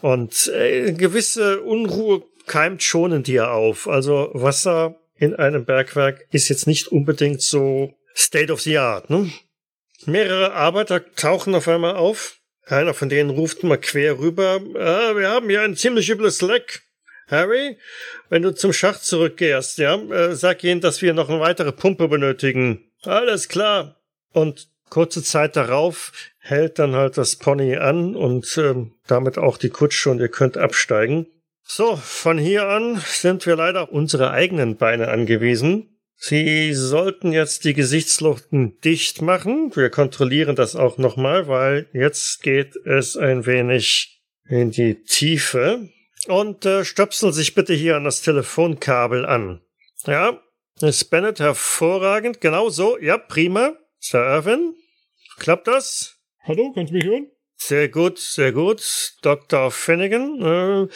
[0.00, 3.88] Und äh, gewisse Unruhe keimt schon in dir auf.
[3.88, 9.10] Also Wasser in einem Bergwerk ist jetzt nicht unbedingt so State of the Art.
[9.10, 9.32] Ne?
[10.04, 12.38] Mehrere Arbeiter tauchen auf einmal auf.
[12.66, 16.82] Einer von denen ruft mal quer rüber, ah, wir haben hier ein ziemlich übles Leck.
[17.28, 17.76] Harry,
[18.28, 22.08] wenn du zum Schacht zurückkehrst, ja, äh, sag ihnen, dass wir noch eine weitere Pumpe
[22.08, 22.90] benötigen.
[23.02, 24.00] Alles klar.
[24.32, 29.70] Und kurze Zeit darauf hält dann halt das Pony an und ähm, damit auch die
[29.70, 31.26] Kutsche und ihr könnt absteigen.
[31.62, 35.95] So, von hier an sind wir leider auf unsere eigenen Beine angewiesen.
[36.16, 39.74] Sie sollten jetzt die Gesichtsluchten dicht machen.
[39.76, 45.88] Wir kontrollieren das auch nochmal, weil jetzt geht es ein wenig in die Tiefe.
[46.26, 49.60] Und äh, stöpseln sich bitte hier an das Telefonkabel an.
[50.06, 50.40] Ja,
[50.80, 52.40] ist Bennett hervorragend.
[52.40, 52.98] Genau so.
[52.98, 53.76] Ja, prima.
[53.98, 54.74] Sir Irwin,
[55.38, 56.16] klappt das?
[56.44, 57.30] Hallo, kannst du mich hören?
[57.56, 59.14] Sehr gut, sehr gut.
[59.22, 59.70] Dr.
[59.70, 60.88] Finnegan, äh,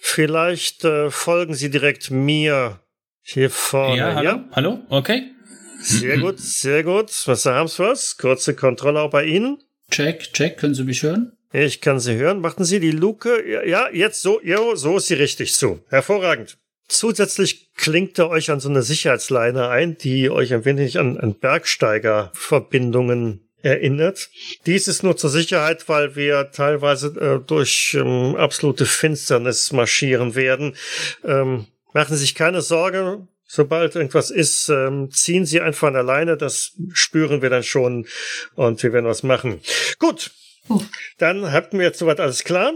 [0.00, 2.80] vielleicht äh, folgen Sie direkt mir
[3.26, 3.98] hier vorne.
[3.98, 5.32] Ja, hallo, hallo, okay.
[5.80, 7.10] Sehr gut, sehr gut.
[7.26, 8.16] Was haben Sie was?
[8.16, 9.58] Kurze Kontrolle auch bei Ihnen.
[9.90, 11.32] Check, check, können Sie mich hören?
[11.52, 12.40] Ich kann Sie hören.
[12.40, 13.42] Machten Sie die Luke.
[13.48, 15.80] Ja, Ja, jetzt so, jo, so ist sie richtig zu.
[15.88, 16.56] Hervorragend.
[16.88, 21.34] Zusätzlich klingt er euch an so eine Sicherheitsleine ein, die euch ein wenig an, an
[21.34, 24.30] Bergsteigerverbindungen erinnert.
[24.66, 30.76] Dies ist nur zur Sicherheit, weil wir teilweise äh, durch ähm, absolute Finsternis marschieren werden.
[31.24, 31.66] Ähm,
[31.96, 33.26] machen Sie sich keine Sorge.
[33.46, 36.36] Sobald irgendwas ist, ähm, ziehen Sie einfach an der Leine.
[36.36, 38.06] Das spüren wir dann schon
[38.54, 39.60] und wir werden was machen.
[39.98, 40.30] Gut.
[40.68, 40.82] Oh.
[41.16, 42.74] Dann hatten wir jetzt soweit alles klar.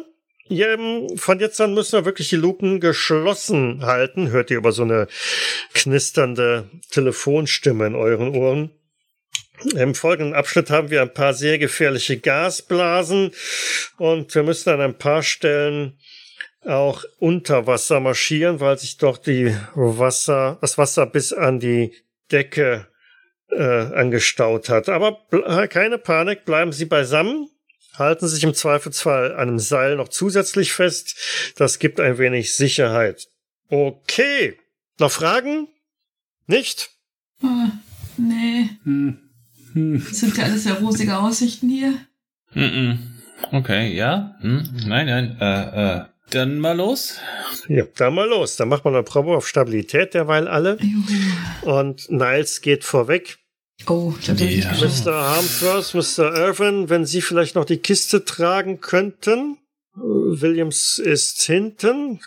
[0.49, 4.31] Ja, ähm, von jetzt an müssen wir wirklich die Luken geschlossen halten.
[4.31, 5.07] Hört ihr über so eine
[5.75, 8.71] knisternde Telefonstimme in euren Ohren.
[9.77, 13.33] Im folgenden Abschnitt haben wir ein paar sehr gefährliche Gasblasen
[13.99, 15.99] und wir müssen an ein paar Stellen
[16.65, 21.95] auch unter Wasser marschieren, weil sich doch die Wasser, das Wasser bis an die
[22.31, 22.87] Decke
[23.51, 24.89] äh, angestaut hat.
[24.89, 27.49] Aber bl- keine Panik, bleiben Sie beisammen,
[27.97, 31.17] halten sich im Zweifelsfall an einem Seil noch zusätzlich fest.
[31.57, 33.29] Das gibt ein wenig Sicherheit.
[33.69, 34.59] Okay.
[34.99, 35.69] Noch Fragen?
[36.47, 36.91] Nicht?
[37.43, 37.71] Ah,
[38.17, 38.69] nee.
[38.85, 39.19] Hm.
[39.73, 40.05] Hm.
[40.07, 41.93] Das sind ja alles sehr rosige Aussichten hier.
[42.53, 42.99] Mm -mm.
[43.53, 44.37] Okay, ja.
[44.41, 45.37] Hm, nein, nein.
[45.41, 46.05] Äh, äh.
[46.31, 47.17] Dann mal los.
[47.69, 48.57] Ja, dann mal los.
[48.57, 50.79] Dann macht man eine Probe auf Stabilität derweil alle.
[50.81, 51.71] Juhu.
[51.79, 53.39] Und Niles geht vorweg.
[53.87, 54.71] Oh, da bin ich Ja.
[54.73, 55.05] gespannt.
[55.07, 55.13] Mr.
[55.13, 56.35] Harmsworth, Mr.
[56.37, 59.57] Irvin, wenn Sie vielleicht noch die Kiste tragen könnten.
[59.95, 62.21] Williams ist hinten.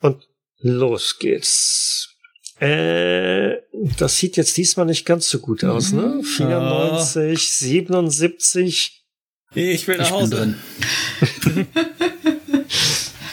[0.00, 0.28] Und
[0.60, 2.08] los geht's.
[2.60, 3.56] Äh,
[3.98, 6.22] das sieht jetzt diesmal nicht ganz so gut aus, ne?
[6.22, 9.02] 94, 77.
[9.54, 10.54] Ich will nach Ich bin Hause.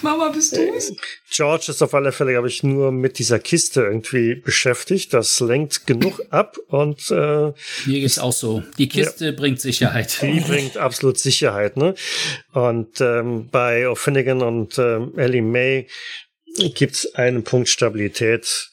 [0.02, 0.94] Mama, bist du's?
[1.32, 5.14] George ist auf alle Fälle, glaube ich, nur mit dieser Kiste irgendwie beschäftigt.
[5.14, 7.54] Das lenkt genug ab und äh, Mir
[7.86, 8.64] geht's auch so.
[8.78, 10.22] Die Kiste bringt Sicherheit.
[10.22, 11.78] die bringt absolut Sicherheit.
[11.78, 11.96] Ne?
[12.54, 15.88] Und ähm, bei O'Finnigan und ähm, Ellie May
[16.76, 18.70] gibt's einen Punkt Stabilität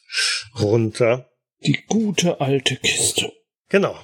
[0.59, 1.29] runter.
[1.65, 3.31] Die gute alte Kiste.
[3.69, 3.97] Genau.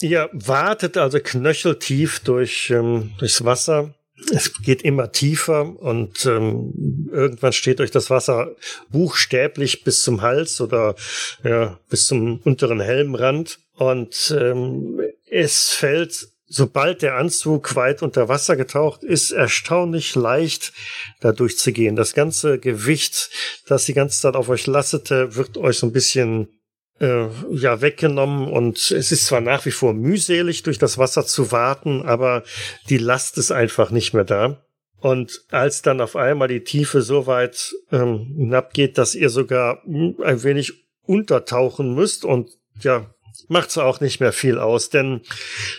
[0.00, 3.94] Ihr wartet also knöcheltief durch, ähm, durchs Wasser.
[4.32, 8.54] Es geht immer tiefer und ähm, irgendwann steht euch das Wasser
[8.90, 10.94] buchstäblich bis zum Hals oder
[11.42, 13.58] ja, bis zum unteren Helmrand.
[13.76, 20.72] Und ähm, es fällt, sobald der Anzug weit unter Wasser getaucht ist, erstaunlich leicht
[21.20, 21.96] da durchzugehen.
[21.96, 23.30] Das ganze Gewicht,
[23.66, 26.59] das die ganze Zeit auf euch lastete, wird euch so ein bisschen
[27.00, 28.48] äh, ja weggenommen.
[28.48, 32.44] Und es ist zwar nach wie vor mühselig durch das Wasser zu warten, aber
[32.88, 34.64] die Last ist einfach nicht mehr da.
[35.00, 40.42] Und als dann auf einmal die Tiefe so weit ähm, hinabgeht, dass ihr sogar ein
[40.42, 40.74] wenig
[41.06, 42.50] untertauchen müsst und
[42.80, 43.12] ja,
[43.48, 45.22] macht's auch nicht mehr viel aus, denn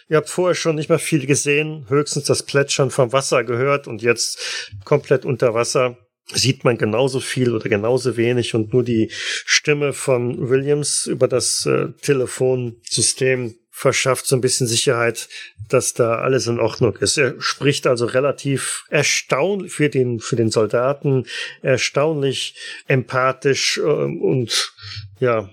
[0.10, 4.02] ihr habt vorher schon nicht mehr viel gesehen, höchstens das Plätschern vom Wasser gehört und
[4.02, 5.98] jetzt komplett unter Wasser
[6.34, 11.66] sieht man genauso viel oder genauso wenig und nur die Stimme von Williams über das
[11.66, 15.28] äh, Telefonsystem verschafft so ein bisschen Sicherheit,
[15.70, 17.18] dass da alles in Ordnung ist.
[17.18, 21.26] Er spricht also relativ erstaunlich für den, für den Soldaten,
[21.62, 22.56] erstaunlich
[22.88, 24.74] empathisch ähm, und
[25.20, 25.50] ja,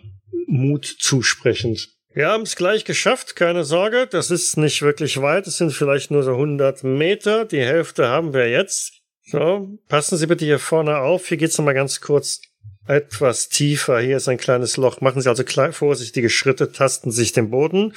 [0.47, 1.89] Mut zusprechend.
[2.13, 6.11] Wir haben es gleich geschafft, keine Sorge, das ist nicht wirklich weit, es sind vielleicht
[6.11, 8.98] nur so 100 Meter, die Hälfte haben wir jetzt.
[9.31, 11.27] So, passen Sie bitte hier vorne auf.
[11.27, 12.41] Hier geht's noch mal ganz kurz
[12.87, 14.01] etwas tiefer.
[14.01, 15.03] Hier ist ein kleines Loch.
[15.03, 17.93] Machen Sie also klein, vorsichtige Schritte, tasten sich den Boden.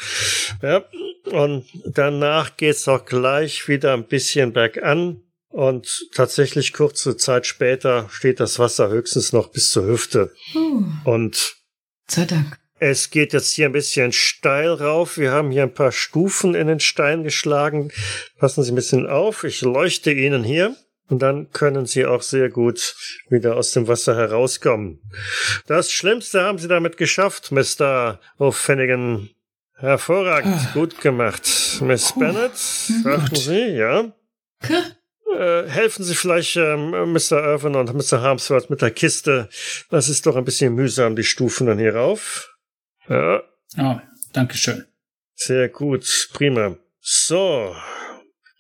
[0.62, 0.84] Ja,
[1.32, 5.22] und danach geht's auch gleich wieder ein bisschen bergan.
[5.48, 10.34] Und tatsächlich kurze Zeit später steht das Wasser höchstens noch bis zur Hüfte.
[10.52, 11.56] Puh, Und
[12.08, 12.58] sei Dank.
[12.80, 15.18] es geht jetzt hier ein bisschen steil rauf.
[15.18, 17.92] Wir haben hier ein paar Stufen in den Stein geschlagen.
[18.38, 19.46] Passen Sie ein bisschen auf.
[19.46, 20.76] Ich leuchte Ihnen hier.
[21.12, 22.96] Und dann können Sie auch sehr gut
[23.30, 25.02] wieder aus dem Wasser herauskommen.
[25.68, 28.20] Das Schlimmste haben Sie damit geschafft, Mr.
[28.40, 29.30] O'Finnigan.
[29.76, 31.44] Hervorragend, gut gemacht.
[31.82, 34.14] Miss Bennett, sagten Sie, ja?
[35.38, 37.44] Äh, helfen Sie vielleicht ähm, Mr.
[37.44, 38.22] Irvin und Mr.
[38.22, 39.50] Harmsworth mit der Kiste.
[39.90, 42.56] Das ist doch ein bisschen mühsam, die Stufen dann hier rauf.
[43.10, 43.42] Ja,
[43.78, 44.00] Oh,
[44.34, 44.86] Dankeschön.
[45.36, 46.78] sehr gut, prima.
[47.02, 47.76] So,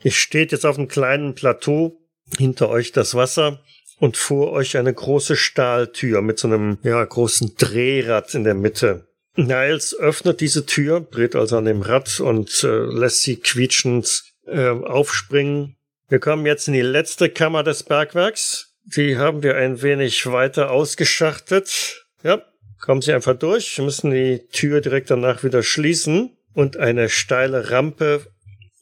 [0.03, 2.00] ich steht jetzt auf einem kleinen Plateau,
[2.37, 3.61] hinter euch das Wasser
[3.99, 9.07] und vor euch eine große Stahltür mit so einem ja, großen Drehrad in der Mitte.
[9.35, 14.69] Niles öffnet diese Tür, dreht also an dem Rad und äh, lässt sie quietschend äh,
[14.69, 15.77] aufspringen.
[16.09, 18.75] Wir kommen jetzt in die letzte Kammer des Bergwerks.
[18.83, 22.05] Die haben wir ein wenig weiter ausgeschachtet.
[22.23, 22.41] Ja,
[22.81, 23.77] kommen Sie einfach durch.
[23.77, 26.35] Wir müssen die Tür direkt danach wieder schließen.
[26.53, 28.25] Und eine steile Rampe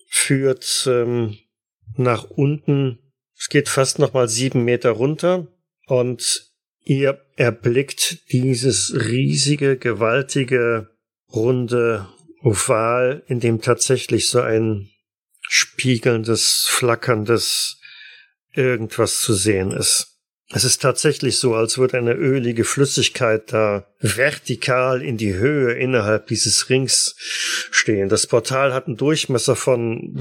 [0.08, 1.38] führt ähm,
[1.96, 2.98] nach unten.
[3.40, 5.48] Es geht fast nochmal sieben Meter runter.
[5.88, 6.52] Und
[6.84, 10.90] ihr erblickt dieses riesige, gewaltige,
[11.32, 12.07] runde
[12.41, 14.90] Oval, in dem tatsächlich so ein
[15.41, 17.80] spiegelndes, flackerndes
[18.53, 20.19] irgendwas zu sehen ist.
[20.52, 26.26] Es ist tatsächlich so, als würde eine ölige Flüssigkeit da vertikal in die Höhe innerhalb
[26.26, 27.16] dieses Rings
[27.70, 28.10] stehen.
[28.10, 30.20] Das Portal hat einen Durchmesser von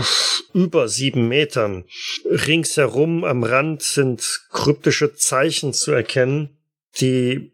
[0.53, 1.85] über sieben Metern.
[2.27, 6.59] Ringsherum am Rand sind kryptische Zeichen zu erkennen,
[7.01, 7.53] die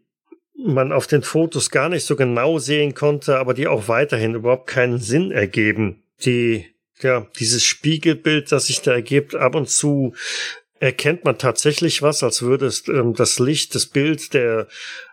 [0.57, 4.67] man auf den Fotos gar nicht so genau sehen konnte, aber die auch weiterhin überhaupt
[4.67, 6.03] keinen Sinn ergeben.
[6.25, 6.65] Die,
[7.01, 10.13] ja, dieses Spiegelbild, das sich da ergibt, ab und zu
[10.79, 14.67] erkennt man tatsächlich was, als würde es ähm, das Licht, das Bild der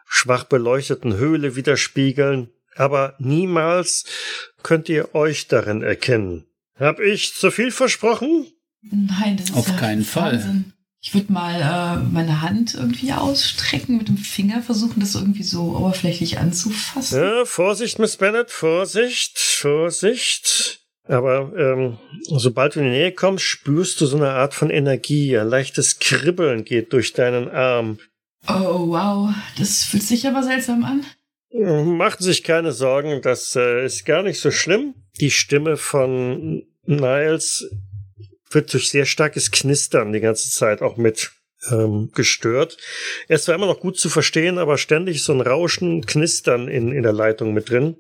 [0.07, 2.51] schwach beleuchteten Höhle widerspiegeln.
[2.75, 4.05] Aber niemals
[4.63, 6.47] könnt ihr euch darin erkennen.
[6.79, 8.47] Hab ich zu viel versprochen?
[8.83, 10.33] Nein, das ist Auf ja keinen Fall.
[10.33, 10.73] Wahnsinn.
[11.05, 15.77] Ich würde mal äh, meine Hand irgendwie ausstrecken, mit dem Finger versuchen, das irgendwie so
[15.77, 17.21] oberflächlich anzufassen.
[17.21, 20.82] Ja, Vorsicht, Miss Bennett, Vorsicht, Vorsicht.
[21.05, 21.99] Aber ähm,
[22.29, 25.37] sobald du in die Nähe kommst, spürst du so eine Art von Energie.
[25.37, 27.99] Ein leichtes Kribbeln geht durch deinen Arm.
[28.47, 29.35] Oh, wow.
[29.59, 31.05] Das fühlt sich aber seltsam an.
[31.99, 34.95] Macht sich keine Sorgen, das äh, ist gar nicht so schlimm.
[35.21, 37.71] Die Stimme von Niles
[38.51, 41.33] wird durch sehr starkes Knistern die ganze Zeit auch mit
[41.71, 42.79] ähm, gestört.
[43.29, 46.91] Er ist zwar immer noch gut zu verstehen, aber ständig so ein Rauschen, Knistern in,
[46.91, 47.97] in der Leitung mit drin,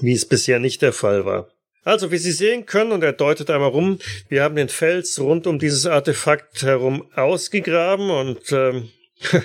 [0.00, 1.51] wie es bisher nicht der Fall war.
[1.84, 3.98] Also, wie Sie sehen können, und er deutet einmal rum,
[4.28, 8.90] wir haben den Fels rund um dieses Artefakt herum ausgegraben und ähm,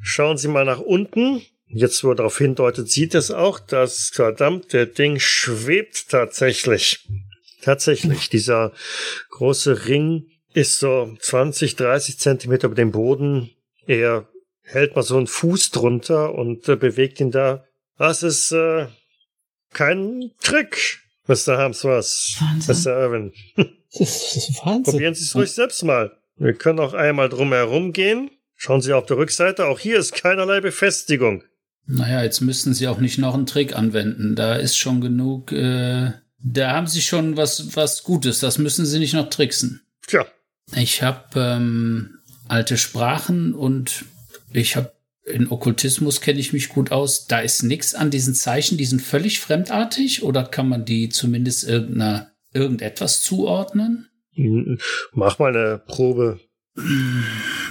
[0.00, 1.42] schauen Sie mal nach unten.
[1.66, 7.06] Jetzt, wo er darauf hindeutet, sieht es auch, das verdammte Ding schwebt tatsächlich.
[7.60, 8.30] Tatsächlich.
[8.30, 8.72] Dieser
[9.30, 13.50] große Ring ist so 20, 30 Zentimeter über dem Boden.
[13.86, 14.26] Er
[14.62, 17.64] hält mal so einen Fuß drunter und äh, bewegt ihn da.
[17.98, 18.86] Das ist äh,
[19.72, 21.58] kein Trick, Mr.
[21.58, 22.36] Hamsworth.
[22.40, 22.76] Wahnsinn.
[22.76, 23.00] Mr.
[23.00, 23.32] Irwin.
[23.98, 24.82] Das ist Wahnsinn.
[24.92, 26.12] Probieren Sie es ruhig selbst mal.
[26.36, 28.30] Wir können auch einmal drum herum gehen.
[28.54, 29.64] Schauen Sie auf der Rückseite.
[29.64, 31.42] Auch hier ist keinerlei Befestigung.
[31.86, 34.36] Naja, jetzt müssten sie auch nicht noch einen Trick anwenden.
[34.36, 38.40] Da ist schon genug, äh, da haben sie schon was, was Gutes.
[38.40, 39.80] Das müssen sie nicht noch tricksen.
[40.06, 40.26] Tja,
[40.76, 44.04] Ich habe ähm, alte Sprachen und
[44.52, 44.92] ich habe
[45.30, 47.26] in Okkultismus kenne ich mich gut aus.
[47.26, 51.68] Da ist nichts an diesen Zeichen, die sind völlig fremdartig oder kann man die zumindest
[51.68, 54.08] irgendeiner irgendetwas zuordnen?
[55.12, 56.40] mach mal eine Probe.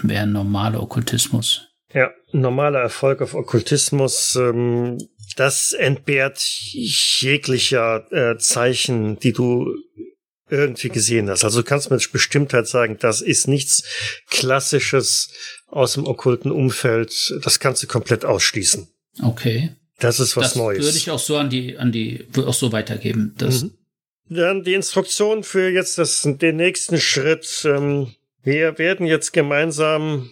[0.03, 1.67] Wäre ein normaler Okkultismus.
[1.93, 4.97] Ja, normaler Erfolg auf Okkultismus, ähm,
[5.37, 9.73] das entbehrt jeglicher äh, Zeichen, die du
[10.49, 11.43] irgendwie gesehen hast.
[11.43, 13.83] Also du kannst mit Bestimmtheit sagen, das ist nichts
[14.29, 15.29] Klassisches
[15.67, 17.33] aus dem okkulten Umfeld.
[17.43, 18.87] Das kannst du komplett ausschließen.
[19.21, 19.71] Okay.
[19.99, 20.83] Das ist was das Neues.
[20.83, 23.33] würde ich auch so an die, an die, auch so weitergeben.
[23.37, 23.73] Das, Mhm.
[24.29, 27.63] Dann die Instruktion für jetzt das, den nächsten Schritt.
[27.63, 28.13] Ähm,
[28.43, 30.29] wir werden jetzt gemeinsam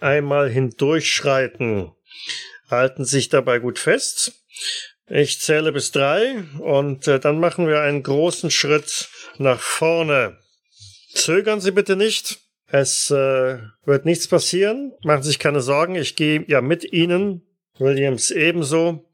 [0.00, 1.92] einmal hindurchschreiten.
[2.70, 4.32] Halten sich dabei gut fest.
[5.08, 9.08] Ich zähle bis drei und äh, dann machen wir einen großen Schritt
[9.38, 10.38] nach vorne.
[11.14, 12.38] Zögern Sie bitte nicht.
[12.72, 14.92] Es äh, wird nichts passieren.
[15.04, 15.94] Machen Sie sich keine Sorgen.
[15.94, 17.42] Ich gehe ja mit Ihnen.
[17.78, 19.04] Williams ebenso.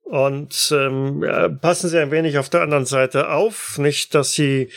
[0.00, 3.76] Und ähm, passen Sie ein wenig auf der anderen Seite auf.
[3.76, 4.70] Nicht, dass Sie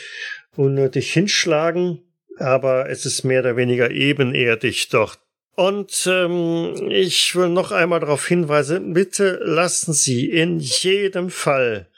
[0.56, 2.02] unnötig hinschlagen,
[2.36, 5.18] aber es ist mehr oder weniger ebenerdig dort.
[5.54, 11.88] Und ähm, ich will noch einmal darauf hinweisen, bitte lassen Sie in jedem Fall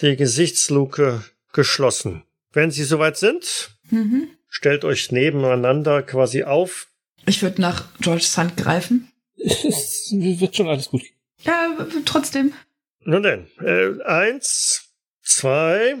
[0.00, 2.22] die Gesichtsluke geschlossen.
[2.52, 4.28] Wenn Sie soweit sind, Mhm.
[4.54, 6.86] Stellt euch nebeneinander quasi auf.
[7.26, 9.10] Ich würde nach Georges Hand greifen.
[9.36, 11.02] Es wird schon alles gut.
[11.42, 12.52] Ja, trotzdem.
[13.00, 15.96] Nun denn, äh, eins, zwei,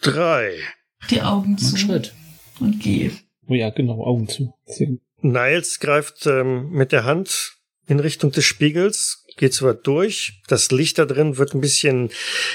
[0.00, 0.56] drei.
[1.10, 1.76] Die Augen ein zu.
[1.76, 2.14] Schritt.
[2.58, 3.12] Und gehe.
[3.46, 4.54] Oh ja, genau, Augen zu.
[4.64, 5.00] Gut.
[5.20, 10.40] Niles greift ähm, mit der Hand in Richtung des Spiegels, geht weit durch.
[10.48, 12.10] Das Licht da drin wird ein bisschen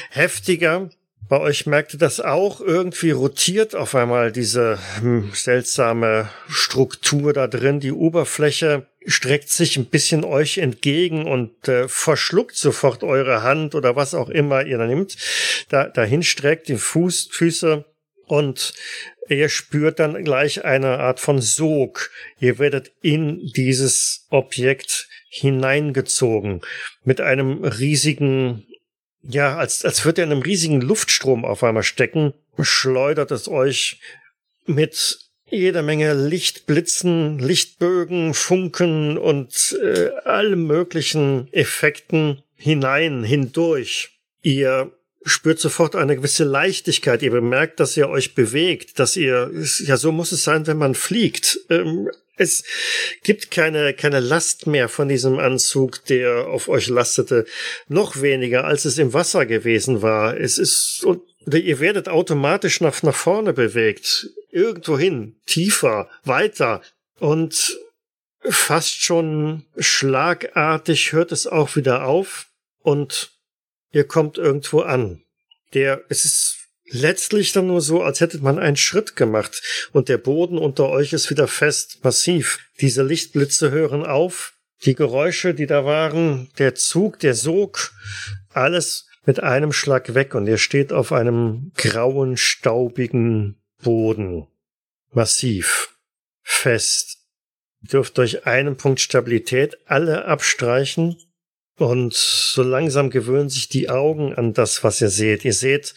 [0.09, 0.89] heftiger.
[1.29, 2.61] Bei euch merkt ihr das auch.
[2.61, 7.79] Irgendwie rotiert auf einmal diese hm, seltsame Struktur da drin.
[7.79, 13.95] Die Oberfläche streckt sich ein bisschen euch entgegen und äh, verschluckt sofort eure Hand oder
[13.95, 15.17] was auch immer ihr da nimmt.
[15.69, 17.85] Da, dahin streckt die Fuß, Füße
[18.25, 18.73] und
[19.29, 22.09] ihr spürt dann gleich eine Art von Sog.
[22.39, 26.61] Ihr werdet in dieses Objekt hineingezogen
[27.03, 28.65] mit einem riesigen,
[29.23, 33.99] ja, als, als würde er in einem riesigen Luftstrom auf einmal stecken, schleudert es euch
[34.65, 35.19] mit
[35.49, 44.19] jeder Menge Lichtblitzen, Lichtbögen, Funken und äh, allem möglichen Effekten hinein, hindurch.
[44.41, 44.91] Ihr
[45.23, 47.21] spürt sofort eine gewisse Leichtigkeit.
[47.21, 49.51] Ihr bemerkt, dass ihr euch bewegt, dass ihr,
[49.85, 51.59] ja, so muss es sein, wenn man fliegt.
[51.69, 52.63] Ähm, es
[53.23, 57.45] gibt keine, keine Last mehr von diesem Anzug, der auf euch lastete.
[57.87, 60.37] Noch weniger, als es im Wasser gewesen war.
[60.37, 64.29] Es ist, und ihr werdet automatisch nach, nach vorne bewegt.
[64.51, 66.81] Irgendwohin, tiefer, weiter.
[67.19, 67.77] Und
[68.41, 72.47] fast schon schlagartig hört es auch wieder auf
[72.81, 73.31] und
[73.91, 75.23] ihr kommt irgendwo an.
[75.73, 76.56] Der, es ist
[76.89, 79.61] letztlich dann nur so, als hätte man einen Schritt gemacht
[79.91, 82.59] und der Boden unter euch ist wieder fest, massiv.
[82.79, 84.53] Diese Lichtblitze hören auf,
[84.85, 87.91] die Geräusche, die da waren, der Zug, der Sog,
[88.49, 94.47] alles mit einem Schlag weg und ihr steht auf einem grauen, staubigen Boden.
[95.11, 95.95] Massiv.
[96.41, 97.17] Fest.
[97.81, 101.17] Ihr dürft durch einen Punkt Stabilität alle abstreichen
[101.75, 105.43] und so langsam gewöhnen sich die Augen an das, was ihr seht.
[105.45, 105.93] Ihr seht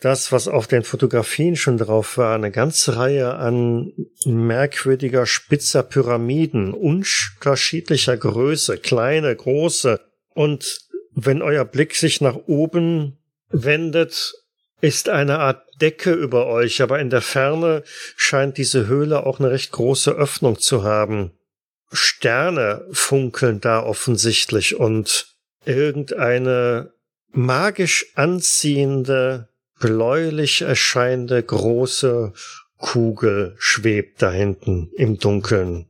[0.00, 3.92] das, was auf den Fotografien schon drauf war, eine ganze Reihe an
[4.24, 10.00] merkwürdiger spitzer Pyramiden, unterschiedlicher Größe, kleine, große.
[10.34, 10.80] Und
[11.14, 13.18] wenn euer Blick sich nach oben
[13.48, 14.34] wendet,
[14.80, 17.82] ist eine Art Decke über euch, aber in der Ferne
[18.16, 21.32] scheint diese Höhle auch eine recht große Öffnung zu haben.
[21.90, 25.34] Sterne funkeln da offensichtlich und
[25.64, 26.92] irgendeine
[27.30, 32.32] magisch anziehende, bläulich erscheinende große
[32.78, 35.86] Kugel schwebt da hinten im Dunkeln.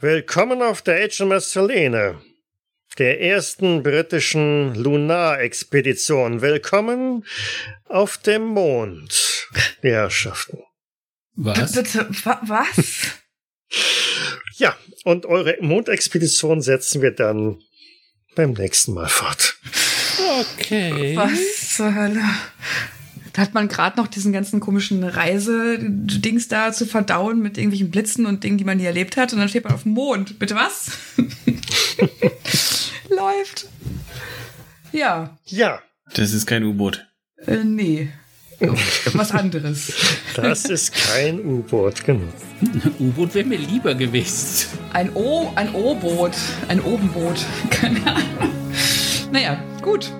[0.00, 2.20] Willkommen auf der HMS Helene,
[2.98, 6.40] der ersten britischen Lunarexpedition.
[6.40, 7.24] Willkommen
[7.84, 9.48] auf dem Mond,
[9.82, 10.58] die Herrschaften.
[11.34, 11.72] Was?
[11.72, 13.12] Bitte, wa was?
[14.56, 17.62] Ja, und eure Mondexpedition setzen wir dann
[18.34, 19.56] beim nächsten Mal fort.
[20.40, 21.16] Okay.
[21.16, 22.22] Was zur Hölle?
[23.32, 28.26] Da hat man gerade noch diesen ganzen komischen Reisedings da zu verdauen mit irgendwelchen Blitzen
[28.26, 29.32] und Dingen, die man nie erlebt hat.
[29.32, 30.38] Und dann steht man auf dem Mond.
[30.38, 30.90] Bitte was?
[33.08, 33.68] Läuft.
[34.92, 35.38] Ja.
[35.46, 35.80] Ja.
[36.14, 37.06] Das ist kein U-Boot.
[37.46, 38.10] Äh, nee.
[39.14, 39.92] Was anderes.
[40.36, 42.28] Das ist kein U-Boot, genau.
[43.00, 44.68] U-Boot wäre mir lieber gewesen.
[44.92, 46.32] Ein O, ein O-Boot.
[46.68, 47.44] Ein Obenboot.
[47.70, 48.52] Keine Ahnung.
[49.32, 50.12] Naja, gut.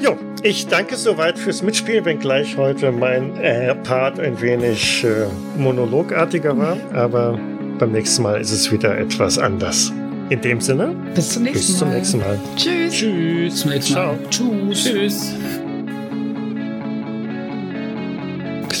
[0.00, 5.26] Jo, ich danke soweit fürs Mitspielen, wenngleich heute mein äh, Part ein wenig äh,
[5.56, 7.38] monologartiger war, aber
[7.78, 9.90] beim nächsten Mal ist es wieder etwas anders.
[10.28, 11.96] In dem Sinne, bis zum nächsten bis zum Mal.
[11.96, 12.38] Nächsten Mal.
[12.56, 12.94] Tschüss.
[12.94, 13.52] Tschüss.
[13.52, 14.18] Bis zum nächsten Mal.
[14.30, 14.68] Ciao.
[14.70, 14.84] Tschüss.
[14.84, 15.34] Tschüss.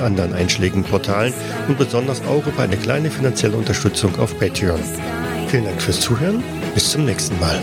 [0.00, 1.32] anderen einschlägigen Portalen
[1.68, 4.80] und besonders auch über eine kleine finanzielle Unterstützung auf Patreon.
[5.48, 6.42] Vielen Dank fürs Zuhören,
[6.74, 7.58] bis zum nächsten Mal.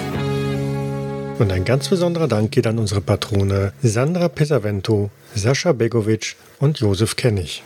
[1.39, 7.15] Und ein ganz besonderer Dank geht an unsere Patrone Sandra Pesavento, Sascha Begovic und Josef
[7.15, 7.63] Kennig.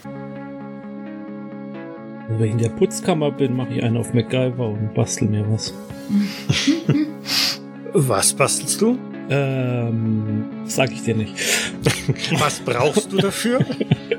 [2.37, 5.73] Wenn ich in der Putzkammer bin, mache ich einen auf MacGyver und bastel mir was.
[7.93, 8.97] Was bastelst du?
[9.31, 11.33] Ähm, sag ich dir nicht.
[12.39, 13.65] Was brauchst du dafür?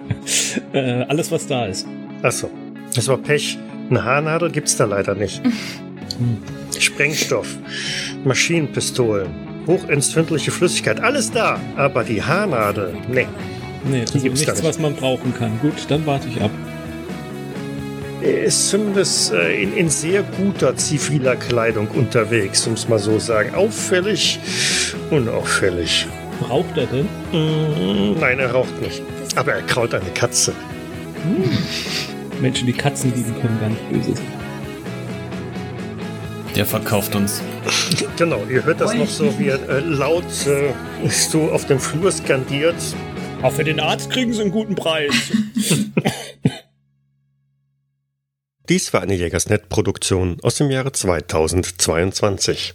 [0.72, 1.86] äh, alles, was da ist.
[2.22, 2.50] Achso,
[2.94, 3.58] das war Pech.
[3.90, 5.42] Eine Haarnadel gibt's da leider nicht.
[6.78, 7.46] Sprengstoff,
[8.24, 9.28] Maschinenpistolen,
[9.66, 11.60] hochentzündliche Flüssigkeit, alles da.
[11.76, 13.26] Aber die Haarnadel, nee.
[13.84, 14.64] Nee, also nichts, nicht.
[14.64, 15.58] was man brauchen kann.
[15.60, 16.50] Gut, dann warte ich ab.
[18.22, 23.54] Ist zumindest äh, in, in sehr guter ziviler Kleidung unterwegs, um es mal so sagen.
[23.54, 24.38] Auffällig,
[25.10, 26.06] unauffällig.
[26.40, 27.08] Braucht er denn?
[27.32, 29.02] Mm, nein, er raucht nicht.
[29.36, 30.52] Aber er kraut eine Katze.
[32.40, 34.26] Menschen, die Katzen lieben, können gar nicht böse sein.
[36.56, 37.40] Der verkauft uns.
[38.18, 42.12] Genau, ihr hört das noch so, wie er äh, laut äh, so auf dem Flur
[42.12, 42.76] skandiert.
[43.40, 45.12] Auch für den Arzt kriegen sie einen guten Preis.
[48.68, 52.70] Dies war eine Jägersnet-Produktion aus dem Jahre 2022.